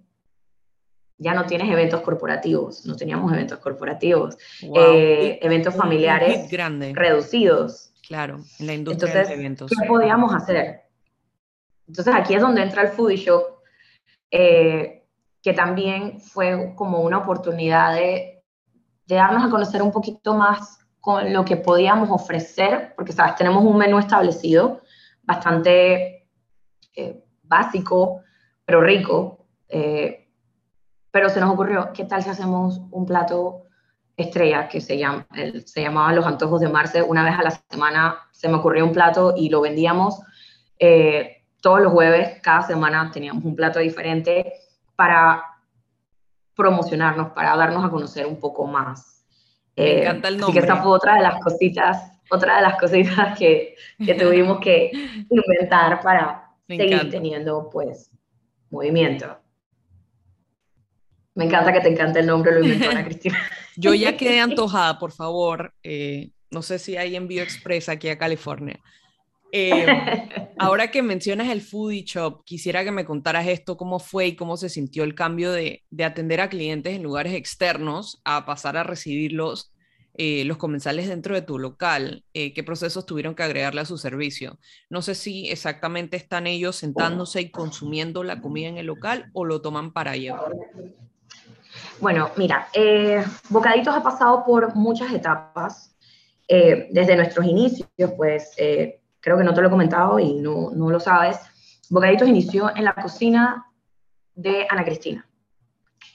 ya 1.17 1.33
no 1.33 1.45
tienes 1.45 1.69
eventos 1.71 2.01
corporativos, 2.01 2.85
no 2.85 2.95
teníamos 2.95 3.31
eventos 3.31 3.59
corporativos, 3.59 4.37
eh, 4.61 5.39
eventos 5.41 5.75
familiares 5.75 6.49
reducidos. 6.93 7.93
Claro, 8.05 8.41
en 8.59 8.67
la 8.67 8.73
industria 8.73 9.07
Entonces, 9.07 9.29
de 9.29 9.33
eventos. 9.35 9.71
¿Qué 9.71 9.87
podíamos 9.87 10.33
hacer? 10.33 10.81
Entonces 11.87 12.13
aquí 12.13 12.35
es 12.35 12.41
donde 12.41 12.63
entra 12.63 12.83
el 12.83 12.89
Foodie 12.89 13.17
Show, 13.17 13.41
eh, 14.29 15.04
que 15.45 15.53
también 15.53 16.19
fue 16.19 16.73
como 16.75 17.01
una 17.01 17.19
oportunidad 17.19 17.93
de, 17.93 18.43
de, 19.05 19.15
darnos 19.15 19.45
a 19.45 19.49
conocer 19.51 19.83
un 19.83 19.91
poquito 19.91 20.33
más 20.33 20.79
con 20.99 21.31
lo 21.31 21.45
que 21.45 21.55
podíamos 21.55 22.09
ofrecer, 22.09 22.93
porque 22.95 23.13
sabes, 23.13 23.35
tenemos 23.35 23.63
un 23.63 23.77
menú 23.77 23.99
establecido, 23.99 24.81
bastante 25.21 26.27
eh, 26.95 27.23
básico, 27.43 28.23
pero 28.65 28.81
rico 28.81 29.45
pero 31.15 31.29
se 31.29 31.39
nos 31.39 31.53
ocurrió, 31.53 31.93
¿qué 31.93 32.03
tal 32.03 32.21
si 32.21 32.29
hacemos 32.29 32.81
un 32.91 33.05
plato 33.05 33.63
estrella 34.17 34.67
que 34.67 34.81
se, 34.81 34.97
llama, 34.97 35.25
se 35.63 35.81
llamaba 35.81 36.11
Los 36.11 36.25
Antojos 36.25 36.59
de 36.59 36.67
Marce? 36.67 37.01
Una 37.01 37.23
vez 37.23 37.39
a 37.39 37.41
la 37.41 37.51
semana 37.51 38.17
se 38.31 38.49
me 38.49 38.55
ocurrió 38.55 38.83
un 38.83 38.91
plato 38.91 39.33
y 39.37 39.47
lo 39.47 39.61
vendíamos 39.61 40.19
eh, 40.77 41.45
todos 41.61 41.79
los 41.79 41.93
jueves, 41.93 42.41
cada 42.41 42.63
semana 42.63 43.11
teníamos 43.13 43.45
un 43.45 43.55
plato 43.55 43.79
diferente 43.79 44.55
para 44.95 45.43
promocionarnos, 46.55 47.31
para 47.31 47.55
darnos 47.55 47.83
a 47.83 47.89
conocer 47.89 48.25
un 48.25 48.39
poco 48.39 48.65
más. 48.65 49.25
Me 49.75 49.83
eh, 49.83 50.01
encanta 50.01 50.27
el 50.29 50.37
nombre. 50.37 50.59
Así 50.59 50.67
que 50.67 50.73
esa 50.73 50.81
fue 50.81 50.91
otra 50.91 51.15
de 51.15 51.21
las 51.21 51.39
cositas, 51.41 52.19
otra 52.31 52.57
de 52.57 52.61
las 52.61 52.79
cositas 52.79 53.37
que, 53.37 53.75
que 54.03 54.13
tuvimos 54.15 54.59
que 54.59 54.91
inventar 55.29 56.01
para 56.01 56.51
seguir 56.67 57.09
teniendo, 57.09 57.69
pues, 57.69 58.11
movimiento. 58.69 59.37
Me 61.35 61.45
encanta 61.45 61.73
que 61.73 61.81
te 61.81 61.89
encante 61.89 62.21
el 62.21 62.27
nombre, 62.27 62.53
lo 62.53 62.63
inventó 62.63 62.89
Ana 62.89 63.03
Cristina. 63.05 63.37
Yo 63.75 63.93
ya 63.93 64.15
quedé 64.15 64.39
antojada, 64.39 64.97
por 64.97 65.11
favor. 65.11 65.73
Eh, 65.83 66.31
no 66.49 66.61
sé 66.61 66.79
si 66.79 66.95
hay 66.95 67.17
envío 67.17 67.43
express 67.43 67.89
aquí 67.89 68.07
a 68.07 68.17
California. 68.17 68.79
Eh, 69.57 69.85
ahora 70.59 70.91
que 70.91 71.01
mencionas 71.01 71.47
el 71.47 71.61
foodie 71.61 72.03
shop, 72.03 72.43
quisiera 72.43 72.83
que 72.83 72.91
me 72.91 73.05
contaras 73.05 73.47
esto, 73.47 73.77
cómo 73.77 73.99
fue 73.99 74.27
y 74.27 74.35
cómo 74.35 74.57
se 74.57 74.67
sintió 74.67 75.05
el 75.05 75.15
cambio 75.15 75.53
de, 75.53 75.85
atender 76.03 76.41
a 76.41 76.49
clientes 76.49 76.93
en 76.93 77.03
lugares 77.03 77.33
externos 77.33 78.21
a 78.25 78.45
pasar 78.45 78.75
a 78.75 78.83
recibirlos 78.83 79.71
eh, 80.17 80.43
los 80.43 80.57
comensales 80.57 81.07
dentro 81.07 81.35
de 81.35 81.41
tu 81.41 81.57
local, 81.57 82.25
eh, 82.33 82.53
qué 82.53 82.63
procesos 82.63 83.05
tuvieron 83.05 83.33
que 83.33 83.43
agregarle 83.43 83.79
a 83.79 83.85
su 83.85 83.97
servicio. 83.97 84.59
No 84.89 85.01
sé 85.01 85.15
si 85.15 85.49
exactamente 85.49 86.17
están 86.17 86.47
ellos 86.47 86.75
sentándose 86.75 87.39
y 87.39 87.49
consumiendo 87.49 88.25
la 88.25 88.41
comida 88.41 88.67
en 88.67 88.77
el 88.77 88.87
local 88.87 89.29
o 89.31 89.45
lo 89.45 89.61
toman 89.61 89.93
para 89.93 90.17
llevar. 90.17 90.51
Bueno, 92.01 92.29
mira, 92.35 92.67
Bocaditos 93.47 93.95
ha 93.95 94.03
pasado 94.03 94.43
por 94.45 94.75
muchas 94.75 95.13
etapas. 95.13 95.95
desde 96.47 97.15
nuestros 97.15 97.45
inicios, 97.45 97.87
pues 98.17 98.51
creo 99.25 99.39
que 99.39 99.43
no 99.43 99.55
te 99.55 99.61
lo 99.61 99.67
he 99.67 99.71
comentado 99.71 100.19
y 100.19 100.35
no, 100.35 100.69
no 100.69 100.91
lo 100.91 100.99
sabes, 100.99 101.39
Bocaditos 101.89 102.27
inició 102.27 102.71
en 102.75 102.85
la 102.85 102.93
cocina 102.93 103.65
de 104.35 104.67
Ana 104.69 104.85
Cristina. 104.85 105.27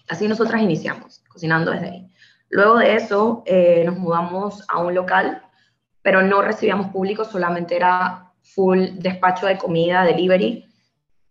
Así 0.09 0.29
nosotras 0.29 0.63
iniciamos, 0.63 1.21
cocinando 1.29 1.73
desde 1.73 1.91
ahí. 1.91 2.13
Luego 2.51 2.79
de 2.79 2.95
eso 2.95 3.43
eh, 3.47 3.83
nos 3.85 3.99
mudamos 3.99 4.65
a 4.69 4.79
un 4.79 4.95
local, 4.95 5.43
pero 6.03 6.23
no 6.23 6.41
recibíamos 6.41 6.93
público, 6.93 7.25
solamente 7.25 7.75
era 7.75 8.33
full 8.43 8.91
despacho 8.95 9.47
de 9.47 9.59
comida, 9.59 10.05
delivery. 10.05 10.65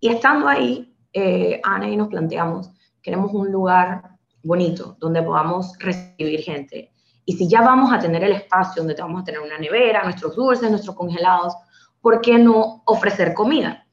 Y 0.02 0.10
estando 0.10 0.50
ahí, 0.50 0.94
eh, 1.14 1.62
Ana 1.64 1.88
y 1.88 1.96
nos 1.96 2.10
planteamos, 2.10 2.72
queremos 3.02 3.34
un 3.34 3.54
lugar 3.54 4.18
bonito 4.44 4.98
donde 5.00 5.24
podamos 5.24 5.78
recibir 5.80 6.42
gente. 6.42 6.92
Y 7.24 7.34
si 7.34 7.48
ya 7.48 7.62
vamos 7.62 7.94
a 7.94 8.00
tener 8.00 8.22
el 8.26 8.34
espacio 8.34 8.82
donde 8.82 9.02
vamos 9.02 9.22
a 9.22 9.24
tener 9.24 9.40
una 9.40 9.58
nevera, 9.58 10.04
nuestros 10.04 10.36
dulces, 10.36 10.70
nuestros 10.70 10.96
congelados, 10.96 11.54
¿por 12.02 12.22
qué 12.22 12.38
no 12.38 12.84
ofrecer 12.86 13.34
comida? 13.34 13.86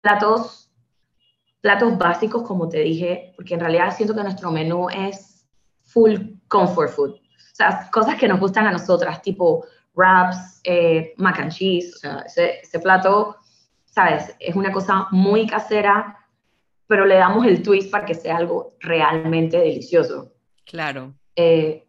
Platos, 0.00 0.72
platos 1.60 1.96
básicos, 1.98 2.42
como 2.42 2.68
te 2.68 2.80
dije, 2.80 3.32
porque 3.36 3.54
en 3.54 3.60
realidad 3.60 3.94
siento 3.94 4.14
que 4.14 4.22
nuestro 4.22 4.50
menú 4.50 4.88
es 4.88 5.46
full 5.84 6.16
comfort 6.48 6.90
food. 6.90 7.14
O 7.14 7.54
sea, 7.58 7.88
cosas 7.92 8.16
que 8.16 8.28
nos 8.28 8.38
gustan 8.38 8.66
a 8.66 8.72
nosotras, 8.72 9.20
tipo 9.22 9.64
wraps, 9.94 10.60
eh, 10.64 11.14
mac 11.16 11.40
and 11.40 11.52
cheese. 11.52 11.94
O 11.96 11.98
sea, 11.98 12.18
ese, 12.20 12.60
ese 12.60 12.78
plato, 12.78 13.36
¿sabes? 13.84 14.34
Es 14.38 14.54
una 14.54 14.70
cosa 14.70 15.08
muy 15.10 15.46
casera, 15.46 16.16
pero 16.86 17.04
le 17.04 17.16
damos 17.16 17.46
el 17.46 17.62
twist 17.62 17.90
para 17.90 18.06
que 18.06 18.14
sea 18.14 18.36
algo 18.36 18.76
realmente 18.80 19.58
delicioso. 19.58 20.32
Claro. 20.64 21.14
Eh, 21.34 21.87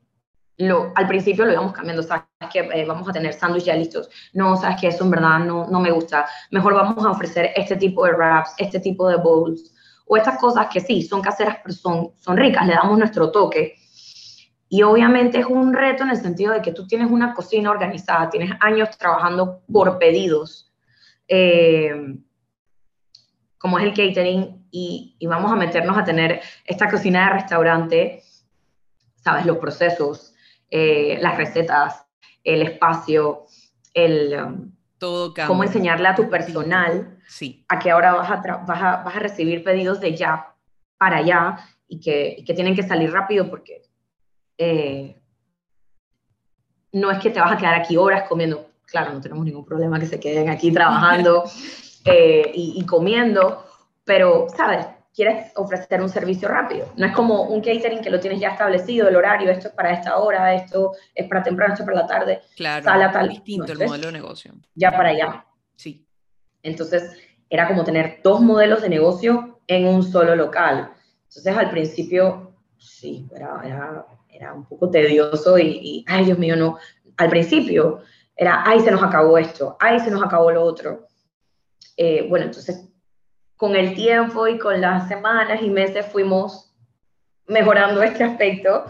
al 0.96 1.08
principio 1.08 1.46
lo 1.46 1.54
íbamos 1.54 1.72
cambiando, 1.72 2.04
sabes 2.04 2.26
que 2.52 2.60
eh, 2.60 2.86
vamos 2.86 3.08
a 3.08 3.14
tener 3.14 3.34
sándwiches 3.34 3.68
ya 3.68 3.76
listos, 3.76 4.10
no, 4.34 4.58
sabes 4.58 4.80
que 4.82 4.88
eso 4.88 5.06
en 5.06 5.12
verdad 5.12 5.40
no, 5.40 5.68
no 5.68 5.80
me 5.80 5.92
gusta, 5.92 6.26
mejor 6.52 6.74
vamos 6.74 7.06
a 7.06 7.12
ofrecer 7.12 7.52
este 7.56 7.78
tipo 7.78 8.06
de 8.06 8.12
wraps, 8.12 8.56
este 8.58 8.80
tipo 8.80 9.08
de 9.08 9.16
bowls, 9.16 9.74
o 10.06 10.18
estas 10.18 10.38
cosas 10.38 10.68
que 10.68 10.82
sí, 10.82 11.04
son 11.04 11.22
caseras, 11.22 11.58
pero 11.64 11.74
son, 11.74 12.12
son 12.18 12.36
ricas, 12.36 12.66
le 12.66 12.74
damos 12.74 12.98
nuestro 12.98 13.32
toque. 13.32 13.76
Y 14.68 14.82
obviamente 14.84 15.40
es 15.40 15.46
un 15.46 15.74
reto 15.74 16.04
en 16.04 16.10
el 16.10 16.18
sentido 16.18 16.54
de 16.54 16.62
que 16.62 16.72
tú 16.72 16.88
tienes 16.88 17.10
una 17.10 17.34
cocina 17.34 17.72
organizada, 17.72 18.30
tienes 18.30 18.52
años 18.60 18.90
trabajando 18.98 19.62
por 19.72 19.98
pedidos, 20.00 20.74
eh, 21.28 22.18
como 23.58 23.78
es 23.78 23.86
el 23.86 23.92
catering, 23.92 24.68
y, 24.72 25.16
y 25.20 25.28
vamos 25.28 25.52
a 25.52 25.56
meternos 25.56 25.98
a 25.98 26.04
tener 26.04 26.42
esta 26.66 26.90
cocina 26.90 27.26
de 27.26 27.34
restaurante, 27.34 28.24
sabes, 29.16 29.46
los 29.46 29.58
procesos, 29.58 30.29
eh, 30.70 31.18
las 31.22 31.38
recetas, 31.38 32.06
el 32.44 32.62
espacio, 32.62 33.46
el... 33.94 34.34
Um, 34.34 34.72
Todo 34.98 35.34
cómo 35.48 35.64
enseñarle 35.64 36.10
a 36.10 36.16
tu 36.16 36.30
personal 36.30 37.18
sí. 37.28 37.64
a 37.70 37.80
que 37.80 37.90
ahora 37.90 38.16
vas 38.16 38.32
a, 38.32 38.58
vas 38.58 38.82
a, 38.82 39.04
vas 39.04 39.16
a 39.16 39.20
recibir 39.20 39.64
pedidos 39.64 40.02
de 40.02 40.14
ya 40.16 40.54
para 40.98 41.18
allá 41.18 41.58
y 41.88 42.02
que, 42.02 42.36
y 42.38 42.44
que 42.44 42.54
tienen 42.54 42.76
que 42.76 42.84
salir 42.84 43.10
rápido 43.12 43.50
porque 43.50 43.82
eh, 44.58 45.18
no 46.92 47.12
es 47.12 47.20
que 47.20 47.30
te 47.30 47.40
vas 47.40 47.54
a 47.54 47.58
quedar 47.58 47.76
aquí 47.76 47.96
horas 47.96 48.28
comiendo. 48.28 48.70
Claro, 48.86 49.14
no 49.14 49.22
tenemos 49.22 49.46
ningún 49.46 49.64
problema 49.64 50.00
que 50.00 50.06
se 50.06 50.20
queden 50.20 50.50
aquí 50.50 50.72
trabajando 50.72 51.44
eh, 52.06 52.52
y, 52.54 52.74
y 52.76 52.86
comiendo, 52.86 53.64
pero, 54.04 54.48
¿sabes? 54.56 54.86
Quieres 55.14 55.52
ofrecer 55.56 56.02
un 56.02 56.10
servicio 56.10 56.48
rápido. 56.48 56.92
No 56.96 57.06
es 57.06 57.14
como 57.14 57.44
un 57.44 57.62
catering 57.62 58.02
que 58.02 58.10
lo 58.10 58.20
tienes 58.20 58.40
ya 58.40 58.50
establecido, 58.50 59.08
el 59.08 59.16
horario, 59.16 59.52
esto 59.52 59.70
es 59.70 59.74
para 59.74 59.92
esta 59.92 60.18
hora, 60.18 60.54
esto 60.54 60.94
es 61.14 61.28
para 61.28 61.44
temprano, 61.44 61.74
esto 61.74 61.84
es 61.84 61.88
para 61.88 62.02
la 62.02 62.08
tarde. 62.08 62.42
Claro, 62.56 62.84
sala, 62.84 63.12
tal. 63.12 63.30
distinto 63.30 63.72
el 63.72 63.80
modelo 63.80 64.08
de 64.08 64.14
negocio. 64.14 64.54
Ya 64.76 64.92
para 64.92 65.10
allá. 65.10 65.46
Sí. 65.76 66.06
Entonces, 66.64 67.18
era 67.50 67.68
como 67.68 67.84
tener 67.84 68.20
dos 68.24 68.42
modelos 68.42 68.82
de 68.82 68.90
negocio 68.90 69.62
en 69.68 69.88
un 69.88 70.04
solo 70.04 70.36
local. 70.36 70.94
Entonces, 71.24 71.58
al 71.58 71.70
principio, 71.70 72.54
sí, 72.78 73.28
era, 73.36 73.62
era, 73.64 74.06
era 74.30 74.54
un 74.54 74.66
poco 74.66 74.90
tedioso 74.90 75.58
y, 75.58 75.68
y, 75.68 76.06
ay, 76.08 76.26
Dios 76.26 76.38
mío, 76.38 76.56
no. 76.56 76.78
Al 77.18 77.30
principio 77.30 78.02
era, 78.36 78.64
ay, 78.66 78.80
se 78.80 78.92
nos 78.92 79.04
acabó 79.04 79.38
esto, 79.38 79.76
ay, 79.80 80.00
se 80.00 80.12
nos 80.12 80.24
acabó 80.24 80.52
lo 80.52 80.64
otro. 80.64 81.08
Eh, 81.98 82.26
bueno, 82.30 82.46
entonces 82.46 82.89
con 83.60 83.76
el 83.76 83.94
tiempo 83.94 84.48
y 84.48 84.58
con 84.58 84.80
las 84.80 85.10
semanas 85.10 85.62
y 85.62 85.70
meses 85.70 86.06
fuimos 86.06 86.74
mejorando 87.46 88.02
este 88.02 88.24
aspecto. 88.24 88.86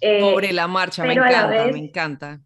Eh, 0.00 0.22
Sobre 0.22 0.54
la 0.54 0.66
marcha, 0.66 1.04
me 1.04 1.12
encanta, 1.12 1.66
me 1.70 1.78
encanta. 1.78 2.40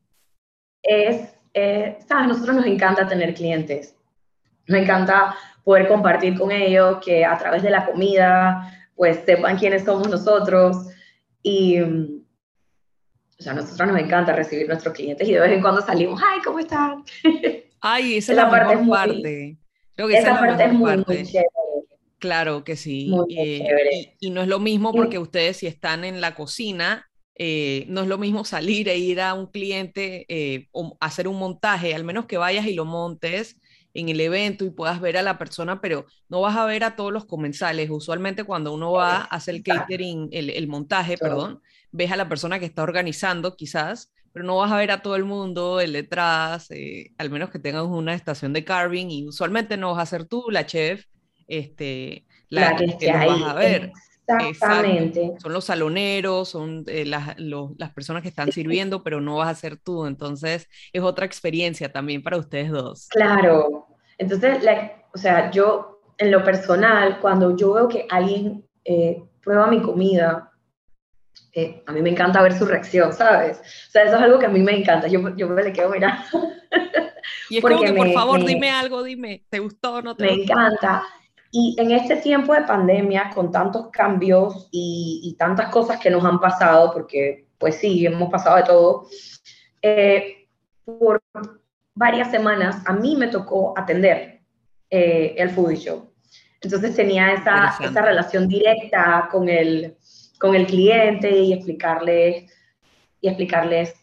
Es, 0.83 1.33
eh, 1.55 1.97
sabes, 2.09 2.25
a 2.25 2.27
nosotros 2.27 2.57
nos 2.57 2.67
encanta 2.67 3.07
tener 3.07 3.35
clientes. 3.35 3.95
Nos 4.67 4.81
encanta 4.81 5.37
poder 5.63 5.87
compartir 5.87 6.37
con 6.37 6.51
ellos, 6.51 6.99
que 7.05 7.25
a 7.25 7.39
través 7.39 7.63
de 7.63 7.71
la 7.71 7.87
comida, 7.87 8.77
pues 8.97 9.21
sepan 9.25 9.57
quiénes 9.57 9.85
somos 9.85 10.09
nosotros. 10.09 10.89
Y, 11.41 11.81
o 11.81 12.19
sea, 13.39 13.53
a 13.53 13.55
nosotros 13.55 13.87
nos 13.93 14.01
encanta 14.01 14.33
recibir 14.33 14.67
nuestros 14.67 14.93
clientes 14.93 15.29
y 15.29 15.35
de 15.35 15.41
vez 15.41 15.53
en 15.53 15.63
cuando 15.63 15.83
salimos, 15.83 16.21
ay, 16.21 16.41
¿cómo 16.45 16.59
están? 16.59 17.05
Ay, 17.81 18.17
esa 18.17 18.33
es 18.33 18.37
la, 18.37 18.51
parte 18.51 18.75
mejor 18.75 18.89
parte. 18.89 19.57
Creo 19.99 20.07
que 20.07 20.19
esa, 20.19 20.39
parte 20.39 20.65
es 20.65 20.73
muy, 20.73 21.05
chévere. 21.05 21.49
Claro 22.21 22.63
que 22.63 22.77
sí. 22.77 23.13
Eh, 23.37 24.15
y, 24.21 24.31
no 24.31 24.43
es 24.43 24.47
lo 24.47 24.61
mismo 24.61 24.93
porque 24.93 25.19
ustedes 25.19 25.57
si 25.57 25.67
están 25.67 26.05
en 26.05 26.21
la 26.21 26.37
cocina, 26.37 27.11
eh, 27.35 27.85
no 27.89 28.03
es 28.03 28.07
lo 28.07 28.17
mismo 28.17 28.45
salir 28.45 28.89
e 28.89 28.97
ir 28.97 29.21
a 29.21 29.35
un 29.35 29.49
cliente 29.49 30.25
eh, 30.29 30.69
o 30.71 30.97
hacer 31.01 31.27
un 31.27 31.37
montaje, 31.37 31.97
al 31.97 32.05
menos 32.05 32.27
que 32.27 32.39
vayas 32.39 32.67
y 32.67 32.75
lo 32.75 32.85
montes 32.85 33.61
en 33.93 34.09
el 34.09 34.21
evento 34.21 34.65
y 34.65 34.71
puedas 34.71 35.01
ver 35.01 35.17
a 35.17 35.23
la 35.23 35.37
persona, 35.37 35.81
pero 35.81 36.07
no 36.29 36.43
vas 36.43 36.57
a 36.57 36.65
ver 36.65 36.85
a 36.85 36.95
todos 36.95 37.13
los 37.13 37.25
comensales. 37.27 37.91
Usualmente 37.91 38.45
cuando 38.45 38.73
uno 38.73 38.93
va 38.93 39.17
a 39.17 39.25
hacer 39.25 39.57
el 39.57 39.65
catering, 39.65 40.29
el, 40.31 40.51
el 40.51 40.69
montaje, 40.69 41.19
perdón, 41.19 41.61
ves 41.91 42.13
a 42.13 42.17
la 42.17 42.29
persona 42.29 42.61
que 42.61 42.67
está 42.67 42.85
organizando 42.85 43.57
quizás, 43.57 44.13
pero 44.33 44.45
no 44.45 44.57
vas 44.57 44.71
a 44.73 44.77
ver 44.77 44.91
a 44.91 45.03
todo 45.03 45.17
el 45.17 45.25
mundo 45.25 45.81
el 45.81 45.93
detrás, 45.93 46.71
eh, 46.71 47.13
al 47.19 47.31
menos 47.31 47.51
que 47.51 47.59
tengas 47.59 47.85
una 47.85 48.15
estación 48.15 48.53
de 48.53 48.65
carving 48.65 49.11
y 49.11 49.27
usualmente 49.27 49.77
no 49.77 49.95
vas 49.95 50.03
a 50.03 50.07
ser 50.07 50.25
tú 50.25 50.45
la 50.51 50.67
chef, 50.67 51.05
este, 51.47 52.27
la, 52.49 52.77
que, 52.77 52.97
que 52.99 53.13
vas 53.13 53.43
a 53.43 53.55
ver. 53.55 53.93
Exactamente. 54.29 55.35
Son 55.39 55.53
los 55.53 55.65
saloneros, 55.65 56.51
son 56.51 56.85
eh, 56.87 57.07
las, 57.07 57.39
las, 57.39 57.93
personas 57.95 58.23
que 58.23 58.29
están 58.29 58.53
sirviendo, 58.53 59.03
pero 59.03 59.21
no 59.21 59.37
vas 59.37 59.49
a 59.49 59.55
ser 59.55 59.79
tú. 59.79 60.05
Entonces, 60.07 60.69
es 60.93 61.03
otra 61.03 61.25
experiencia 61.25 61.91
también 61.91 62.23
para 62.23 62.37
ustedes 62.37 62.71
dos. 62.71 63.09
Claro. 63.09 63.87
Entonces, 64.19 64.59
o 65.15 65.19
sea, 65.19 65.51
yo 65.51 66.01
en 66.19 66.31
lo 66.31 66.45
personal, 66.45 67.21
cuando 67.21 67.57
yo 67.57 67.73
veo 67.73 67.89
que 67.89 68.07
alguien 68.11 68.67
eh, 68.85 69.23
prueba 69.41 69.69
mi 69.69 69.81
comida 69.81 70.53
a 71.87 71.93
mí 71.93 72.03
me 72.03 72.11
encanta 72.11 72.43
ver 72.43 72.57
su 72.57 72.67
reacción, 72.67 73.13
¿sabes? 73.13 73.59
O 73.59 73.91
sea, 73.91 74.05
eso 74.05 74.17
es 74.17 74.23
algo 74.23 74.39
que 74.39 74.47
a 74.47 74.51
mí 74.51 74.61
me 74.61 74.77
encanta, 74.77 75.09
yo, 75.09 75.35
yo 75.37 75.49
me 75.49 75.63
le 75.63 75.73
quedo 75.73 75.91
mirando. 75.91 76.25
Y 77.51 77.59
es 77.59 77.63
como 77.63 77.81
que, 77.81 77.93
por 77.93 78.13
favor, 78.13 78.45
dime 78.45 78.71
algo, 78.71 79.03
dime, 79.03 79.45
¿te 79.49 79.59
gustó 79.59 79.95
o 79.95 80.03
no 80.03 80.15
te 80.15 80.25
me 80.25 80.37
gustó? 80.37 80.55
Me 80.55 80.67
encanta. 80.67 81.03
Y 81.51 81.77
en 81.79 81.93
este 81.93 82.17
tiempo 82.17 82.53
de 82.53 82.63
pandemia, 82.63 83.31
con 83.35 83.51
tantos 83.51 83.89
cambios 83.91 84.69
y, 84.71 85.35
tantas 85.39 85.71
cosas 85.71 85.99
que 85.99 86.11
nos 86.11 86.25
han 86.25 86.41
pasado, 86.41 86.93
porque 86.93 87.47
pues 87.59 87.77
sí, 87.77 88.05
hemos 88.07 88.31
pasado 88.31 88.57
de 88.57 88.63
todo, 88.65 89.07
eh, 89.83 90.47
por 90.85 91.23
varias 91.95 92.31
semanas 92.31 92.83
a 92.87 92.93
mí 92.93 93.17
me 93.17 93.29
tocó 93.29 93.75
atender 93.77 94.41
eh, 94.91 95.35
el 95.39 95.51
foodie 95.51 95.77
show. 95.77 96.13
Entonces 96.61 96.95
tenía 96.95 97.33
esa, 97.33 97.77
esa 97.81 98.03
relación 98.03 98.49
directa 98.49 99.29
con 99.31 99.49
el, 99.49 99.97
con 100.39 100.55
el 100.55 100.67
cliente 100.67 101.31
y 101.31 101.53
explicarles, 101.53 102.53
y 103.21 103.29
explicarles 103.29 103.95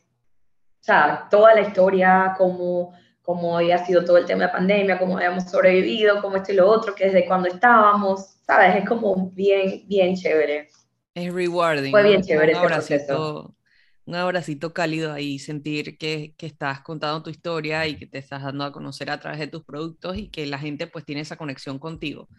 sea, 0.86 1.28
toda 1.32 1.56
la 1.56 1.62
historia, 1.62 2.36
cómo 2.38 2.94
cómo 3.26 3.58
había 3.58 3.84
sido 3.84 4.06
todo 4.06 4.18
el 4.18 4.26
tema 4.26 4.44
de 4.44 4.50
pandemia, 4.50 5.00
cómo 5.00 5.18
habíamos 5.18 5.50
sobrevivido, 5.50 6.22
cómo 6.22 6.38
esto 6.38 6.52
y 6.52 6.56
lo 6.58 6.70
otro, 6.70 6.94
que 6.94 7.06
desde 7.06 7.26
cuando 7.26 7.48
estábamos, 7.48 8.38
¿sabes? 8.46 8.76
Es 8.76 8.88
como 8.88 9.32
bien, 9.32 9.84
bien 9.88 10.16
chévere. 10.16 10.70
Es 11.16 11.34
rewarding. 11.34 11.90
Fue 11.90 12.04
bien 12.04 12.22
chévere 12.22 12.54
un 12.54 12.60
abracito, 12.60 13.56
Un 14.06 14.14
abracito 14.14 14.74
cálido 14.74 15.12
ahí, 15.12 15.40
sentir 15.40 15.98
que, 15.98 16.36
que, 16.38 16.46
estás 16.46 16.82
contando 16.82 17.24
tu 17.24 17.32
historia 17.32 17.88
y 17.88 17.98
que 17.98 18.06
te 18.06 18.20
estás 18.20 18.44
dando 18.44 18.64
a 18.64 18.72
conocer 18.72 19.10
a 19.10 19.20
través 19.20 19.40
de 19.40 19.48
tus 19.48 19.64
productos 19.64 20.16
y 20.18 20.30
que 20.30 20.46
la 20.46 20.60
gente 20.60 20.86
pues 20.86 21.04
tiene 21.04 21.22
esa 21.22 21.36
conexión 21.36 21.80
contigo. 21.80 22.30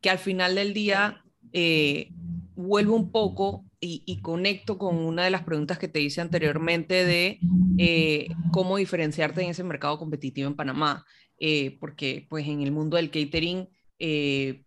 Que 0.00 0.10
al 0.10 0.18
final 0.18 0.54
del 0.54 0.74
día 0.74 1.24
eh, 1.52 2.10
vuelvo 2.56 2.96
un 2.96 3.12
poco 3.12 3.64
y, 3.80 4.20
conecto 4.22 4.78
con 4.78 4.96
una 4.96 5.24
de 5.24 5.30
las 5.30 5.44
preguntas 5.44 5.78
que 5.78 5.86
te 5.86 6.00
hice 6.00 6.20
anteriormente 6.20 7.04
de 7.04 7.38
eh, 7.78 8.28
cómo 8.50 8.78
diferenciarte 8.78 9.42
en 9.42 9.50
ese 9.50 9.62
mercado 9.62 9.98
competitivo 9.98 10.48
en 10.48 10.56
Panamá, 10.56 11.04
eh, 11.38 11.76
porque 11.78 12.26
pues 12.28 12.48
en 12.48 12.62
el 12.62 12.72
mundo 12.72 12.96
del 12.96 13.10
catering 13.10 13.68
eh, 13.98 14.64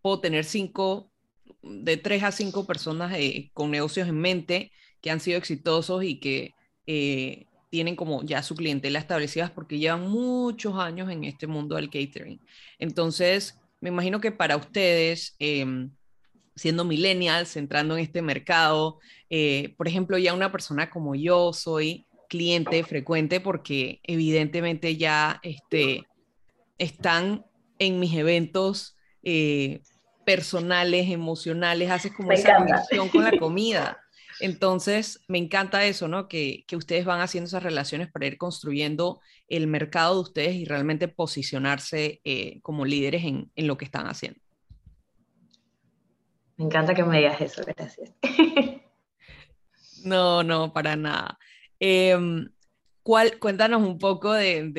puedo 0.00 0.20
tener 0.20 0.44
cinco, 0.44 1.10
de 1.62 1.96
tres 1.96 2.22
a 2.22 2.32
cinco 2.32 2.66
personas 2.66 3.14
con 3.52 3.70
negocios 3.70 4.08
en 4.08 4.18
mente 4.18 4.72
que 5.02 5.10
han 5.10 5.20
sido 5.20 5.36
exitosos 5.36 6.04
y 6.04 6.20
que 6.20 6.54
tienen 7.68 7.96
como 7.96 8.22
ya 8.22 8.42
su 8.42 8.54
clientela 8.54 9.00
establecida 9.00 9.52
porque 9.54 9.78
llevan 9.78 10.08
muchos 10.08 10.76
años 10.76 11.10
en 11.10 11.24
este 11.24 11.46
mundo 11.46 11.74
del 11.74 11.90
catering. 11.90 12.40
Entonces, 12.78 13.58
me 13.80 13.88
imagino 13.88 14.20
que 14.20 14.30
para 14.30 14.56
ustedes 14.56 15.34
em, 15.38 15.90
siendo 16.56 16.84
millennials, 16.84 17.56
entrando 17.56 17.96
en 17.96 18.04
este 18.04 18.22
mercado. 18.22 18.98
Eh, 19.30 19.74
por 19.76 19.88
ejemplo, 19.88 20.18
ya 20.18 20.34
una 20.34 20.52
persona 20.52 20.90
como 20.90 21.14
yo 21.14 21.52
soy 21.52 22.06
cliente 22.28 22.82
frecuente 22.84 23.40
porque 23.40 24.00
evidentemente 24.02 24.96
ya 24.96 25.40
este, 25.42 26.04
están 26.78 27.44
en 27.78 28.00
mis 28.00 28.14
eventos 28.14 28.96
eh, 29.22 29.82
personales, 30.24 31.10
emocionales, 31.10 31.90
haces 31.90 32.12
como 32.12 32.32
esa 32.32 32.56
conexión 32.56 33.08
con 33.08 33.24
la 33.24 33.32
comida. 33.38 34.00
Entonces, 34.40 35.20
me 35.28 35.38
encanta 35.38 35.84
eso, 35.84 36.08
¿no? 36.08 36.28
Que, 36.28 36.64
ustedes 36.72 37.04
van 37.04 37.20
haciendo 37.20 37.46
esas 37.46 37.62
relaciones 37.62 38.10
para 38.10 38.26
ir 38.26 38.36
construyendo 38.36 39.20
el 39.48 39.66
mercado 39.66 40.14
de 40.14 40.20
ustedes 40.20 40.54
y 40.56 40.64
realmente 40.64 41.06
posicionarse 41.08 42.20
eh, 42.24 42.60
como 42.62 42.84
líderes 42.84 43.24
en, 43.24 43.52
en, 43.54 43.66
lo 43.66 43.76
que 43.76 43.84
están 43.84 44.06
haciendo. 44.06 44.40
Me 46.56 46.66
encanta 46.66 46.94
que 46.94 47.04
me 47.04 47.18
digas 47.18 47.40
eso, 47.40 47.62
gracias. 47.64 48.12
No, 50.04 50.42
no, 50.42 50.72
para 50.72 50.96
nada. 50.96 51.38
Em, 51.80 52.48
¿cuál, 53.02 53.38
cuéntanos 53.38 53.82
un 53.82 53.98
poco 53.98 54.32
de, 54.32 54.70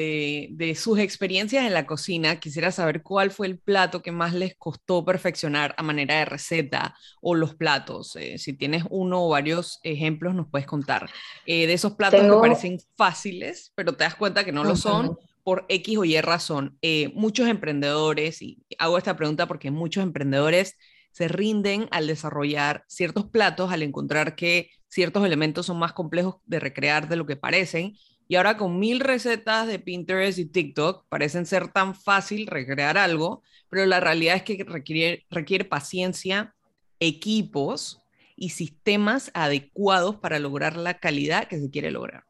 de, 0.51 0.75
sus 0.75 0.99
experiencias 0.99 1.65
en 1.65 1.73
la 1.73 1.85
cocina. 1.85 2.39
Quisiera 2.39 2.71
saber 2.71 3.01
cuál 3.01 3.31
fue 3.31 3.47
el 3.47 3.59
plato 3.59 4.01
que 4.01 4.11
más 4.11 4.33
les 4.33 4.55
costó 4.55 5.03
perfeccionar 5.03 5.73
a 5.77 5.83
manera 5.83 6.19
de 6.19 6.25
receta 6.25 6.95
o 7.21 7.35
los 7.35 7.55
platos. 7.55 8.15
Eh, 8.15 8.37
si 8.37 8.53
tienes 8.53 8.83
uno 8.89 9.25
o 9.25 9.29
varios 9.29 9.79
ejemplos, 9.83 10.35
nos 10.35 10.47
puedes 10.47 10.67
contar. 10.67 11.09
Eh, 11.45 11.67
de 11.67 11.73
esos 11.73 11.93
platos 11.93 12.21
que 12.21 12.29
parecen 12.29 12.79
fáciles, 12.95 13.71
pero 13.75 13.93
te 13.93 14.03
das 14.03 14.15
cuenta 14.15 14.43
que 14.43 14.51
no 14.51 14.63
lo 14.63 14.75
son 14.75 15.17
por 15.43 15.65
X 15.69 15.97
o 15.97 16.05
Y 16.05 16.19
razón. 16.21 16.77
Eh, 16.81 17.11
muchos 17.13 17.47
emprendedores, 17.47 18.41
y 18.41 18.63
hago 18.79 18.97
esta 18.97 19.15
pregunta 19.15 19.47
porque 19.47 19.69
muchos 19.71 20.03
emprendedores 20.03 20.75
se 21.15 21.29
rinden 21.29 21.87
al 21.91 22.07
desarrollar 22.07 22.83
ciertos 22.87 23.23
platos, 23.23 23.71
al 23.71 23.83
encontrar 23.83 24.35
que 24.35 24.69
ciertos 24.89 25.25
elementos 25.25 25.65
son 25.65 25.79
más 25.79 25.93
complejos 25.93 26.41
de 26.45 26.59
recrear 26.59 27.07
de 27.07 27.15
lo 27.15 27.25
que 27.25 27.37
parecen. 27.37 27.95
Y 28.27 28.35
ahora 28.35 28.57
con 28.57 28.79
mil 28.79 28.99
recetas 28.99 29.65
de 29.65 29.79
Pinterest 29.79 30.37
y 30.39 30.45
TikTok 30.45 31.07
parecen 31.07 31.45
ser 31.45 31.69
tan 31.69 31.95
fácil 31.95 32.47
recrear 32.47 32.97
algo, 32.97 33.43
pero 33.69 33.85
la 33.85 34.01
realidad 34.01 34.35
es 34.35 34.43
que 34.43 34.61
requiere, 34.67 35.25
requiere 35.29 35.63
paciencia, 35.63 36.53
equipos 36.99 38.03
y 38.35 38.49
sistemas 38.49 39.31
adecuados 39.33 40.17
para 40.17 40.37
lograr 40.39 40.75
la 40.75 40.99
calidad 40.99 41.47
que 41.47 41.61
se 41.61 41.71
quiere 41.71 41.91
lograr. 41.91 42.25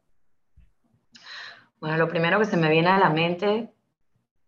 Bueno, 1.80 1.98
lo 1.98 2.08
primero 2.08 2.38
que 2.38 2.46
se 2.46 2.56
me 2.56 2.70
viene 2.70 2.90
a 2.90 3.00
la 3.00 3.10
mente 3.10 3.74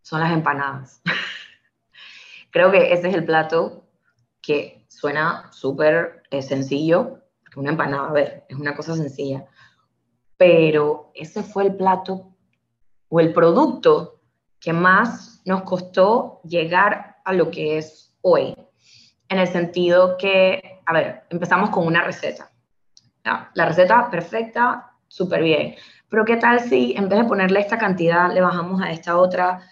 son 0.04 0.20
las 0.20 0.32
empanadas. 0.32 1.02
Creo 2.52 2.72
que 2.72 2.94
ese 2.94 3.10
es 3.10 3.16
el 3.16 3.26
plato 3.26 3.87
que 4.48 4.86
suena 4.88 5.52
súper 5.52 6.24
eh, 6.32 6.42
sencillo, 6.42 7.20
una 7.58 7.72
empanada, 7.72 8.08
a 8.08 8.14
ver, 8.14 8.46
es 8.48 8.56
una 8.56 8.78
cosa 8.78 8.96
sencilla, 8.96 9.46
pero 10.38 11.12
ese 11.14 11.44
fue 11.44 11.66
el 11.66 11.76
plato 11.76 12.34
o 13.10 13.20
el 13.20 13.34
producto 13.34 14.22
que 14.62 14.72
más 14.72 15.42
nos 15.44 15.64
costó 15.64 16.40
llegar 16.46 17.18
a 17.26 17.34
lo 17.34 17.52
que 17.52 17.78
es 17.78 18.16
hoy, 18.22 18.56
en 19.28 19.40
el 19.40 19.50
sentido 19.50 20.16
que, 20.18 20.80
a 20.86 20.94
ver, 20.94 21.24
empezamos 21.30 21.70
con 21.70 21.86
una 21.86 22.04
receta. 22.04 22.50
La 23.54 23.66
receta 23.66 24.10
perfecta, 24.10 24.94
súper 25.10 25.44
bien. 25.44 25.76
Pero 26.08 26.24
¿qué 26.24 26.38
tal 26.38 26.62
si 26.62 26.94
en 26.96 27.10
vez 27.10 27.20
de 27.20 27.26
ponerle 27.26 27.60
esta 27.60 27.78
cantidad 27.78 28.32
le 28.34 28.40
bajamos 28.40 28.82
a 28.82 28.92
esta 28.92 29.18
otra? 29.18 29.68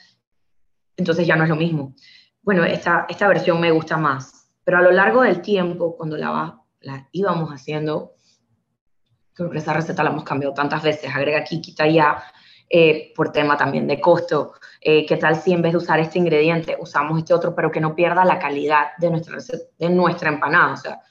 Entonces 0.97 1.25
ya 1.25 1.37
no 1.37 1.43
es 1.43 1.49
lo 1.49 1.55
mismo. 1.55 1.95
Bueno, 2.41 2.65
esta, 2.65 3.05
esta 3.07 3.29
versión 3.29 3.61
me 3.61 3.71
gusta 3.71 3.95
más. 3.95 4.44
Pero 4.65 4.79
a 4.79 4.81
lo 4.81 4.91
largo 4.91 5.21
del 5.21 5.41
tiempo, 5.41 5.95
cuando 5.95 6.17
la, 6.17 6.59
la 6.81 7.07
íbamos 7.13 7.49
haciendo, 7.51 8.15
creo 9.33 9.49
que 9.49 9.59
esa 9.59 9.73
receta 9.73 10.03
la 10.03 10.09
hemos 10.09 10.23
cambiado 10.25 10.53
tantas 10.53 10.83
veces, 10.83 11.15
agrega 11.15 11.39
aquí, 11.39 11.61
quita 11.61 11.83
allá, 11.83 12.23
eh, 12.67 13.13
por 13.15 13.31
tema 13.31 13.55
también 13.55 13.87
de 13.87 14.01
costo. 14.01 14.53
Eh, 14.81 15.05
¿Qué 15.05 15.17
tal 15.17 15.35
si 15.35 15.53
en 15.53 15.61
vez 15.61 15.73
de 15.73 15.77
usar 15.77 15.99
este 15.99 16.17
ingrediente 16.17 16.75
usamos 16.79 17.19
este 17.19 17.33
otro, 17.33 17.53
pero 17.53 17.71
que 17.71 17.79
no 17.79 17.95
pierda 17.95 18.25
la 18.25 18.39
calidad 18.39 18.87
de 18.97 19.11
nuestra, 19.11 19.37
de 19.77 19.89
nuestra 19.89 20.29
empanada? 20.29 20.73
O 20.73 20.77
sea, 20.77 21.01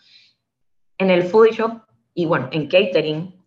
en 0.99 1.11
el 1.11 1.23
food 1.23 1.53
shop 1.53 1.83
y 2.13 2.27
bueno, 2.27 2.49
en 2.51 2.67
catering, 2.69 3.41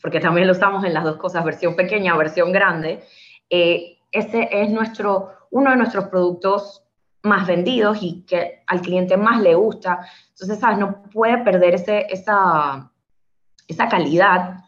porque 0.00 0.20
también 0.20 0.46
lo 0.46 0.54
usamos 0.54 0.84
en 0.84 0.94
las 0.94 1.04
dos 1.04 1.16
cosas, 1.16 1.44
versión 1.44 1.76
pequeña 1.76 2.16
versión 2.16 2.50
grande, 2.50 3.04
eh, 3.50 3.98
ese 4.10 4.48
es 4.50 4.70
nuestro, 4.70 5.32
uno 5.50 5.70
de 5.70 5.76
nuestros 5.76 6.06
productos 6.06 6.84
más 7.22 7.46
vendidos 7.46 7.98
y 8.00 8.22
que 8.22 8.62
al 8.66 8.80
cliente 8.80 9.16
más 9.16 9.40
le 9.40 9.54
gusta. 9.54 10.06
Entonces, 10.30 10.58
¿sabes? 10.58 10.78
No 10.78 11.02
puede 11.02 11.38
perder 11.38 11.74
ese, 11.74 12.06
esa, 12.08 12.90
esa 13.68 13.88
calidad, 13.88 14.58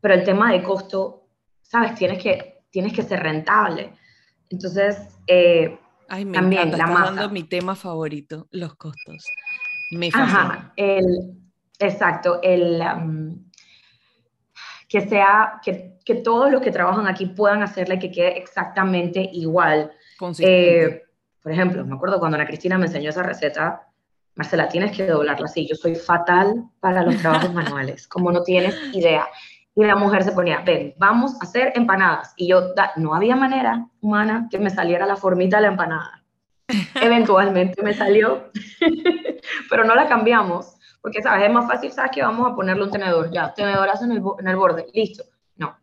pero 0.00 0.14
el 0.14 0.24
tema 0.24 0.52
de 0.52 0.62
costo, 0.62 1.26
¿sabes? 1.62 1.94
Tienes 1.94 2.22
que, 2.22 2.64
tienes 2.70 2.92
que 2.92 3.02
ser 3.02 3.20
rentable. 3.22 3.92
Entonces, 4.48 5.18
eh, 5.26 5.78
Ay, 6.08 6.24
me 6.24 6.32
también 6.32 6.68
encanta, 6.68 7.12
la 7.12 7.28
mi 7.28 7.44
tema 7.44 7.76
favorito, 7.76 8.48
los 8.50 8.74
costos. 8.74 9.24
Me 9.92 10.10
fascina. 10.10 10.40
Ajá, 10.40 10.72
el, 10.76 11.04
exacto, 11.78 12.40
el... 12.42 12.80
Um, 12.80 13.50
que 14.88 15.02
sea, 15.02 15.60
que, 15.64 16.00
que, 16.04 16.16
todos 16.16 16.50
los 16.50 16.60
que 16.60 16.72
trabajan 16.72 17.06
aquí 17.06 17.26
puedan 17.26 17.62
hacerle 17.62 18.00
que 18.00 18.10
quede 18.10 18.36
exactamente 18.36 19.30
igual. 19.32 19.92
Eh, 20.40 21.04
por 21.42 21.52
ejemplo, 21.52 21.84
me 21.84 21.94
acuerdo 21.94 22.18
cuando 22.18 22.36
Ana 22.36 22.46
Cristina 22.46 22.78
me 22.78 22.86
enseñó 22.86 23.10
esa 23.10 23.22
receta, 23.22 23.88
Marcela, 24.34 24.68
tienes 24.68 24.96
que 24.96 25.06
doblarla 25.06 25.46
así. 25.46 25.66
Yo 25.66 25.74
soy 25.74 25.94
fatal 25.94 26.64
para 26.80 27.02
los 27.02 27.16
trabajos 27.16 27.52
manuales, 27.52 28.06
como 28.06 28.30
no 28.30 28.42
tienes 28.42 28.76
idea. 28.92 29.26
Y 29.74 29.84
la 29.84 29.96
mujer 29.96 30.24
se 30.24 30.32
ponía, 30.32 30.60
ven, 30.60 30.94
vamos 30.98 31.34
a 31.34 31.44
hacer 31.44 31.72
empanadas. 31.74 32.34
Y 32.36 32.48
yo, 32.48 32.74
no 32.96 33.14
había 33.14 33.36
manera 33.36 33.86
humana 34.00 34.48
que 34.50 34.58
me 34.58 34.70
saliera 34.70 35.06
la 35.06 35.16
formita 35.16 35.56
de 35.56 35.62
la 35.62 35.68
empanada. 35.68 36.24
Eventualmente 37.00 37.82
me 37.82 37.94
salió, 37.94 38.50
pero 39.70 39.84
no 39.84 39.94
la 39.94 40.08
cambiamos, 40.08 40.76
porque, 41.00 41.22
¿sabes? 41.22 41.46
Es 41.46 41.52
más 41.52 41.66
fácil, 41.66 41.92
¿sabes? 41.92 42.10
Que 42.12 42.22
vamos 42.22 42.50
a 42.50 42.54
ponerle 42.54 42.84
un 42.84 42.90
tenedor, 42.90 43.30
ya, 43.30 43.54
tenedorazo 43.54 44.04
en 44.04 44.12
el, 44.12 44.22
en 44.38 44.48
el 44.48 44.56
borde, 44.56 44.86
listo. 44.92 45.24
No, 45.56 45.76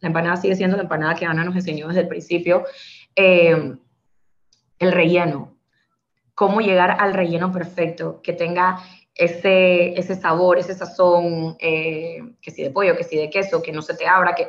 la 0.00 0.08
empanada 0.08 0.36
sigue 0.36 0.56
siendo 0.56 0.76
la 0.76 0.84
empanada 0.84 1.14
que 1.14 1.26
Ana 1.26 1.44
nos 1.44 1.56
enseñó 1.56 1.88
desde 1.88 2.02
el 2.02 2.08
principio. 2.08 2.64
Eh, 3.16 3.76
el 4.84 4.92
relleno, 4.92 5.56
cómo 6.34 6.60
llegar 6.60 6.96
al 7.00 7.14
relleno 7.14 7.52
perfecto, 7.52 8.20
que 8.22 8.32
tenga 8.32 8.78
ese, 9.14 9.98
ese 9.98 10.14
sabor, 10.14 10.58
ese 10.58 10.74
sazón, 10.74 11.56
eh, 11.60 12.18
que 12.40 12.50
si 12.50 12.62
de 12.62 12.70
pollo, 12.70 12.96
que 12.96 13.04
si 13.04 13.16
de 13.16 13.30
queso, 13.30 13.62
que 13.62 13.72
no 13.72 13.82
se 13.82 13.94
te 13.94 14.06
abra, 14.06 14.34
que 14.34 14.48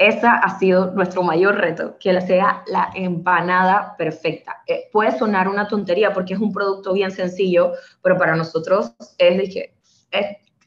esa 0.00 0.32
ha 0.32 0.58
sido 0.58 0.92
nuestro 0.92 1.22
mayor 1.22 1.56
reto, 1.56 1.98
que 1.98 2.18
sea 2.22 2.64
la 2.66 2.90
empanada 2.94 3.96
perfecta. 3.98 4.62
Eh, 4.66 4.88
puede 4.90 5.16
sonar 5.18 5.46
una 5.46 5.68
tontería 5.68 6.12
porque 6.14 6.34
es 6.34 6.40
un 6.40 6.52
producto 6.52 6.94
bien 6.94 7.10
sencillo, 7.10 7.72
pero 8.02 8.16
para 8.16 8.34
nosotros 8.34 8.94
es 9.18 9.36
de 9.36 9.50
que, 9.50 9.74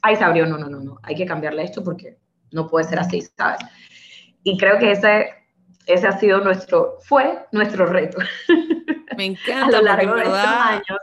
ahí 0.03 0.15
se 0.15 0.23
abrió, 0.23 0.45
no, 0.45 0.59
no, 0.59 0.69
no, 0.69 0.79
no, 0.81 0.99
hay 1.01 1.15
que 1.15 1.25
cambiarle 1.25 1.63
esto 1.63 1.83
porque 1.83 2.19
no 2.51 2.67
puede 2.67 2.85
ser 2.85 2.99
así, 2.99 3.21
¿sabes? 3.21 3.59
Y 4.43 4.55
creo 4.57 4.77
que 4.77 4.91
ese, 4.91 5.29
ese 5.87 6.07
ha 6.07 6.19
sido 6.19 6.39
nuestro, 6.41 6.97
fue 7.01 7.45
nuestro 7.51 7.85
reto. 7.85 8.17
Me 9.17 9.25
encanta, 9.25 9.65
a 9.65 9.71
lo 9.71 9.81
largo 9.81 10.15
de 10.15 10.23
estos 10.23 10.37
años. 10.37 10.99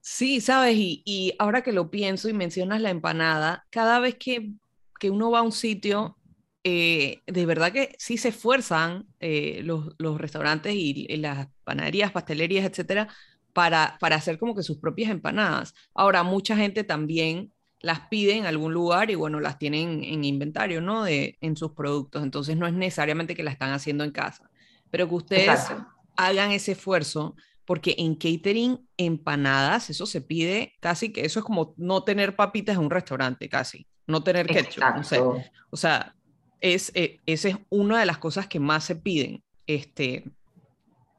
Sí, 0.00 0.40
sabes, 0.40 0.76
y, 0.76 1.02
y, 1.04 1.34
ahora 1.38 1.62
que 1.62 1.72
lo 1.72 1.90
pienso 1.90 2.28
y 2.28 2.32
mencionas 2.32 2.80
la 2.80 2.90
empanada, 2.90 3.66
cada 3.70 3.98
vez 3.98 4.14
que, 4.14 4.52
que 5.00 5.10
uno 5.10 5.30
va 5.30 5.40
a 5.40 5.42
un 5.42 5.52
sitio, 5.52 6.16
eh, 6.62 7.22
de 7.26 7.46
verdad 7.46 7.72
que 7.72 7.94
sí 7.98 8.16
se 8.16 8.28
esfuerzan 8.28 9.06
eh, 9.20 9.60
los, 9.64 9.94
los, 9.98 10.20
restaurantes 10.20 10.74
y, 10.74 11.06
las 11.16 11.48
panaderías, 11.64 12.12
pastelerías, 12.12 12.64
etcétera, 12.64 13.08
para, 13.52 13.96
para 14.00 14.16
hacer 14.16 14.38
como 14.38 14.54
que 14.54 14.62
sus 14.62 14.78
propias 14.78 15.10
empanadas. 15.10 15.74
Ahora, 15.94 16.22
mucha 16.22 16.56
gente 16.56 16.84
también 16.84 17.52
las 17.86 18.00
pide 18.08 18.36
en 18.36 18.46
algún 18.46 18.74
lugar 18.74 19.10
y 19.10 19.14
bueno, 19.14 19.38
las 19.38 19.58
tienen 19.58 20.02
en 20.02 20.24
inventario, 20.24 20.80
¿no? 20.80 21.04
De, 21.04 21.38
en 21.40 21.56
sus 21.56 21.70
productos. 21.70 22.24
Entonces 22.24 22.56
no 22.56 22.66
es 22.66 22.74
necesariamente 22.74 23.36
que 23.36 23.44
la 23.44 23.52
están 23.52 23.72
haciendo 23.72 24.02
en 24.02 24.10
casa, 24.10 24.50
pero 24.90 25.08
que 25.08 25.14
ustedes 25.14 25.60
hagan 26.16 26.50
ese 26.50 26.72
esfuerzo 26.72 27.36
porque 27.64 27.94
en 27.98 28.16
catering 28.16 28.84
empanadas, 28.96 29.88
eso 29.88 30.04
se 30.04 30.20
pide 30.20 30.74
casi 30.80 31.12
que 31.12 31.24
eso 31.24 31.38
es 31.38 31.44
como 31.44 31.74
no 31.76 32.02
tener 32.02 32.34
papitas 32.34 32.76
en 32.76 32.82
un 32.82 32.90
restaurante, 32.90 33.48
casi, 33.48 33.86
no 34.06 34.22
tener 34.22 34.46
ketchup, 34.48 34.82
no 34.96 35.04
sé. 35.04 35.20
O 35.70 35.76
sea, 35.76 36.16
es, 36.60 36.90
eh, 36.94 37.20
esa 37.26 37.50
es 37.50 37.56
una 37.68 38.00
de 38.00 38.06
las 38.06 38.18
cosas 38.18 38.48
que 38.48 38.58
más 38.58 38.82
se 38.82 38.96
piden. 38.96 39.44
Este, 39.68 40.24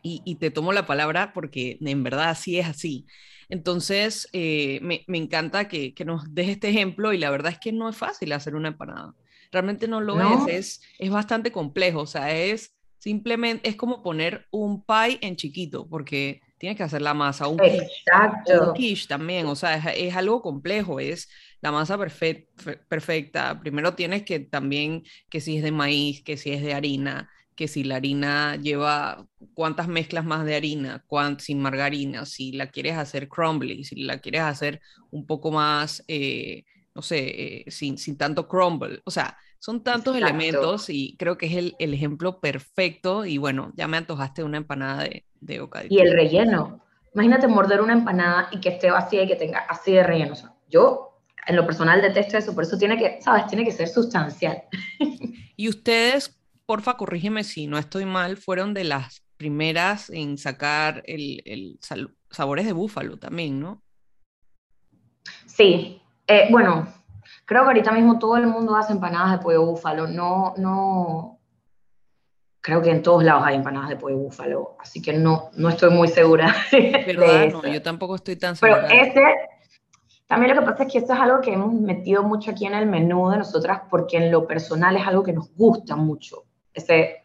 y, 0.01 0.36
te 0.36 0.51
tomo 0.51 0.71
la 0.71 0.86
palabra 0.86 1.34
porque 1.34 1.77
en 1.82 2.03
verdad 2.03 2.30
así 2.30 2.60
es 2.60 2.67
así. 2.67 3.06
Entonces, 3.49 4.27
eh, 4.33 4.79
me, 4.81 5.03
me, 5.07 5.17
encanta 5.17 5.67
que, 5.67 5.93
que, 5.93 6.05
nos 6.05 6.33
des 6.33 6.49
este 6.49 6.69
ejemplo 6.69 7.13
y 7.13 7.17
la 7.17 7.29
verdad 7.29 7.53
es 7.53 7.60
que 7.60 7.71
no 7.71 7.88
es 7.89 7.95
fácil 7.95 8.33
hacer 8.33 8.55
una 8.55 8.69
empanada. 8.69 9.13
Realmente 9.51 9.88
no 9.88 10.01
lo 10.01 10.19
es, 10.19 10.47
es, 10.47 10.81
es 10.99 11.10
bastante 11.10 11.51
complejo, 11.51 12.01
o 12.01 12.05
sea, 12.05 12.36
es 12.36 12.75
simplemente, 12.97 13.69
es 13.69 13.77
como 13.77 14.03
poner 14.03 14.45
un 14.51 14.83
pie 14.83 15.19
en 15.21 15.38
chiquito, 15.38 15.88
porque 15.88 16.41
tienes 16.57 16.75
que 16.77 16.83
hacer 16.83 17.01
la 17.01 17.13
masa, 17.13 17.47
un 17.47 17.63
Exacto. 17.63 18.73
quiche, 18.73 19.07
también, 19.07 19.45
o 19.47 19.55
sea, 19.55 19.75
es, 19.77 19.86
es, 20.10 20.15
algo 20.15 20.41
complejo, 20.41 20.99
es 20.99 21.29
la 21.62 21.71
masa 21.71 21.97
perfecta. 21.97 23.60
Primero 23.62 23.93
tienes 23.93 24.23
que 24.23 24.39
también, 24.39 25.03
que 25.29 25.39
si 25.39 25.57
es 25.57 25.63
de 25.63 25.71
maíz, 25.71 26.23
que 26.23 26.36
si 26.36 26.51
es 26.51 26.62
de 26.62 26.73
harina, 26.73 27.29
que 27.58 27.67
si 27.67 27.84
la 27.84 27.96
harina 27.96 28.56
lleva 28.56 29.26
cuántas 29.56 29.88
mezclas 29.88 30.24
más 30.24 30.46
de 30.46 30.56
harina, 30.56 31.04
sin 31.39 31.60
margarina, 31.60 32.26
si 32.26 32.52
la 32.52 32.67
quieres 32.67 32.96
hacer 32.96 33.28
crumbly, 33.28 33.84
si 33.84 34.04
la 34.04 34.20
quieres 34.20 34.41
hacer 34.41 34.80
un 35.10 35.26
poco 35.26 35.52
más, 35.52 36.06
eh, 36.08 36.65
no 36.93 37.02
sé, 37.02 37.17
eh, 37.17 37.65
sin, 37.67 37.98
sin 37.98 38.15
tanto 38.15 38.48
crumble. 38.48 39.02
O 39.06 39.12
sea, 39.12 39.36
son 39.58 39.84
tantos 39.84 40.15
elementos 40.15 40.88
y 40.89 41.17
creo 41.17 41.39
que 41.39 41.48
es 41.48 41.56
el, 41.56 41.76
el, 41.80 41.96
ejemplo 41.96 42.39
perfecto. 42.39 43.26
Y 43.26 43.39
bueno, 43.39 43.74
ya 43.76 43.88
me 43.88 43.98
antojaste 43.98 44.43
una 44.43 44.58
empanada 44.58 45.04
de, 45.04 45.26
de 45.41 45.60
bocadillo. 45.60 45.98
Y 45.98 46.00
el 46.00 46.13
relleno. 46.13 46.84
Imagínate 47.15 47.48
morder 47.48 47.82
una 47.82 47.93
empanada 47.93 48.50
y 48.52 48.60
que 48.60 48.70
esté 48.70 48.91
vacía 48.91 49.24
y 49.24 49.28
que 49.28 49.36
tenga 49.36 49.60
así 49.60 49.93
de 49.93 50.04
relleno. 50.04 50.36
yo 50.70 51.08
en 51.48 51.56
lo 51.56 51.65
personal 51.65 52.02
detesto 52.02 52.38
eso, 52.38 52.54
por 52.54 52.65
eso 52.65 52.78
tiene 52.78 52.98
que, 52.98 53.20
¿sabes? 53.22 53.48
Tiene 53.48 53.63
que 53.63 53.72
ser 53.72 53.88
sustancial. 53.88 54.63
Y 55.60 55.70
ustedes, 55.70 56.37
porfa, 56.67 56.97
corrígeme 56.97 57.43
si 57.43 57.65
no 57.65 57.80
estoy 57.80 58.06
mal, 58.06 58.38
fueron 58.38 58.75
de 58.75 58.84
las 58.84 59.23
primeras 59.38 60.12
en 60.12 60.38
sacar 60.38 61.01
el, 61.06 61.41
el 61.45 61.80
sabores 62.30 62.65
de 62.65 62.73
búfalo 62.73 63.17
también, 63.17 63.60
¿no? 63.60 63.82
Sí, 65.45 66.01
eh, 66.27 66.47
bueno, 66.51 66.88
creo 67.45 67.63
que 67.63 67.67
ahorita 67.67 67.91
mismo 67.91 68.19
todo 68.19 68.38
el 68.38 68.45
mundo 68.45 68.75
hace 68.75 68.93
empanadas 68.93 69.32
de 69.32 69.43
pollo 69.43 69.65
búfalo, 69.65 70.08
no, 70.08 70.53
no, 70.58 71.39
creo 72.60 72.82
que 72.82 72.91
en 72.91 73.01
todos 73.01 73.23
lados 73.23 73.43
hay 73.45 73.56
empanadas 73.56 73.89
de 73.89 73.95
pollo 73.95 74.17
búfalo, 74.17 74.75
así 74.80 75.01
que 75.01 75.13
no, 75.13 75.49
no 75.56 75.69
estoy 75.69 75.89
muy 75.89 76.10
segura. 76.10 76.53
De 76.71 77.49
no, 77.51 77.65
yo 77.65 77.82
tampoco 77.82 78.15
estoy 78.15 78.36
tan 78.36 78.58
segura. 78.58 78.88
Pero 78.89 79.03
ese, 79.03 79.23
también 80.27 80.53
lo 80.53 80.62
que 80.62 80.67
pasa 80.67 80.84
es 80.84 80.91
que 80.91 80.97
esto 80.97 81.13
es 81.13 81.19
algo 81.19 81.39
que 81.39 81.53
hemos 81.53 81.73
metido 81.73 82.23
mucho 82.23 82.51
aquí 82.51 82.65
en 82.65 82.73
el 82.73 82.86
menú 82.86 83.30
de 83.30 83.38
nosotras 83.38 83.84
porque 83.89 84.17
en 84.17 84.32
lo 84.32 84.45
personal 84.45 84.97
es 84.97 85.08
algo 85.08 85.23
que 85.23 85.32
nos 85.32 85.49
gusta 85.56 85.95
mucho, 85.95 86.43
ese, 86.78 87.24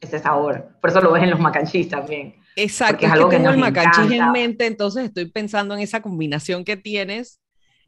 ese 0.00 0.18
sabor. 0.18 0.70
Por 0.80 0.90
eso 0.90 1.00
lo 1.00 1.12
ves 1.12 1.22
en 1.22 1.30
los 1.30 1.40
macanchis 1.40 1.88
también. 1.88 2.36
Exacto, 2.56 3.06
es, 3.06 3.12
algo 3.12 3.28
que, 3.28 3.36
tengo 3.36 3.50
el 3.50 3.58
macanchis 3.58 4.10
en 4.10 4.32
mente, 4.32 4.66
entonces 4.66 5.04
estoy 5.04 5.26
pensando 5.26 5.74
en 5.74 5.80
esa 5.80 6.02
combinación 6.02 6.64
que 6.64 6.76
tienes, 6.76 7.40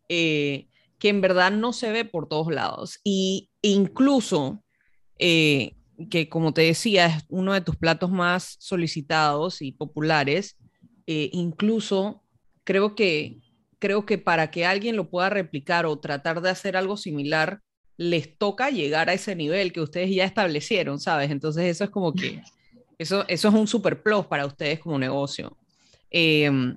eh, 0.09 0.69
que 0.99 1.09
en 1.09 1.21
verdad 1.21 1.51
no 1.51 1.73
se 1.73 1.91
ve 1.91 2.05
por 2.05 2.29
todos 2.29 2.53
lados. 2.53 3.01
Y 3.03 3.51
incluso, 3.61 4.63
eh, 5.19 5.77
que 6.11 6.29
como 6.29 6.53
te 6.53 6.63
decía, 6.63 7.07
es 7.07 7.25
uno 7.29 7.53
de 7.53 7.61
tus 7.61 7.77
platos 7.77 8.11
más 8.11 8.57
solicitados 8.61 9.63
y 9.63 9.73
populares, 9.73 10.57
eh, 11.07 11.31
incluso 11.33 12.23
creo 12.65 12.95
que 12.95 13.41
creo 13.83 14.07
que 14.07 14.17
para 14.17 14.53
que 14.53 14.65
alguien 14.65 14.95
lo 14.95 15.11
pueda 15.11 15.29
replicar 15.29 15.87
o 15.87 15.99
tratar 15.99 16.41
de 16.41 16.51
hacer 16.51 16.77
algo 16.77 16.97
similar, 16.97 17.63
les 18.03 18.37
toca 18.37 18.71
llegar 18.71 19.09
a 19.09 19.13
ese 19.13 19.37
nivel 19.37 19.73
que 19.73 19.81
ustedes 19.81 20.15
ya 20.15 20.25
establecieron, 20.25 20.99
¿sabes? 20.99 21.31
Entonces 21.31 21.65
eso 21.67 21.85
es 21.85 21.91
como 21.91 22.13
que, 22.13 22.43
eso, 22.99 23.25
eso 23.29 23.49
es 23.49 23.55
un 23.55 23.67
super 23.67 24.03
plus 24.03 24.27
para 24.27 24.45
ustedes 24.45 24.81
como 24.81 24.99
negocio. 24.99 25.57
Em, 26.11 26.77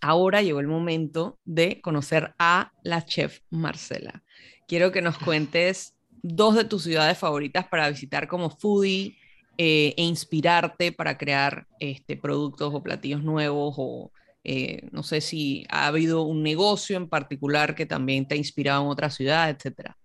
ahora 0.00 0.42
llegó 0.42 0.60
el 0.60 0.68
momento 0.68 1.38
de 1.44 1.80
conocer 1.80 2.34
a 2.38 2.72
la 2.82 3.04
chef 3.04 3.40
Marcela. 3.50 4.22
Quiero 4.68 4.92
que 4.92 5.02
nos 5.02 5.18
cuentes 5.18 5.94
dos 6.22 6.54
de 6.54 6.64
tus 6.64 6.82
ciudades 6.82 7.18
favoritas 7.18 7.66
para 7.66 7.88
visitar 7.88 8.28
como 8.28 8.50
foodie 8.50 9.16
eh, 9.56 9.94
e 9.96 10.02
inspirarte 10.02 10.92
para 10.92 11.16
crear 11.16 11.66
este, 11.80 12.16
productos 12.16 12.72
o 12.74 12.82
platillos 12.82 13.22
nuevos 13.22 13.74
o 13.78 14.12
eh, 14.44 14.88
no 14.92 15.02
sé 15.02 15.20
si 15.20 15.66
ha 15.68 15.86
habido 15.86 16.22
un 16.22 16.42
negocio 16.42 16.96
en 16.96 17.08
particular 17.08 17.74
que 17.74 17.84
también 17.86 18.26
te 18.26 18.34
ha 18.34 18.38
inspirado 18.38 18.82
en 18.82 18.88
otra 18.88 19.10
ciudad, 19.10 19.50
etcétera. 19.50 19.96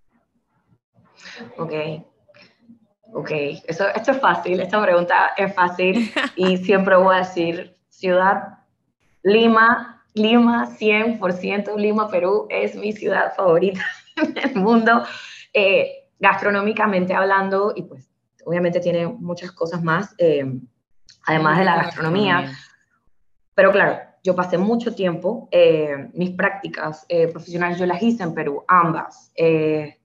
Ok, 1.58 1.74
ok, 3.13 3.32
Eso, 3.67 3.88
esto 3.89 4.12
es 4.12 4.19
fácil, 4.19 4.60
esta 4.60 4.82
pregunta 4.82 5.32
es 5.38 5.54
fácil 5.54 6.12
y 6.36 6.58
siempre 6.58 6.95
voy 6.95 7.15
a 7.15 7.19
decir 7.19 7.76
ciudad 7.89 8.60
Lima, 9.24 10.04
Lima, 10.13 10.69
100% 10.69 11.76
Lima, 11.78 12.10
Perú, 12.10 12.48
es 12.50 12.76
mi 12.76 12.93
ciudad 12.93 13.34
favorita 13.36 13.82
del 14.15 14.56
mundo, 14.56 15.04
eh, 15.54 16.10
gastronómicamente 16.19 17.13
hablando, 17.13 17.74
y 17.76 17.84
pues 17.84 18.10
obviamente 18.45 18.80
tiene 18.80 19.08
muchas 19.08 19.52
cosas 19.52 19.84
más, 19.84 20.13
eh, 20.17 20.45
además 21.26 21.58
de 21.58 21.65
la 21.65 21.76
gastronomía. 21.78 22.52
Pero 23.56 23.71
claro, 23.71 24.00
yo 24.24 24.36
pasé 24.36 24.58
mucho 24.58 24.93
tiempo, 24.93 25.48
eh, 25.52 26.10
mis 26.13 26.32
prácticas 26.32 27.06
eh, 27.10 27.28
profesionales 27.28 27.78
yo 27.78 27.86
las 27.86 28.02
hice 28.02 28.24
en 28.24 28.34
Perú, 28.34 28.63
ambas. 28.67 29.32
Eh, 29.36 30.00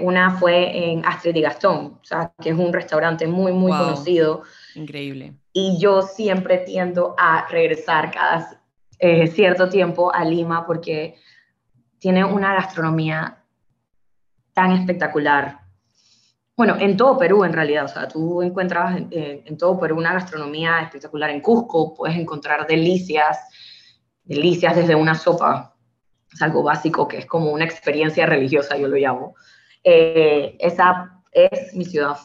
una 0.00 0.32
fue 0.32 0.90
en 0.90 1.04
Astrid 1.04 1.36
y 1.36 1.42
Gastón, 1.42 1.98
o 2.00 2.04
sea, 2.04 2.32
que 2.40 2.50
es 2.50 2.56
un 2.56 2.72
restaurante 2.72 3.26
muy, 3.26 3.52
muy 3.52 3.72
conocido. 3.72 4.42
Increíble. 4.74 5.34
Y 5.52 5.78
yo 5.78 6.02
siempre 6.02 6.58
tiendo 6.58 7.14
a 7.18 7.46
regresar 7.48 8.10
cada 8.10 8.60
cierto 9.32 9.68
tiempo 9.68 10.12
a 10.14 10.24
Lima 10.24 10.66
porque 10.66 11.16
tiene 11.98 12.24
una 12.24 12.54
gastronomía 12.54 13.42
tan 14.52 14.72
espectacular 14.72 15.60
bueno, 16.60 16.76
en 16.78 16.94
todo 16.94 17.16
Perú 17.16 17.42
en 17.44 17.54
realidad, 17.54 17.86
o 17.86 17.88
sea, 17.88 18.06
tú 18.06 18.42
encuentras 18.42 18.94
en, 19.10 19.56
todo 19.56 19.80
Perú 19.80 19.96
una 19.96 20.12
gastronomía 20.12 20.82
espectacular. 20.82 21.30
En 21.30 21.40
Cusco 21.40 21.94
puedes 21.94 22.18
encontrar 22.18 22.66
delicias, 22.66 23.38
delicias 24.24 24.76
desde 24.76 24.94
una 24.94 25.14
sopa, 25.14 25.74
es 26.30 26.42
algo 26.42 26.62
básico 26.62 27.08
que 27.08 27.16
es 27.16 27.24
como 27.24 27.50
una 27.50 27.64
experiencia 27.64 28.26
religiosa, 28.26 28.76
yo 28.76 28.88
lo 28.88 28.96
llamo. 28.96 29.36
Eh, 29.84 30.56
esa 30.58 31.22
es 31.32 31.74
mi 31.74 31.84
ciudad 31.84 32.16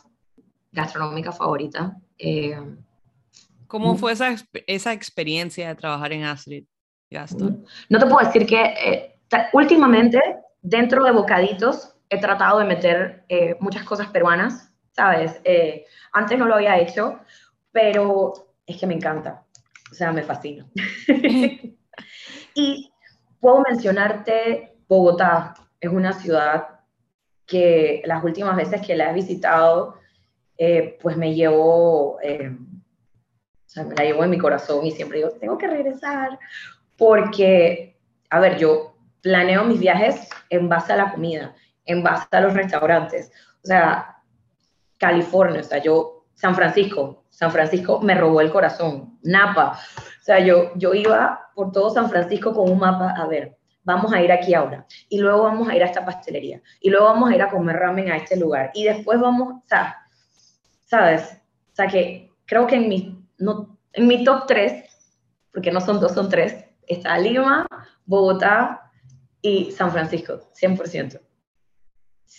gastronómica 0.72 1.32
favorita. 1.32 1.98
Eh, 2.18 2.60
¿Cómo 3.68 3.94
mm. 3.94 3.98
fue 3.98 4.12
esa, 4.12 4.36
esa 4.68 4.94
experiencia 4.94 5.68
de 5.68 5.76
trabajar 5.76 6.14
en 6.14 6.24
Astrid, 6.24 6.66
Gastón? 7.10 7.66
No 7.90 8.00
te 8.00 8.06
puedo 8.06 8.26
decir 8.26 8.46
que 8.46 8.62
eh, 8.64 9.20
últimamente 9.54 10.20
dentro 10.62 11.04
de 11.04 11.12
Bocaditos 11.12 11.96
he 12.10 12.20
tratado 12.20 12.60
de 12.60 12.66
meter 12.66 13.26
eh, 13.30 13.56
muchas 13.60 13.84
cosas 13.84 14.08
peruanas, 14.08 14.72
¿sabes? 14.92 15.40
Eh, 15.44 15.86
antes 16.14 16.38
no 16.38 16.46
lo 16.46 16.56
había 16.56 16.80
hecho, 16.80 17.20
pero 17.72 18.34
es 18.66 18.78
que 18.78 18.88
me 18.88 18.94
encanta, 18.94 19.44
o 19.92 19.94
sea, 19.94 20.12
me 20.12 20.24
fascina. 20.24 20.66
y 22.54 22.92
puedo 23.40 23.62
mencionarte 23.68 24.78
Bogotá, 24.88 25.56
es 25.80 25.90
una 25.90 26.14
ciudad 26.14 26.75
que 27.46 28.02
las 28.06 28.24
últimas 28.24 28.56
veces 28.56 28.86
que 28.86 28.96
la 28.96 29.12
he 29.12 29.14
visitado, 29.14 29.96
eh, 30.58 30.98
pues 31.02 31.18
me 31.18 31.34
llevo, 31.34 32.18
eh, 32.22 32.50
me 32.50 33.96
la 33.96 34.04
llevo 34.04 34.24
en 34.24 34.30
mi 34.30 34.38
corazón 34.38 34.86
y 34.86 34.92
siempre 34.92 35.20
digo, 35.20 35.32
tengo 35.32 35.58
que 35.58 35.68
regresar, 35.68 36.40
porque, 36.98 37.98
a 38.30 38.40
ver, 38.40 38.58
yo 38.58 38.96
planeo 39.22 39.64
mis 39.64 39.80
viajes 39.80 40.30
en 40.50 40.70
base 40.70 40.94
a 40.94 40.98
la 40.98 41.12
comida, 41.12 41.56
en 41.86 42.04
base 42.04 42.28
a 42.32 42.42
los 42.42 42.54
restaurantes. 42.54 43.32
O 43.64 43.68
sea, 43.68 44.22
California, 44.98 45.62
o 45.62 45.64
sea, 45.64 45.80
yo, 45.80 46.26
San 46.36 46.56
Francisco, 46.56 47.26
San 47.30 47.52
Francisco 47.52 48.00
me 48.02 48.16
robó 48.16 48.42
el 48.42 48.52
corazón, 48.52 49.20
Napa. 49.24 49.80
O 49.98 50.24
sea, 50.24 50.40
yo, 50.40 50.72
yo 50.76 50.94
iba 50.94 51.50
por 51.54 51.72
todo 51.72 51.90
San 51.90 52.10
Francisco 52.10 52.54
con 52.54 52.72
un 52.72 52.80
mapa, 52.80 53.12
a 53.12 53.28
ver, 53.28 53.58
vamos 53.86 54.12
a 54.12 54.22
ir 54.22 54.32
aquí 54.32 54.54
ahora, 54.54 54.86
y 55.08 55.20
luego 55.20 55.44
vamos 55.44 55.70
a 55.70 55.76
ir 55.76 55.84
a 55.84 55.86
esta 55.86 56.04
pastelería, 56.04 56.62
y 56.82 56.90
luego 56.90 57.06
vamos 57.06 57.32
a 57.32 57.36
ir 57.36 57.42
a 57.42 57.50
comer 57.50 57.78
ramen 57.78 58.12
a 58.12 58.18
este 58.18 58.36
lugar, 58.36 58.72
y 58.74 58.84
después 58.84 59.20
vamos, 59.20 59.64
o 59.64 59.68
sea, 59.68 59.96
¿sabes? 60.84 61.40
O 61.72 61.76
sea, 61.76 61.88
que 61.88 62.32
creo 62.46 62.68
que 62.68 62.76
en 62.76 62.90
mi, 62.90 63.26
no, 63.38 63.78
en 63.94 64.08
mi 64.08 64.24
top 64.24 64.46
3, 64.48 64.84
porque 65.54 65.72
no 65.72 65.80
son 65.80 66.00
dos, 66.00 66.14
son 66.14 66.30
tres, 66.30 66.66
está 66.88 67.18
Lima, 67.18 67.66
Bogotá 68.06 68.92
y 69.42 69.72
San 69.72 69.92
Francisco, 69.92 70.52
100%. 70.60 71.22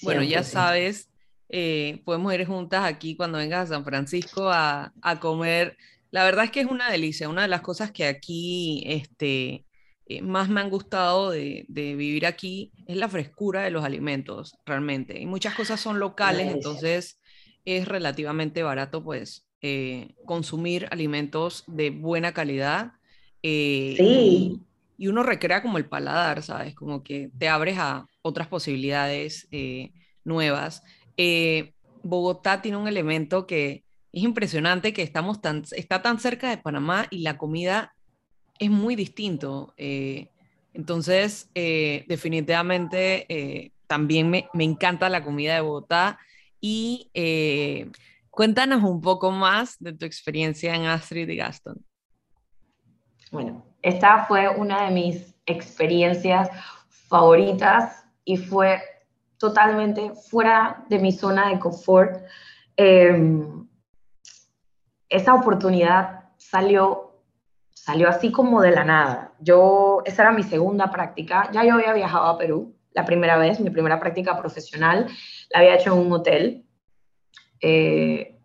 Bueno, 0.02 0.22
ya 0.22 0.42
sabes, 0.42 1.08
eh, 1.48 2.02
podemos 2.04 2.34
ir 2.34 2.46
juntas 2.46 2.84
aquí 2.84 3.16
cuando 3.16 3.38
vengas 3.38 3.70
a 3.70 3.74
San 3.74 3.84
Francisco 3.84 4.50
a, 4.50 4.92
a, 5.00 5.20
comer. 5.20 5.76
La 6.10 6.24
verdad 6.24 6.44
es 6.44 6.50
que 6.50 6.60
es 6.60 6.66
una 6.66 6.90
delicia. 6.90 7.28
Una 7.28 7.42
de 7.42 7.48
las 7.48 7.60
cosas 7.60 7.92
que 7.92 8.06
aquí 8.06 8.82
este, 8.86 9.65
eh, 10.06 10.22
más 10.22 10.48
me 10.48 10.60
han 10.60 10.70
gustado 10.70 11.30
de, 11.30 11.64
de, 11.68 11.94
vivir 11.94 12.26
aquí 12.26 12.72
es 12.86 12.96
la 12.96 13.08
frescura 13.08 13.62
de 13.62 13.70
los 13.70 13.84
alimentos, 13.84 14.56
realmente. 14.64 15.20
Y 15.20 15.26
muchas 15.26 15.54
cosas 15.54 15.80
son 15.80 15.98
locales, 15.98 16.52
entonces 16.52 17.20
es 17.64 17.88
relativamente 17.88 18.62
barato, 18.62 19.02
pues, 19.02 19.46
eh, 19.62 20.14
consumir 20.24 20.86
alimentos 20.90 21.64
de 21.66 21.90
buena 21.90 22.32
calidad. 22.32 22.92
sí. 23.42 23.96
Y, 23.98 24.60
y, 24.98 25.08
uno 25.08 25.22
recrea 25.22 25.62
como 25.62 25.78
el 25.78 25.86
paladar, 25.86 26.42
¿sabes? 26.42 26.74
Como 26.74 27.02
que 27.02 27.30
te 27.38 27.48
abres 27.48 27.76
a 27.78 28.06
otras 28.22 28.48
posibilidades 28.48 29.48
nuevas. 30.26 30.82
Eh, 31.16 31.72
Bogotá 32.02 32.60
tiene 32.60 32.76
un 32.76 32.88
elemento 32.88 33.46
que 33.46 33.84
es 34.12 34.22
impresionante, 34.22 34.92
que 34.92 35.02
estamos 35.02 35.40
tan, 35.40 35.62
está 35.72 36.02
tan 36.02 36.20
cerca 36.20 36.50
de 36.50 36.58
Panamá 36.58 37.06
y 37.10 37.20
la 37.20 37.38
comida 37.38 37.95
es 38.58 38.70
muy 38.70 38.96
distinto. 38.96 39.74
Eh, 39.76 40.28
entonces, 40.72 41.50
eh, 41.54 42.04
definitivamente 42.08 43.72
también 43.86 44.28
me, 44.28 44.48
me, 44.52 44.64
encanta 44.64 45.08
la 45.08 45.22
comida 45.22 45.54
de 45.54 45.60
Bogotá. 45.60 46.18
Y 46.60 47.10
cuéntanos 48.30 48.82
un 48.82 49.00
poco 49.00 49.30
más 49.30 49.76
de 49.78 49.92
tu 49.92 50.04
experiencia 50.04 50.74
en 50.74 50.86
Astrid 50.86 51.28
y 51.28 51.36
Gaston. 51.36 51.84
Bueno, 53.30 53.64
esta 53.82 54.24
fue 54.26 54.48
una 54.48 54.86
de 54.86 54.90
mis 54.90 55.34
experiencias 55.46 56.48
favoritas 57.08 58.04
y 58.24 58.36
fue 58.36 58.80
totalmente 59.38 60.12
fuera 60.14 60.84
de 60.88 60.98
mi 60.98 61.12
zona 61.12 61.48
de 61.50 61.58
confort. 61.58 62.22
Em, 62.76 63.66
esa 65.08 65.34
oportunidad 65.34 66.30
salió, 66.36 67.05
salió 67.86 68.08
así 68.08 68.32
como 68.32 68.60
de 68.60 68.72
la 68.72 68.84
nada. 68.84 69.32
Yo, 69.38 70.02
esa 70.04 70.22
era 70.22 70.32
mi 70.32 70.42
segunda 70.42 70.90
práctica. 70.90 71.48
Ya 71.52 71.64
yo 71.64 71.74
había 71.74 71.92
viajado 71.92 72.24
a 72.24 72.36
Perú 72.36 72.74
la 72.92 73.04
primera 73.04 73.38
vez, 73.38 73.60
mi 73.60 73.70
primera 73.70 74.00
práctica 74.00 74.36
profesional, 74.36 75.06
la 75.50 75.60
había 75.60 75.76
hecho 75.76 75.92
en 75.92 76.00
un 76.04 76.12
hotel. 76.12 76.64
Eh, 77.60 78.40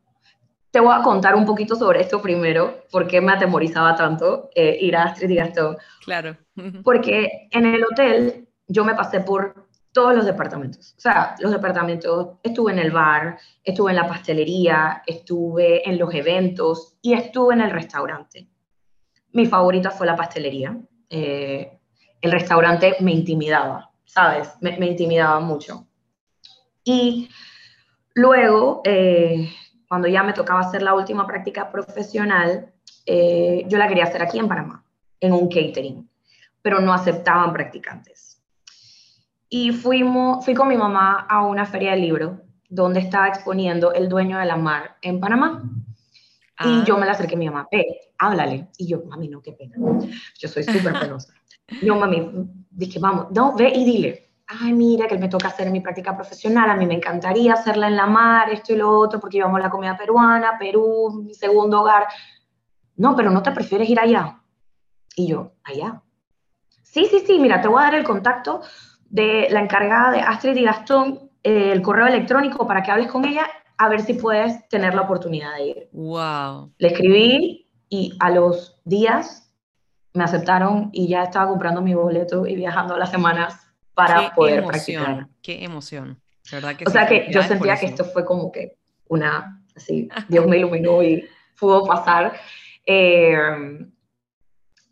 te 0.69 0.79
voy 0.79 0.93
a 0.93 1.01
contar 1.01 1.33
un 1.33 1.45
poquito 1.45 1.75
sobre 1.75 2.01
esto 2.01 2.21
primero, 2.21 2.83
por 2.91 3.07
qué 3.07 3.19
me 3.19 3.31
atemorizaba 3.31 3.95
tanto 3.95 4.51
eh, 4.53 4.77
ir 4.79 4.95
a 4.95 5.05
Astrid 5.05 5.31
y 5.31 5.35
Gastón. 5.35 5.77
Claro. 6.05 6.37
Porque 6.83 7.47
en 7.49 7.65
el 7.65 7.83
hotel 7.83 8.47
yo 8.67 8.85
me 8.85 8.93
pasé 8.93 9.21
por 9.21 9.69
todos 9.91 10.15
los 10.15 10.27
departamentos. 10.27 10.93
O 10.99 11.01
sea, 11.01 11.35
los 11.39 11.51
departamentos, 11.51 12.37
estuve 12.43 12.73
en 12.73 12.79
el 12.79 12.91
bar, 12.91 13.39
estuve 13.63 13.89
en 13.89 13.97
la 13.97 14.07
pastelería, 14.07 15.01
estuve 15.07 15.89
en 15.89 15.97
los 15.97 16.13
eventos 16.13 16.99
y 17.01 17.13
estuve 17.13 17.55
en 17.55 17.61
el 17.61 17.71
restaurante. 17.71 18.50
Mi 19.33 19.45
favorita 19.45 19.91
fue 19.91 20.07
la 20.07 20.15
pastelería. 20.15 20.77
Eh, 21.09 21.79
el 22.21 22.31
restaurante 22.31 22.95
me 22.99 23.11
intimidaba, 23.11 23.91
¿sabes? 24.05 24.49
Me, 24.61 24.87
intimidaba 24.87 25.39
mucho. 25.39 25.87
Y 26.83 27.29
luego, 28.13 28.81
eh, 28.83 29.49
cuando 29.87 30.07
ya 30.07 30.23
me 30.23 30.33
tocaba 30.33 30.61
hacer 30.61 30.81
la 30.81 30.93
última 30.93 31.25
práctica 31.25 31.71
profesional, 31.71 32.71
eh, 33.05 33.65
yo 33.67 33.77
la 33.77 33.87
quería 33.87 34.05
hacer 34.05 34.21
aquí 34.21 34.39
en 34.39 34.47
Panamá, 34.47 34.83
en 35.19 35.33
un 35.33 35.49
catering, 35.49 36.09
pero 36.61 36.79
no 36.79 36.93
aceptaban 36.93 37.53
practicantes 37.53 38.31
y 39.53 39.73
fuimos, 39.73 40.45
fui 40.45 40.53
con 40.53 40.69
mi 40.69 40.77
mamá 40.77 41.27
a 41.29 41.45
una 41.45 41.65
feria 41.65 41.91
de 41.91 41.97
libros 41.97 42.39
donde 42.69 43.01
estaba 43.01 43.27
exponiendo 43.27 43.91
el 43.91 44.07
dueño 44.07 44.39
de 44.39 44.45
la 44.45 44.55
mar 44.55 44.95
en 45.01 45.19
Panamá. 45.19 45.61
Y 46.63 46.81
ah. 46.81 46.83
yo 46.85 46.97
me 46.97 47.05
la 47.05 47.13
acerqué 47.13 47.35
a 47.35 47.37
mi 47.37 47.49
mamá, 47.49 47.67
ve, 47.71 47.85
háblale. 48.17 48.67
Y 48.77 48.87
yo, 48.87 49.03
mami, 49.07 49.27
no, 49.27 49.41
qué 49.41 49.53
pena. 49.53 49.75
Yo 50.37 50.47
soy 50.47 50.63
súper 50.63 50.99
penosa. 50.99 51.33
yo, 51.81 51.95
mami, 51.95 52.29
dije, 52.69 52.99
vamos, 52.99 53.27
no, 53.31 53.55
ve 53.55 53.71
y 53.73 53.85
dile. 53.85 54.29
Ay, 54.47 54.73
mira, 54.73 55.07
que 55.07 55.17
me 55.17 55.29
toca 55.29 55.47
hacer 55.47 55.71
mi 55.71 55.79
práctica 55.79 56.15
profesional. 56.15 56.69
A 56.69 56.75
mí 56.75 56.85
me 56.85 56.95
encantaría 56.95 57.53
hacerla 57.53 57.87
en 57.87 57.95
la 57.95 58.05
mar, 58.05 58.49
esto 58.49 58.73
y 58.73 58.77
lo 58.77 58.89
otro, 58.89 59.19
porque 59.19 59.37
llevamos 59.37 59.61
la 59.61 59.69
comida 59.69 59.97
peruana, 59.97 60.57
Perú, 60.59 61.23
mi 61.25 61.33
segundo 61.33 61.81
hogar. 61.81 62.07
No, 62.97 63.15
pero 63.15 63.31
no 63.31 63.41
te 63.41 63.51
prefieres 63.51 63.89
ir 63.89 63.99
allá. 63.99 64.41
Y 65.15 65.27
yo, 65.27 65.53
allá. 65.63 66.01
Sí, 66.83 67.07
sí, 67.09 67.23
sí, 67.25 67.39
mira, 67.39 67.61
te 67.61 67.69
voy 67.69 67.81
a 67.81 67.85
dar 67.85 67.95
el 67.95 68.03
contacto 68.03 68.61
de 69.09 69.47
la 69.49 69.61
encargada 69.61 70.11
de 70.11 70.19
Astrid 70.19 70.57
y 70.57 70.63
Gastón 70.63 71.31
eh, 71.43 71.71
el 71.71 71.81
correo 71.81 72.05
electrónico 72.05 72.67
para 72.67 72.83
que 72.83 72.91
hables 72.91 73.07
con 73.07 73.25
ella, 73.25 73.47
a 73.81 73.89
ver 73.89 74.01
si 74.01 74.13
puedes 74.13 74.69
tener 74.69 74.93
la 74.93 75.01
oportunidad 75.01 75.55
de 75.55 75.63
ir. 75.65 75.89
Wow. 75.91 76.71
Le 76.77 76.89
escribí 76.89 77.67
y 77.89 78.13
a 78.19 78.29
los 78.29 78.79
días 78.85 79.51
me 80.13 80.23
aceptaron 80.23 80.91
y 80.93 81.07
ya 81.07 81.23
estaba 81.23 81.49
comprando 81.49 81.81
mi 81.81 81.95
boleto 81.95 82.45
y 82.45 82.55
viajando 82.55 82.95
las 82.95 83.09
semanas 83.09 83.59
para 83.95 84.35
poder 84.35 84.59
emoción, 84.59 85.03
practicar. 85.03 85.27
Qué 85.41 85.63
emoción. 85.63 86.21
¿verdad 86.51 86.75
que 86.75 86.83
o 86.85 86.91
sea 86.91 87.07
que 87.07 87.31
yo 87.31 87.41
sentía 87.41 87.75
que 87.75 87.87
esto 87.87 88.05
fue 88.05 88.23
como 88.23 88.51
que 88.51 88.77
una, 89.07 89.63
así, 89.75 90.07
Dios 90.29 90.45
me 90.45 90.57
iluminó 90.57 91.01
y 91.01 91.27
pudo 91.59 91.83
pasar. 91.83 92.33
Eh, 92.85 93.79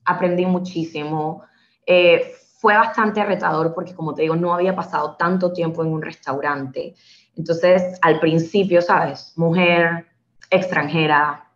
aprendí 0.03 0.47
muchísimo. 0.47 1.43
Eh, 1.85 2.33
fue 2.59 2.73
bastante 2.73 3.23
retador 3.23 3.71
porque, 3.75 3.93
como 3.93 4.15
te 4.15 4.23
digo, 4.23 4.35
no 4.35 4.51
había 4.51 4.75
pasado 4.75 5.15
tanto 5.15 5.53
tiempo 5.53 5.83
en 5.83 5.93
un 5.93 6.01
restaurante. 6.01 6.95
Entonces, 7.39 7.97
al 8.01 8.19
principio, 8.19 8.81
¿sabes? 8.81 9.31
Mujer, 9.37 10.07
extranjera, 10.49 11.49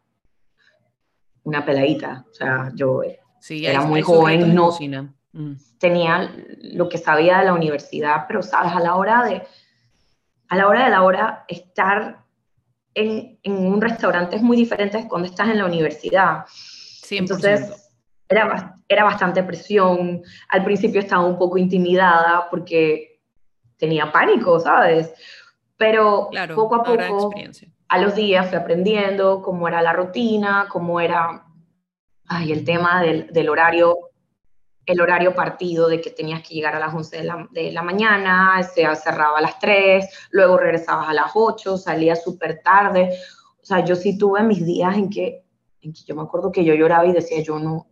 una 1.44 1.66
peladita. 1.66 2.26
O 2.32 2.34
sea, 2.34 2.72
yo 2.74 3.02
era 3.50 3.82
muy 3.82 4.02
joven, 4.02 4.56
no 4.56 4.72
mm. 5.34 5.52
tenía 5.80 6.34
lo 6.62 6.88
que 6.88 6.98
sabía 6.98 7.40
de 7.40 7.46
la 7.46 7.54
universidad, 7.54 8.24
pero, 8.30 8.42
¿sabes? 8.42 8.72
A 8.72 8.80
la 8.80 8.96
hora 8.96 9.26
de, 9.26 9.44
a 10.48 10.56
la 10.56 10.70
hora 10.70 10.86
de 10.86 10.90
la 10.90 11.04
hora, 11.04 11.44
estar 11.50 12.24
en, 12.94 13.38
en 13.44 13.54
un 13.54 13.82
restaurante 13.82 14.38
es 14.38 14.42
muy 14.42 14.56
diferente 14.56 15.00
de 15.00 15.08
cuando 15.10 15.28
estás 15.28 15.50
en 15.50 15.58
la 15.58 15.66
universidad. 15.66 16.46
100%. 16.46 17.20
Entonces, 17.20 17.92
era, 18.30 18.76
era 18.88 19.04
bastante 19.04 19.44
presión. 19.44 20.24
Al 20.48 20.64
principio 20.64 21.02
estaba 21.02 21.26
un 21.26 21.38
poco 21.38 21.58
intimidada 21.58 22.48
porque 22.50 23.20
tenía 23.76 24.10
pánico, 24.14 24.62
¿sabes? 24.62 25.12
Pero 25.78 26.30
poco 26.56 26.76
a 26.76 26.84
poco, 26.84 27.32
a 27.90 27.98
los 28.00 28.16
días 28.16 28.48
fui 28.48 28.58
aprendiendo 28.58 29.42
cómo 29.42 29.68
era 29.68 29.82
la 29.82 29.94
rutina, 29.94 30.68
cómo 30.70 31.00
era 31.00 31.46
ay, 32.28 32.52
el 32.52 32.64
tema 32.64 33.02
del, 33.02 33.28
del, 33.28 33.50
horario, 33.50 34.12
el 34.86 35.02
horario 35.02 35.36
partido, 35.36 35.88
de 35.88 36.02
que 36.02 36.10
tenías 36.10 36.42
que 36.42 36.56
llegar 36.56 36.76
a 36.76 36.80
las 36.80 36.94
11 36.94 37.18
de 37.18 37.24
la, 37.24 37.48
de 37.52 37.72
la 37.72 37.82
mañana, 37.82 38.62
se 38.64 38.84
cerraba 38.96 39.40
a 39.40 39.42
las 39.42 39.60
3, 39.60 40.30
luego 40.32 40.58
regresabas 40.58 41.10
a 41.10 41.14
las 41.14 41.32
8, 41.34 41.78
salías 41.78 42.24
súper 42.24 42.62
tarde. 42.64 43.18
O 43.62 43.66
sea, 43.66 43.84
yo 43.84 43.96
sí 43.96 44.18
tuve 44.18 44.44
mis 44.44 44.66
días 44.66 44.96
en 44.96 45.10
que, 45.10 45.44
en 45.82 45.94
que 45.94 46.02
yo 46.06 46.16
me 46.16 46.24
acuerdo 46.24 46.52
que 46.52 46.66
yo 46.66 46.74
lloraba 46.74 47.06
y 47.06 47.14
decía, 47.14 47.42
yo 47.42 47.60
no, 47.60 47.88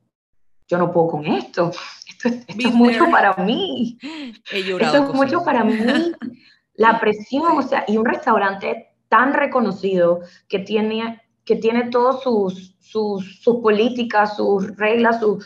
yo 0.67 0.77
no 0.77 0.91
puedo 0.91 1.07
con 1.07 1.25
esto, 1.25 1.71
esto, 2.07 2.29
es 2.47 2.73
mucho 2.73 3.09
para 3.11 3.36
mí, 3.36 3.97
esto 4.51 4.77
es 4.79 5.13
mucho 5.13 5.43
para 5.43 5.63
mí, 5.63 5.73
la 6.82 6.99
presión, 6.99 7.57
o 7.57 7.61
sea, 7.61 7.86
y 7.88 7.97
un 7.97 8.05
restaurante 8.05 8.95
tan 9.07 9.34
reconocido 9.34 10.21
que 10.47 10.59
tiene, 10.59 11.21
que 11.45 11.55
tiene 11.55 11.89
todas 11.89 12.21
sus, 12.21 12.75
sus, 12.79 13.41
políticas, 13.61 14.36
sus 14.36 14.75
reglas, 14.77 15.19
sus, 15.19 15.45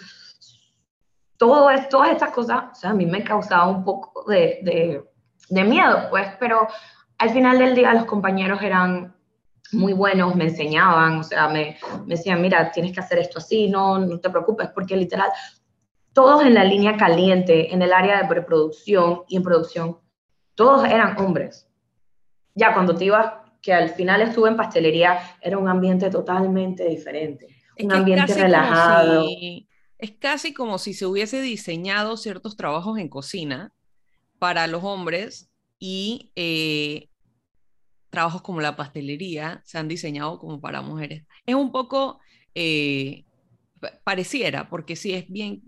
todo, 1.37 1.69
todas 1.89 2.11
estas 2.11 2.31
cosas, 2.31 2.65
o 2.71 2.75
sea, 2.75 2.89
a 2.91 2.93
mí 2.93 3.05
me 3.05 3.23
causaba 3.23 3.67
un 3.67 3.83
poco 3.83 4.29
de, 4.29 4.59
de 4.63 5.03
de 5.49 5.63
miedo, 5.63 6.07
pues, 6.09 6.27
pero 6.39 6.67
al 7.17 7.29
final 7.29 7.59
del 7.59 7.75
día 7.75 7.93
los 7.93 8.05
compañeros 8.05 8.61
eran 8.61 9.15
muy 9.71 9.93
buenos, 9.93 10.35
me 10.35 10.45
enseñaban, 10.45 11.19
o 11.19 11.23
sea, 11.23 11.47
me, 11.47 11.77
me 12.05 12.15
decían, 12.15 12.41
mira, 12.41 12.71
tienes 12.71 12.93
que 12.93 12.99
hacer 12.99 13.19
esto 13.19 13.39
así, 13.39 13.67
no, 13.67 13.99
no 13.99 14.19
te 14.19 14.29
preocupes, 14.29 14.69
porque 14.73 14.95
literal, 14.95 15.29
todos 16.13 16.43
en 16.43 16.53
la 16.53 16.63
línea 16.63 16.97
caliente, 16.97 17.73
en 17.73 17.81
el 17.81 17.91
área 17.91 18.21
de 18.21 18.27
preproducción 18.27 19.23
y 19.27 19.37
en 19.37 19.43
producción, 19.43 19.97
todos 20.55 20.85
eran 20.85 21.17
hombres. 21.19 21.67
Ya 22.55 22.73
cuando 22.73 22.95
te 22.95 23.05
ibas, 23.05 23.33
que 23.61 23.73
al 23.73 23.89
final 23.89 24.21
estuve 24.21 24.49
en 24.49 24.57
pastelería, 24.57 25.19
era 25.41 25.57
un 25.57 25.67
ambiente 25.67 26.09
totalmente 26.09 26.87
diferente, 26.87 27.47
un 27.79 27.91
ambiente 27.91 28.33
relajado. 28.33 29.25
es 29.97 30.11
casi 30.19 30.53
como 30.53 30.77
si 30.77 30.93
se 30.93 31.05
hubiese 31.05 31.41
diseñado 31.41 32.15
ciertos 32.15 32.55
trabajos 32.55 32.99
en 32.99 33.09
cocina 33.09 33.73
para 34.39 34.67
los 34.67 34.83
hombres 34.83 35.49
y 35.79 36.31
eh, 36.35 37.09
trabajos 38.09 38.41
como 38.41 38.61
la 38.61 38.75
pastelería 38.75 39.61
se 39.65 39.77
han 39.77 39.87
diseñado 39.87 40.39
como 40.39 40.61
para 40.61 40.81
mujeres. 40.81 41.25
Es 41.45 41.55
un 41.55 41.71
poco, 41.71 42.19
eh, 42.53 43.25
pareciera, 44.03 44.69
porque 44.69 44.95
sí 44.95 45.13
es 45.13 45.29
bien, 45.29 45.63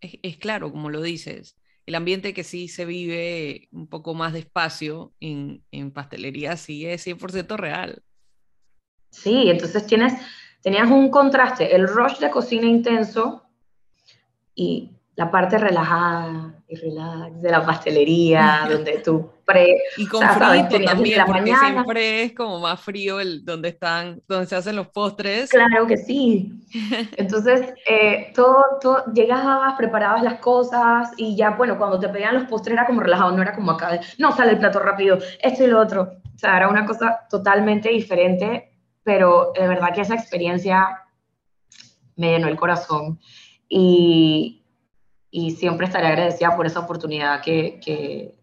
es, 0.00 0.36
claro, 0.38 0.72
como 0.72 0.90
lo 0.90 1.00
dices, 1.00 1.56
el 1.86 1.94
ambiente 1.94 2.34
que 2.34 2.44
sí 2.44 2.68
se 2.68 2.84
vive 2.84 3.68
un 3.72 3.88
poco 3.88 4.14
más 4.14 4.32
despacio 4.32 5.12
en, 5.20 5.64
en 5.70 5.90
pastelería 5.90 6.56
sí 6.56 6.86
es 6.86 7.06
100% 7.06 7.56
real. 7.56 8.02
Sí, 9.10 9.50
entonces 9.50 9.86
tienes, 9.86 10.14
tenías 10.62 10.90
un 10.90 11.10
contraste, 11.10 11.74
el 11.74 11.86
rush 11.86 12.18
de 12.18 12.30
cocina 12.30 12.66
intenso 12.66 13.44
y 14.54 14.90
la 15.22 15.30
parte 15.30 15.56
relajada 15.56 16.52
y 16.66 16.74
relax 16.74 17.40
de 17.40 17.50
la 17.50 17.64
pastelería, 17.64 18.66
donde 18.70 18.98
tú 18.98 19.30
pre... 19.44 19.76
Y 19.96 20.06
con 20.06 20.20
frío 20.20 20.84
también, 20.84 21.22
porque 21.24 21.54
siempre 21.54 22.22
es 22.24 22.32
como 22.34 22.58
más 22.58 22.80
frío 22.80 23.20
el, 23.20 23.44
donde 23.44 23.68
están, 23.68 24.20
donde 24.26 24.46
se 24.46 24.56
hacen 24.56 24.74
los 24.74 24.88
postres. 24.88 25.48
Claro 25.50 25.86
que 25.86 25.96
sí. 25.96 26.52
Entonces, 27.16 27.72
eh, 27.88 28.32
todo, 28.34 28.64
todo, 28.80 29.04
llegabas, 29.12 29.74
preparabas 29.76 30.24
las 30.24 30.40
cosas 30.40 31.12
y 31.16 31.36
ya, 31.36 31.50
bueno, 31.50 31.78
cuando 31.78 32.00
te 32.00 32.08
pedían 32.08 32.34
los 32.34 32.48
postres 32.48 32.74
era 32.74 32.86
como 32.86 33.00
relajado, 33.00 33.30
no 33.30 33.42
era 33.42 33.54
como 33.54 33.70
acá, 33.70 34.00
no, 34.18 34.32
sale 34.32 34.52
el 34.52 34.58
plato 34.58 34.80
rápido, 34.80 35.18
esto 35.40 35.62
y 35.62 35.68
lo 35.68 35.80
otro. 35.80 36.14
O 36.34 36.38
sea, 36.38 36.56
era 36.56 36.68
una 36.68 36.84
cosa 36.84 37.20
totalmente 37.30 37.90
diferente, 37.90 38.72
pero 39.04 39.52
de 39.54 39.68
verdad 39.68 39.94
que 39.94 40.00
esa 40.00 40.14
experiencia 40.14 40.88
me 42.16 42.32
llenó 42.32 42.48
el 42.48 42.56
corazón. 42.56 43.20
Y, 43.68 44.61
y 45.34 45.52
siempre 45.52 45.86
estaré 45.86 46.08
agradecida 46.08 46.54
por 46.54 46.66
esa 46.66 46.80
oportunidad 46.80 47.40
que, 47.40 47.80
que, 47.82 48.34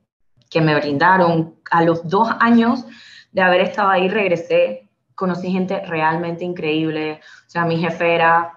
que, 0.49 0.59
me 0.59 0.75
brindaron. 0.75 1.55
A 1.69 1.83
los 1.83 2.09
dos 2.09 2.27
años 2.39 2.83
de 3.31 3.41
haber 3.41 3.61
estado 3.61 3.89
ahí 3.89 4.09
regresé, 4.09 4.89
conocí 5.13 5.51
gente 5.51 5.85
realmente 5.85 6.43
increíble. 6.43 7.21
O 7.45 7.49
sea, 7.49 7.63
mi 7.63 7.77
jefera 7.77 8.53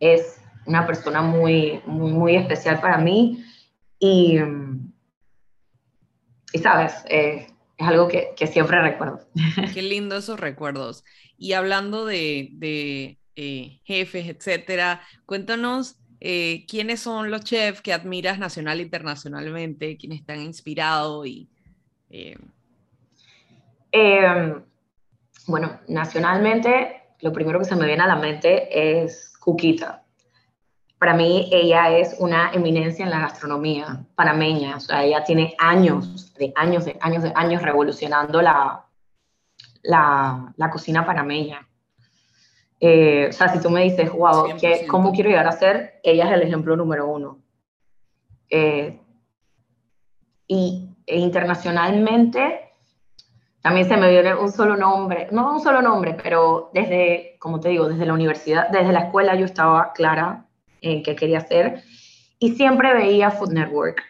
es 0.00 0.40
una 0.64 0.86
persona 0.86 1.20
muy, 1.20 1.82
muy, 1.84 2.34
especial 2.34 2.80
para 2.80 2.96
mí 2.96 3.44
y, 3.98 4.38
y 6.54 6.58
sabes, 6.60 6.94
eh, 7.10 7.46
es 7.76 7.86
algo 7.86 8.08
que, 8.08 8.32
que, 8.34 8.46
siempre 8.46 8.80
recuerdo. 8.80 9.20
Qué 9.74 9.82
lindo 9.82 10.16
esos 10.16 10.40
recuerdos. 10.40 11.04
Y 11.36 11.52
hablando 11.52 12.06
de, 12.06 12.48
de 12.52 13.18
eh, 13.36 13.80
jefes, 13.84 14.28
etcétera, 14.28 15.02
cuéntanos 15.26 15.99
eh, 16.20 16.66
¿quiénes 16.68 17.00
son 17.00 17.30
los 17.30 17.42
chefs 17.44 17.80
que 17.80 17.94
admiras 17.94 18.38
nacional 18.38 18.78
e 18.78 18.82
internacionalmente? 18.82 19.96
¿Quiénes 19.96 20.24
te 20.24 20.34
han 20.34 20.42
inspirado? 20.42 21.24
Y, 21.24 21.48
eh, 22.10 22.36
em, 23.90 24.62
bueno, 25.46 25.80
nacionalmente, 25.88 27.02
lo 27.20 27.32
primero 27.32 27.58
que 27.58 27.64
se 27.64 27.76
me 27.76 27.86
viene 27.86 28.02
a 28.02 28.06
la 28.06 28.16
mente 28.16 29.02
es 29.02 29.32
Cuquita. 29.40 30.04
Para 30.98 31.14
mí, 31.14 31.48
ella 31.50 31.96
es 31.96 32.16
una 32.18 32.50
eminencia 32.52 33.04
en 33.04 33.10
la 33.10 33.20
gastronomía 33.20 34.04
panameña. 34.14 34.76
O 34.76 34.80
sea, 34.80 35.02
ella 35.02 35.24
tiene 35.24 35.54
años, 35.58 36.34
de 36.34 36.52
años, 36.54 36.84
de 36.84 36.98
años, 37.00 37.22
de 37.22 37.32
años 37.34 37.62
revolucionando 37.62 38.42
la, 38.42 38.84
la, 39.82 40.52
la 40.56 40.70
cocina 40.70 41.06
panameña. 41.06 41.66
Eh, 42.80 43.26
o 43.28 43.32
sea, 43.32 43.48
si 43.48 43.60
tú 43.60 43.68
me 43.68 43.82
dices, 43.82 44.10
wow, 44.10 44.54
¿cómo 44.88 45.12
quiero 45.12 45.28
llegar 45.28 45.46
a 45.46 45.52
ser? 45.52 46.00
Ella 46.02 46.26
es 46.28 46.32
el 46.32 46.42
ejemplo 46.42 46.76
número 46.76 47.06
uno. 47.06 47.38
Eh, 48.48 48.98
y 50.48 50.88
e 51.06 51.18
internacionalmente 51.18 52.72
también 53.60 53.86
se 53.86 53.96
me 53.98 54.10
viene 54.10 54.34
un 54.34 54.50
solo 54.50 54.76
nombre, 54.76 55.28
no 55.30 55.52
un 55.52 55.60
solo 55.60 55.82
nombre, 55.82 56.16
pero 56.20 56.70
desde, 56.72 57.36
como 57.38 57.60
te 57.60 57.68
digo, 57.68 57.88
desde 57.88 58.06
la 58.06 58.14
universidad, 58.14 58.70
desde 58.70 58.92
la 58.92 59.00
escuela 59.00 59.36
yo 59.36 59.44
estaba 59.44 59.92
clara 59.92 60.46
en 60.80 61.02
qué 61.02 61.14
quería 61.14 61.38
hacer 61.38 61.82
y 62.38 62.54
siempre 62.54 62.94
veía 62.94 63.30
Food 63.30 63.52
Network. 63.52 64.02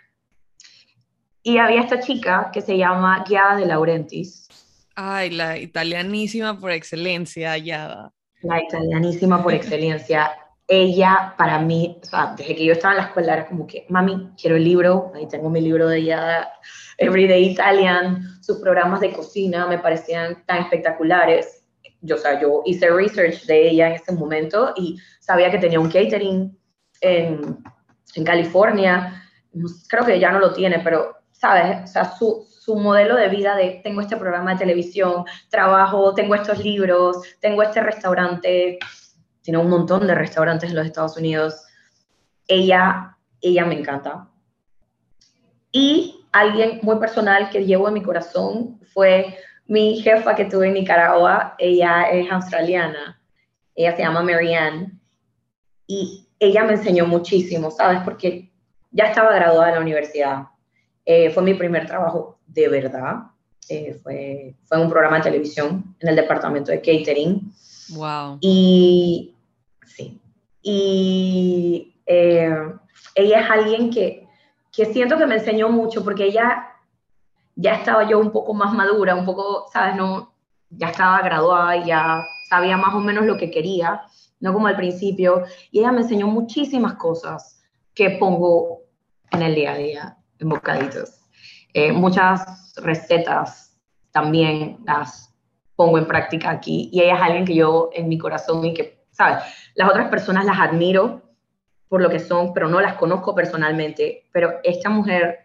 Y 1.43 1.59
había 1.59 1.81
esta 1.81 1.99
chica 1.99 2.51
que 2.53 2.61
se 2.61 2.77
llama 2.77 3.25
Giada 3.27 3.57
de 3.57 3.66
Laurentiis. 3.66 4.47
Ay, 4.95 5.31
la 5.31 5.59
italianísima 5.59 6.59
por 6.61 6.71
excelencia, 6.71 7.59
Giada 7.59 8.12
la 8.43 8.62
italianísima 8.62 9.43
por 9.43 9.55
excelencia. 9.55 10.30
Ella, 10.66 11.34
para 11.36 11.59
mí, 11.59 12.01
desde 12.36 12.55
que 12.55 12.64
yo 12.64 12.72
estaba 12.72 12.95
en 12.95 13.01
la 13.01 13.07
escuela, 13.07 13.32
era 13.34 13.47
como 13.49 13.66
que, 13.66 13.86
mami, 13.88 14.30
quiero 14.41 14.57
el 14.57 14.64
libro, 14.64 15.11
ahí 15.14 15.26
tengo 15.26 15.51
mi 15.51 15.61
libro 15.61 15.88
de 15.88 15.99
ella, 15.99 16.49
Everyday 16.97 17.51
Italian, 17.51 18.41
sus 18.41 18.59
programas 18.59 19.01
de 19.01 19.12
cocina 19.12 19.66
me 19.66 19.78
parecían 19.78 20.45
tan 20.47 20.62
espectaculares. 20.62 21.64
Yo, 22.03 22.16
o 22.16 22.18
sea, 22.18 22.41
yo 22.41 22.62
hice 22.64 22.88
research 22.88 23.47
de 23.47 23.70
ella 23.70 23.88
en 23.88 23.95
ese 23.95 24.12
momento 24.12 24.72
y 24.76 24.99
sabía 25.18 25.51
que 25.51 25.59
tenía 25.59 25.80
un 25.80 25.91
catering 25.91 26.57
en, 27.01 27.59
en 28.14 28.24
California. 28.24 29.24
Creo 29.88 30.05
que 30.05 30.20
ya 30.20 30.30
no 30.30 30.38
lo 30.38 30.53
tiene, 30.53 30.78
pero, 30.78 31.20
¿sabes? 31.41 31.84
O 31.84 31.86
sea, 31.86 32.12
su, 32.16 32.47
modelo 32.76 33.16
de 33.16 33.28
vida 33.28 33.57
de 33.57 33.80
tengo 33.82 34.01
este 34.01 34.16
programa 34.16 34.53
de 34.53 34.59
televisión, 34.59 35.24
trabajo, 35.49 36.14
tengo 36.14 36.36
estos 36.36 36.62
libros, 36.62 37.16
tengo 37.41 37.64
este 37.64 37.80
restaurante, 37.80 38.78
tiene 39.43 39.59
un 39.59 39.68
montón 39.68 40.07
de 40.07 40.14
restaurantes 40.14 40.70
en 40.70 40.76
los 40.76 40.86
Estados 40.86 41.16
Unidos. 41.16 41.64
Ella, 42.47 43.16
ella 43.41 43.64
me 43.64 43.76
encanta. 43.76 44.28
Y 45.72 46.24
alguien 46.30 46.78
muy 46.82 47.01
personal 47.01 47.51
que 47.51 47.64
llevo 47.64 47.88
en 47.88 47.95
mi 47.95 48.03
corazón 48.05 48.78
fue 48.93 49.36
mi 49.66 50.01
jefa 50.01 50.36
que 50.36 50.45
tuve 50.45 50.68
en 50.68 50.74
Nicaragua. 50.74 51.57
Ella 51.59 52.05
es 52.05 52.30
australiana. 52.30 53.20
Ella 53.74 53.97
se 53.97 54.03
llama 54.03 54.22
Marianne. 54.22 54.93
Y 55.88 56.28
ella 56.38 56.62
me 56.62 56.74
enseñó 56.74 57.05
muchísimo, 57.05 57.72
¿sabes? 57.72 58.01
Porque 58.05 58.53
ya 58.93 59.07
estaba 59.07 59.34
graduada 59.34 59.70
de 59.70 59.74
la 59.74 59.80
universidad. 59.80 60.49
Eh, 61.13 61.29
fue 61.31 61.43
mi 61.43 61.55
primer 61.55 61.89
trabajo 61.89 62.39
de 62.47 62.69
verdad. 62.69 63.17
Eh, 63.69 63.99
fue, 64.01 64.55
fue 64.63 64.81
un 64.81 64.89
programa 64.89 65.17
de 65.17 65.25
televisión 65.25 65.97
en 65.99 66.09
el 66.09 66.15
departamento 66.15 66.71
de 66.71 66.81
catering. 66.81 67.53
Wow. 67.97 68.39
Y 68.41 69.35
sí. 69.85 70.21
Y 70.63 71.97
eh, 72.07 72.55
ella 73.17 73.41
es 73.41 73.51
alguien 73.51 73.91
que, 73.91 74.29
que 74.71 74.85
siento 74.87 75.19
que 75.19 75.27
me 75.27 75.35
enseñó 75.35 75.69
mucho 75.69 76.05
porque 76.05 76.27
ella 76.27 76.69
ya 77.57 77.75
estaba 77.75 78.09
yo 78.09 78.21
un 78.21 78.31
poco 78.31 78.55
más 78.55 78.73
madura, 78.73 79.17
un 79.17 79.25
poco, 79.25 79.67
¿sabes? 79.73 79.97
No, 79.97 80.33
ya 80.69 80.91
estaba 80.91 81.23
graduada 81.23 81.77
y 81.77 81.87
ya 81.87 82.23
sabía 82.49 82.77
más 82.77 82.95
o 82.95 83.01
menos 83.01 83.25
lo 83.27 83.37
que 83.37 83.51
quería, 83.51 84.03
no 84.39 84.53
como 84.53 84.69
al 84.69 84.77
principio. 84.77 85.43
Y 85.73 85.81
ella 85.81 85.91
me 85.91 86.03
enseñó 86.03 86.29
muchísimas 86.29 86.95
cosas 86.95 87.61
que 87.95 88.11
pongo 88.11 88.83
en 89.33 89.43
el 89.43 89.57
día 89.57 89.73
a 89.73 89.77
día, 89.77 90.17
bocaditos. 90.49 91.20
Eh, 91.72 91.93
muchas 91.93 92.74
recetas 92.76 93.78
también 94.11 94.78
las 94.84 95.34
pongo 95.76 95.99
en 95.99 96.07
práctica 96.07 96.51
aquí 96.51 96.91
y 96.93 97.01
ella 97.01 97.16
es 97.16 97.22
alguien 97.22 97.45
que 97.45 97.55
yo 97.55 97.91
en 97.93 98.09
mi 98.09 98.18
corazón 98.18 98.64
y 98.64 98.74
que, 98.74 99.05
¿sabes? 99.11 99.43
Las 99.74 99.88
otras 99.88 100.09
personas 100.09 100.45
las 100.45 100.59
admiro 100.59 101.22
por 101.88 102.01
lo 102.01 102.11
que 102.11 102.18
son, 102.18 102.53
pero 102.55 102.68
no 102.68 102.80
las 102.80 102.95
conozco 102.95 103.34
personalmente. 103.34 104.24
Pero 104.32 104.61
esta 104.62 104.91
mujer 104.91 105.41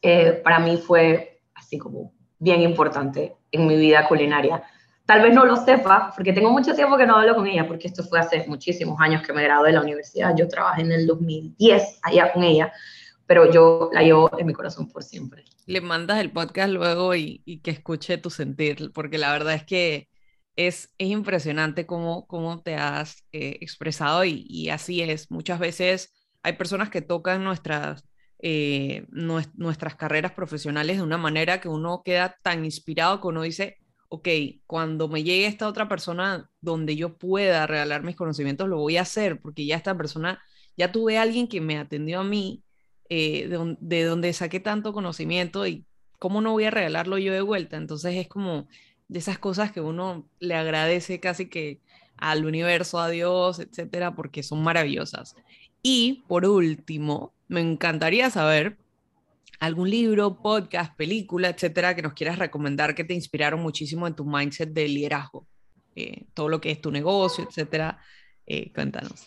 eh, 0.00 0.40
para 0.44 0.58
mí 0.58 0.76
fue 0.76 1.42
así 1.54 1.78
como 1.78 2.12
bien 2.38 2.62
importante 2.62 3.36
en 3.50 3.66
mi 3.66 3.76
vida 3.76 4.06
culinaria. 4.08 4.62
Tal 5.04 5.22
vez 5.22 5.34
no 5.34 5.44
lo 5.44 5.56
sepa, 5.56 6.12
porque 6.14 6.32
tengo 6.32 6.50
mucho 6.50 6.74
tiempo 6.74 6.96
que 6.96 7.06
no 7.06 7.16
hablo 7.16 7.34
con 7.34 7.46
ella, 7.46 7.66
porque 7.66 7.88
esto 7.88 8.04
fue 8.04 8.20
hace 8.20 8.44
muchísimos 8.46 9.00
años 9.00 9.22
que 9.22 9.32
me 9.32 9.42
gradué 9.42 9.68
de 9.68 9.74
la 9.74 9.82
universidad. 9.82 10.34
Yo 10.36 10.48
trabajé 10.48 10.82
en 10.82 10.92
el 10.92 11.06
2010 11.06 12.00
allá 12.02 12.32
con 12.32 12.44
ella 12.44 12.72
pero 13.28 13.52
yo 13.52 13.90
la 13.92 14.02
llevo 14.02 14.30
en 14.38 14.46
mi 14.46 14.54
corazón 14.54 14.90
por 14.90 15.04
siempre. 15.04 15.44
Le 15.66 15.82
mandas 15.82 16.18
el 16.18 16.32
podcast 16.32 16.72
luego 16.72 17.14
y, 17.14 17.60
que 17.62 17.70
escuche 17.70 18.16
tu 18.16 18.30
sentir, 18.30 18.90
porque 18.94 19.18
la 19.18 19.30
verdad 19.30 19.52
es 19.52 19.64
que 19.64 20.08
es, 20.56 20.94
es 20.96 21.08
impresionante 21.10 21.84
cómo, 21.84 22.26
cómo 22.26 22.62
te 22.62 22.74
has 22.74 23.26
eh, 23.32 23.58
expresado 23.60 24.24
y, 24.24 24.46
y, 24.48 24.70
así 24.70 25.02
es. 25.02 25.30
Muchas 25.30 25.58
veces 25.60 26.14
hay 26.42 26.54
personas 26.54 26.88
que 26.88 27.02
tocan 27.02 27.44
nuestras, 27.44 28.02
eh, 28.38 29.06
nuestras 29.10 29.94
carreras 29.94 30.32
profesionales 30.32 30.96
de 30.96 31.02
una 31.02 31.18
manera 31.18 31.60
que 31.60 31.68
uno 31.68 32.00
queda 32.02 32.38
tan 32.42 32.64
inspirado 32.64 33.20
que 33.20 33.28
uno 33.28 33.42
dice, 33.42 33.76
ok, 34.08 34.26
cuando 34.66 35.06
me 35.06 35.22
llegue 35.22 35.46
esta 35.46 35.68
otra 35.68 35.86
persona 35.86 36.50
donde 36.62 36.96
yo 36.96 37.18
pueda 37.18 37.66
regalar 37.66 38.04
mis 38.04 38.16
conocimientos, 38.16 38.70
lo 38.70 38.78
voy 38.78 38.96
a 38.96 39.02
hacer, 39.02 39.38
porque 39.42 39.66
ya 39.66 39.76
esta 39.76 39.94
persona, 39.98 40.42
ya 40.78 40.92
tuve 40.92 41.18
alguien 41.18 41.46
que 41.46 41.60
me 41.60 41.76
atendió 41.76 42.20
a 42.20 42.24
mí, 42.24 42.64
eh, 43.08 43.48
de, 43.80 44.04
donde 44.04 44.32
saqué 44.32 44.60
tanto 44.60 44.92
conocimiento 44.92 45.66
y 45.66 45.84
cómo 46.18 46.40
no 46.40 46.52
voy 46.52 46.64
a 46.64 46.70
regalarlo 46.70 47.18
yo 47.18 47.32
de 47.32 47.40
vuelta. 47.40 47.76
Entonces 47.76 48.16
es 48.16 48.28
como 48.28 48.68
de 49.08 49.18
esas 49.18 49.38
cosas 49.38 49.72
que 49.72 49.80
uno 49.80 50.28
le 50.40 50.54
agradece 50.54 51.20
casi 51.20 51.48
que 51.48 51.80
al 52.16 52.44
universo, 52.44 52.98
a 52.98 53.08
Dios, 53.08 53.60
etcétera, 53.60 54.14
porque 54.14 54.42
son 54.42 54.62
maravillosas. 54.62 55.36
Y 55.82 56.24
por 56.28 56.44
último, 56.44 57.32
me 57.46 57.60
encantaría 57.60 58.28
saber 58.30 58.76
algún 59.60 59.90
libro, 59.90 60.40
podcast, 60.42 60.94
película, 60.96 61.48
etcétera, 61.48 61.94
que 61.94 62.02
nos 62.02 62.12
quieras 62.12 62.38
recomendar 62.38 62.94
que 62.94 63.04
te 63.04 63.14
inspiraron 63.14 63.60
muchísimo 63.60 64.06
en 64.06 64.14
tu 64.14 64.24
mindset 64.24 64.72
de 64.72 64.88
liderazgo. 64.88 65.46
Eh, 65.96 66.26
todo 66.34 66.48
lo 66.48 66.60
que 66.60 66.70
es 66.70 66.80
tu 66.80 66.90
negocio, 66.90 67.44
etcétera. 67.48 67.98
Eh, 68.46 68.72
cuéntanos. 68.72 69.26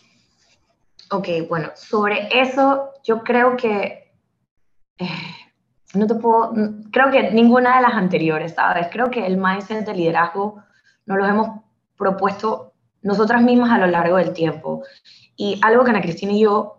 Ok, 1.12 1.28
bueno, 1.46 1.68
sobre 1.74 2.26
eso 2.32 2.90
yo 3.04 3.22
creo 3.22 3.54
que 3.54 4.14
eh, 4.96 5.06
no 5.92 6.06
te 6.06 6.14
puedo, 6.14 6.54
creo 6.90 7.10
que 7.10 7.30
ninguna 7.32 7.76
de 7.76 7.82
las 7.82 7.92
anteriores, 7.92 8.54
¿sabes? 8.54 8.88
Creo 8.90 9.10
que 9.10 9.26
el 9.26 9.36
mindset 9.36 9.84
de 9.84 9.94
liderazgo 9.94 10.62
nos 11.04 11.18
lo 11.18 11.26
hemos 11.26 11.48
propuesto 11.98 12.72
nosotras 13.02 13.42
mismas 13.42 13.70
a 13.70 13.78
lo 13.78 13.88
largo 13.88 14.16
del 14.16 14.32
tiempo. 14.32 14.84
Y 15.36 15.60
algo 15.60 15.84
que 15.84 15.90
Ana 15.90 16.00
Cristina 16.00 16.32
y 16.32 16.40
yo 16.44 16.78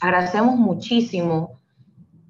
agradecemos 0.00 0.56
muchísimo 0.56 1.60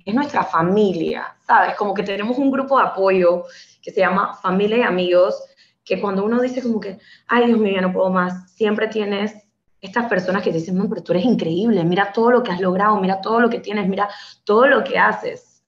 es 0.04 0.12
nuestra 0.12 0.42
familia, 0.42 1.36
¿sabes? 1.46 1.76
Como 1.76 1.94
que 1.94 2.02
tenemos 2.02 2.36
un 2.36 2.50
grupo 2.50 2.78
de 2.78 2.86
apoyo 2.86 3.44
que 3.80 3.92
se 3.92 4.00
llama 4.00 4.34
Familia 4.34 4.78
y 4.78 4.82
Amigos, 4.82 5.40
que 5.84 6.00
cuando 6.00 6.24
uno 6.24 6.40
dice 6.40 6.60
como 6.60 6.80
que, 6.80 6.98
ay 7.28 7.46
Dios 7.46 7.60
mío, 7.60 7.74
ya 7.76 7.80
no 7.80 7.92
puedo 7.92 8.10
más, 8.10 8.50
siempre 8.50 8.88
tienes 8.88 9.49
estas 9.80 10.06
personas 10.06 10.42
que 10.42 10.50
te 10.50 10.58
dicen, 10.58 10.88
pero 10.88 11.02
tú 11.02 11.12
eres 11.12 11.24
increíble, 11.24 11.84
mira 11.84 12.12
todo 12.12 12.30
lo 12.30 12.42
que 12.42 12.52
has 12.52 12.60
logrado, 12.60 13.00
mira 13.00 13.20
todo 13.20 13.40
lo 13.40 13.48
que 13.48 13.60
tienes, 13.60 13.88
mira 13.88 14.08
todo 14.44 14.66
lo 14.66 14.84
que 14.84 14.98
haces. 14.98 15.64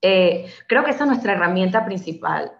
Eh, 0.00 0.52
creo 0.66 0.84
que 0.84 0.90
esa 0.90 1.04
es 1.04 1.10
nuestra 1.10 1.32
herramienta 1.32 1.84
principal. 1.84 2.52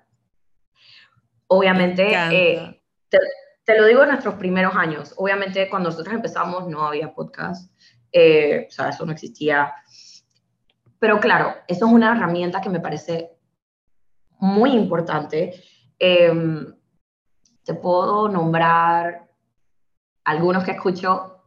Obviamente, 1.48 2.14
eh, 2.30 2.82
te, 3.08 3.18
te, 3.64 3.78
lo 3.78 3.86
digo 3.86 4.02
en 4.02 4.10
nuestros 4.10 4.34
primeros 4.34 4.74
años. 4.74 5.14
Obviamente, 5.16 5.68
cuando 5.68 5.90
nosotros 5.90 6.14
empezamos 6.14 6.68
no 6.68 6.86
había 6.86 7.12
podcast, 7.12 7.72
eh, 8.12 8.66
o 8.68 8.70
sea, 8.70 8.90
eso 8.90 9.04
no 9.04 9.12
existía. 9.12 9.74
Pero 10.98 11.18
claro, 11.18 11.54
eso 11.66 11.86
es 11.86 11.92
una 11.92 12.14
herramienta 12.14 12.60
que 12.60 12.70
me 12.70 12.80
parece 12.80 13.32
muy 14.38 14.70
importante. 14.72 15.62
Em, 15.98 16.74
te 17.64 17.74
puedo 17.74 18.28
nombrar 18.28 19.31
algunos 20.24 20.64
que 20.64 20.72
escucho 20.72 21.42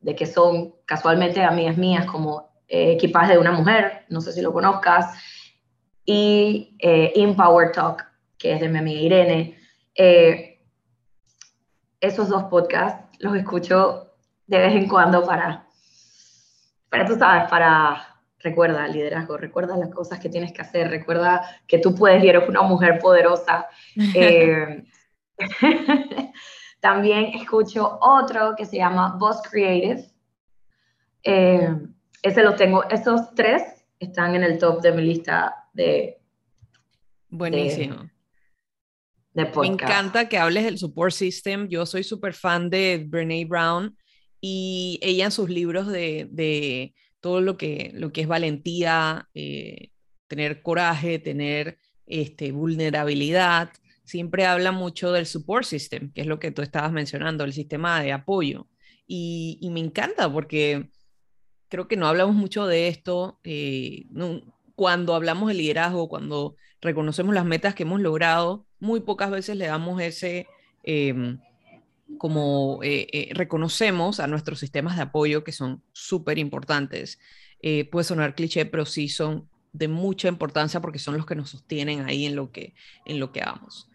de 0.00 0.14
que 0.14 0.26
son 0.26 0.74
casualmente 0.84 1.42
amigas 1.42 1.76
mías, 1.76 2.06
como 2.06 2.48
eh, 2.68 2.92
Equipaje 2.92 3.32
de 3.32 3.38
una 3.38 3.52
Mujer, 3.52 4.04
no 4.08 4.20
sé 4.20 4.32
si 4.32 4.40
lo 4.40 4.52
conozcas, 4.52 5.18
y 6.04 6.76
eh, 6.78 7.12
Empower 7.16 7.72
Talk, 7.72 8.04
que 8.38 8.52
es 8.52 8.60
de 8.60 8.68
mi 8.68 8.78
amiga 8.78 9.00
Irene. 9.00 9.58
Eh, 9.94 10.60
esos 12.00 12.28
dos 12.28 12.44
podcasts 12.44 13.04
los 13.18 13.34
escucho 13.34 14.12
de 14.46 14.58
vez 14.58 14.74
en 14.74 14.88
cuando 14.88 15.26
para, 15.26 15.66
para 16.88 17.04
tú 17.04 17.16
sabes, 17.16 17.50
para, 17.50 18.20
recuerda 18.38 18.86
liderazgo, 18.86 19.36
recuerda 19.36 19.76
las 19.76 19.90
cosas 19.90 20.20
que 20.20 20.28
tienes 20.28 20.52
que 20.52 20.62
hacer, 20.62 20.88
recuerda 20.88 21.42
que 21.66 21.78
tú 21.78 21.94
puedes 21.94 22.22
y 22.22 22.28
eres 22.28 22.48
una 22.48 22.62
mujer 22.62 23.00
poderosa. 23.00 23.66
También 26.80 27.26
escucho 27.34 27.98
otro 28.00 28.54
que 28.56 28.64
se 28.64 28.76
llama 28.76 29.16
Boss 29.18 29.42
Creative. 29.42 30.04
Eh, 31.22 31.76
ese 32.22 32.42
lo 32.42 32.54
tengo, 32.54 32.88
esos 32.88 33.34
tres 33.34 33.62
están 33.98 34.34
en 34.34 34.44
el 34.44 34.58
top 34.58 34.80
de 34.80 34.92
mi 34.92 35.02
lista 35.02 35.68
de... 35.72 36.20
Buenísimo. 37.28 38.08
Me 39.34 39.66
encanta 39.66 40.28
que 40.28 40.38
hables 40.38 40.64
del 40.64 40.78
support 40.78 41.12
system. 41.12 41.68
Yo 41.68 41.86
soy 41.86 42.02
súper 42.02 42.34
fan 42.34 42.70
de 42.70 43.04
Brene 43.06 43.44
Brown 43.44 43.96
y 44.40 44.98
ella 45.02 45.26
en 45.26 45.30
sus 45.30 45.48
libros 45.48 45.86
de, 45.86 46.94
todo 47.20 47.40
lo 47.40 47.56
que, 47.56 47.92
lo 47.94 48.12
que 48.12 48.22
es 48.22 48.28
valentía, 48.28 49.28
eh, 49.34 49.90
tener 50.26 50.62
coraje, 50.62 51.18
tener 51.18 51.78
este, 52.06 52.52
vulnerabilidad, 52.52 53.70
siempre 54.08 54.46
habla 54.46 54.72
mucho 54.72 55.12
del 55.12 55.26
support 55.26 55.64
system, 55.64 56.12
que 56.12 56.22
es 56.22 56.26
lo 56.26 56.38
que 56.38 56.50
tú 56.50 56.62
estabas 56.62 56.92
mencionando, 56.92 57.44
el 57.44 57.52
sistema 57.52 58.02
de 58.02 58.12
apoyo. 58.12 58.66
Y, 59.06 59.66
me 59.72 59.80
encanta 59.80 60.30
porque 60.30 60.90
creo 61.68 61.88
que 61.88 61.96
no 61.96 62.06
hablamos 62.06 62.34
mucho 62.34 62.66
de 62.66 62.88
esto. 62.88 63.38
Eh, 63.44 64.06
cuando 64.74 65.14
hablamos 65.14 65.48
de 65.48 65.54
liderazgo, 65.54 66.08
cuando 66.08 66.56
reconocemos 66.80 67.34
las 67.34 67.44
metas 67.44 67.74
que 67.74 67.84
hemos 67.84 68.00
logrado, 68.00 68.66
muy 68.80 69.00
pocas 69.00 69.30
veces 69.30 69.56
le 69.56 69.66
damos 69.66 70.00
ese... 70.00 70.46
Em, 70.82 71.38
como 72.16 72.80
eh, 72.82 73.06
eh, 73.12 73.30
reconocemos 73.34 74.20
a 74.20 74.26
nuestros 74.26 74.58
sistemas 74.58 74.96
de 74.96 75.02
apoyo 75.02 75.44
que 75.44 75.52
son 75.52 75.82
súper 75.92 76.38
importantes. 76.38 77.18
Eh, 77.60 77.84
puede 77.90 78.04
sonar 78.04 78.34
cliché, 78.34 78.64
pero 78.64 78.86
sí 78.86 79.08
son 79.08 79.48
de 79.72 79.88
mucha 79.88 80.28
importancia 80.28 80.80
porque 80.80 80.98
son 80.98 81.16
los 81.16 81.26
que 81.26 81.34
nos 81.34 81.50
sostienen 81.50 82.06
ahí 82.06 82.24
en 82.24 82.34
lo 82.34 82.50
que, 82.50 82.74
en 83.04 83.20
lo 83.20 83.32
que 83.32 83.42
hagamos. 83.42 83.90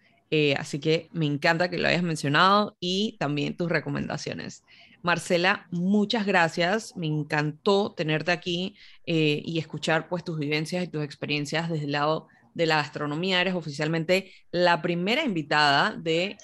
Así 0.58 0.80
que 0.80 1.08
me 1.12 1.26
encanta 1.26 1.70
que 1.70 1.78
lo 1.78 1.86
hayas 1.86 2.02
mencionado 2.02 2.76
y 2.80 3.16
también 3.20 3.56
tus 3.56 3.68
recomendaciones. 3.68 4.64
Marcela, 5.02 5.66
muchas 5.70 6.26
gracias. 6.26 6.96
Me 6.96 7.06
encantó 7.06 7.92
tenerte 7.92 8.32
aquí 8.32 8.74
y 9.06 9.58
escuchar 9.58 10.08
pues 10.08 10.24
tus 10.24 10.38
vivencias 10.38 10.82
y 10.82 10.88
tus 10.88 11.04
experiencias 11.04 11.70
desde 11.70 11.84
el 11.84 11.92
lado 11.92 12.26
de 12.54 12.66
la 12.66 12.76
gastronomía. 12.76 13.40
Eres 13.40 13.54
oficialmente 13.54 14.32
la 14.50 14.80
primera 14.80 15.24
invitada 15.24 15.94
de 15.96 16.36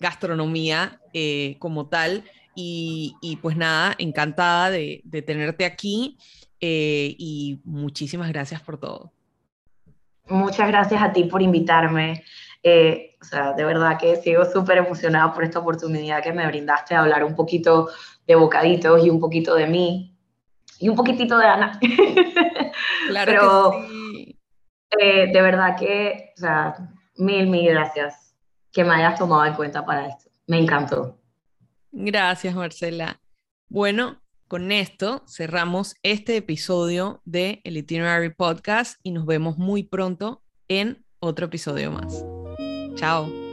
gastronomía 0.00 1.00
eh, 1.12 1.56
como 1.58 1.88
tal. 1.88 2.24
Y, 2.60 3.38
pues 3.40 3.56
nada, 3.56 3.94
encantada 3.98 4.68
de, 4.70 5.04
tenerte 5.24 5.64
aquí 5.64 6.18
eh, 6.60 7.14
y 7.16 7.60
muchísimas 7.62 8.30
gracias 8.30 8.60
por 8.60 8.80
todo. 8.80 9.12
Muchas 10.28 10.66
gracias 10.66 11.00
a 11.00 11.12
ti 11.12 11.22
por 11.22 11.40
invitarme. 11.40 12.24
Eh, 12.64 13.07
o 13.20 13.24
sea, 13.24 13.52
de 13.52 13.64
verdad 13.64 13.98
que 13.98 14.16
sigo 14.16 14.44
súper 14.44 14.78
emocionada 14.78 15.32
por 15.32 15.44
esta 15.44 15.58
oportunidad 15.58 16.22
que 16.22 16.32
me 16.32 16.46
brindaste 16.46 16.94
de 16.94 17.00
hablar 17.00 17.24
un 17.24 17.34
poquito 17.34 17.88
de 18.26 18.34
bocaditos 18.34 19.04
y 19.04 19.10
un 19.10 19.18
poquito 19.18 19.54
de 19.54 19.66
mí 19.66 20.16
y 20.78 20.88
un 20.88 20.96
poquitito 20.96 21.38
de 21.38 21.46
Ana. 21.46 21.80
Claro 23.08 23.32
Pero, 23.32 23.70
que 23.70 24.36
sí. 25.26 25.32
de 25.32 25.42
verdad 25.42 25.76
que, 25.76 26.32
o 26.36 26.40
sea, 26.40 26.74
mil, 27.16 27.48
mil 27.48 27.68
gracias 27.70 28.36
que 28.70 28.84
me 28.84 28.94
hayas 28.94 29.18
tomado 29.18 29.44
en 29.46 29.54
cuenta 29.54 29.84
para 29.84 30.06
esto. 30.06 30.30
Me 30.46 30.58
encantó. 30.58 31.18
Gracias, 31.90 32.54
Marcela. 32.54 33.20
Bueno, 33.68 34.20
con 34.46 34.70
esto 34.72 35.24
cerramos 35.26 35.96
este 36.02 36.36
episodio 36.36 37.20
de 37.24 37.60
El 37.64 37.76
Itinerary 37.76 38.32
Podcast 38.32 39.00
y 39.02 39.10
nos 39.10 39.26
vemos 39.26 39.58
muy 39.58 39.82
pronto 39.82 40.42
en 40.68 41.04
otro 41.20 41.46
episodio 41.46 41.90
más. 41.90 42.24
Chao. 42.98 43.47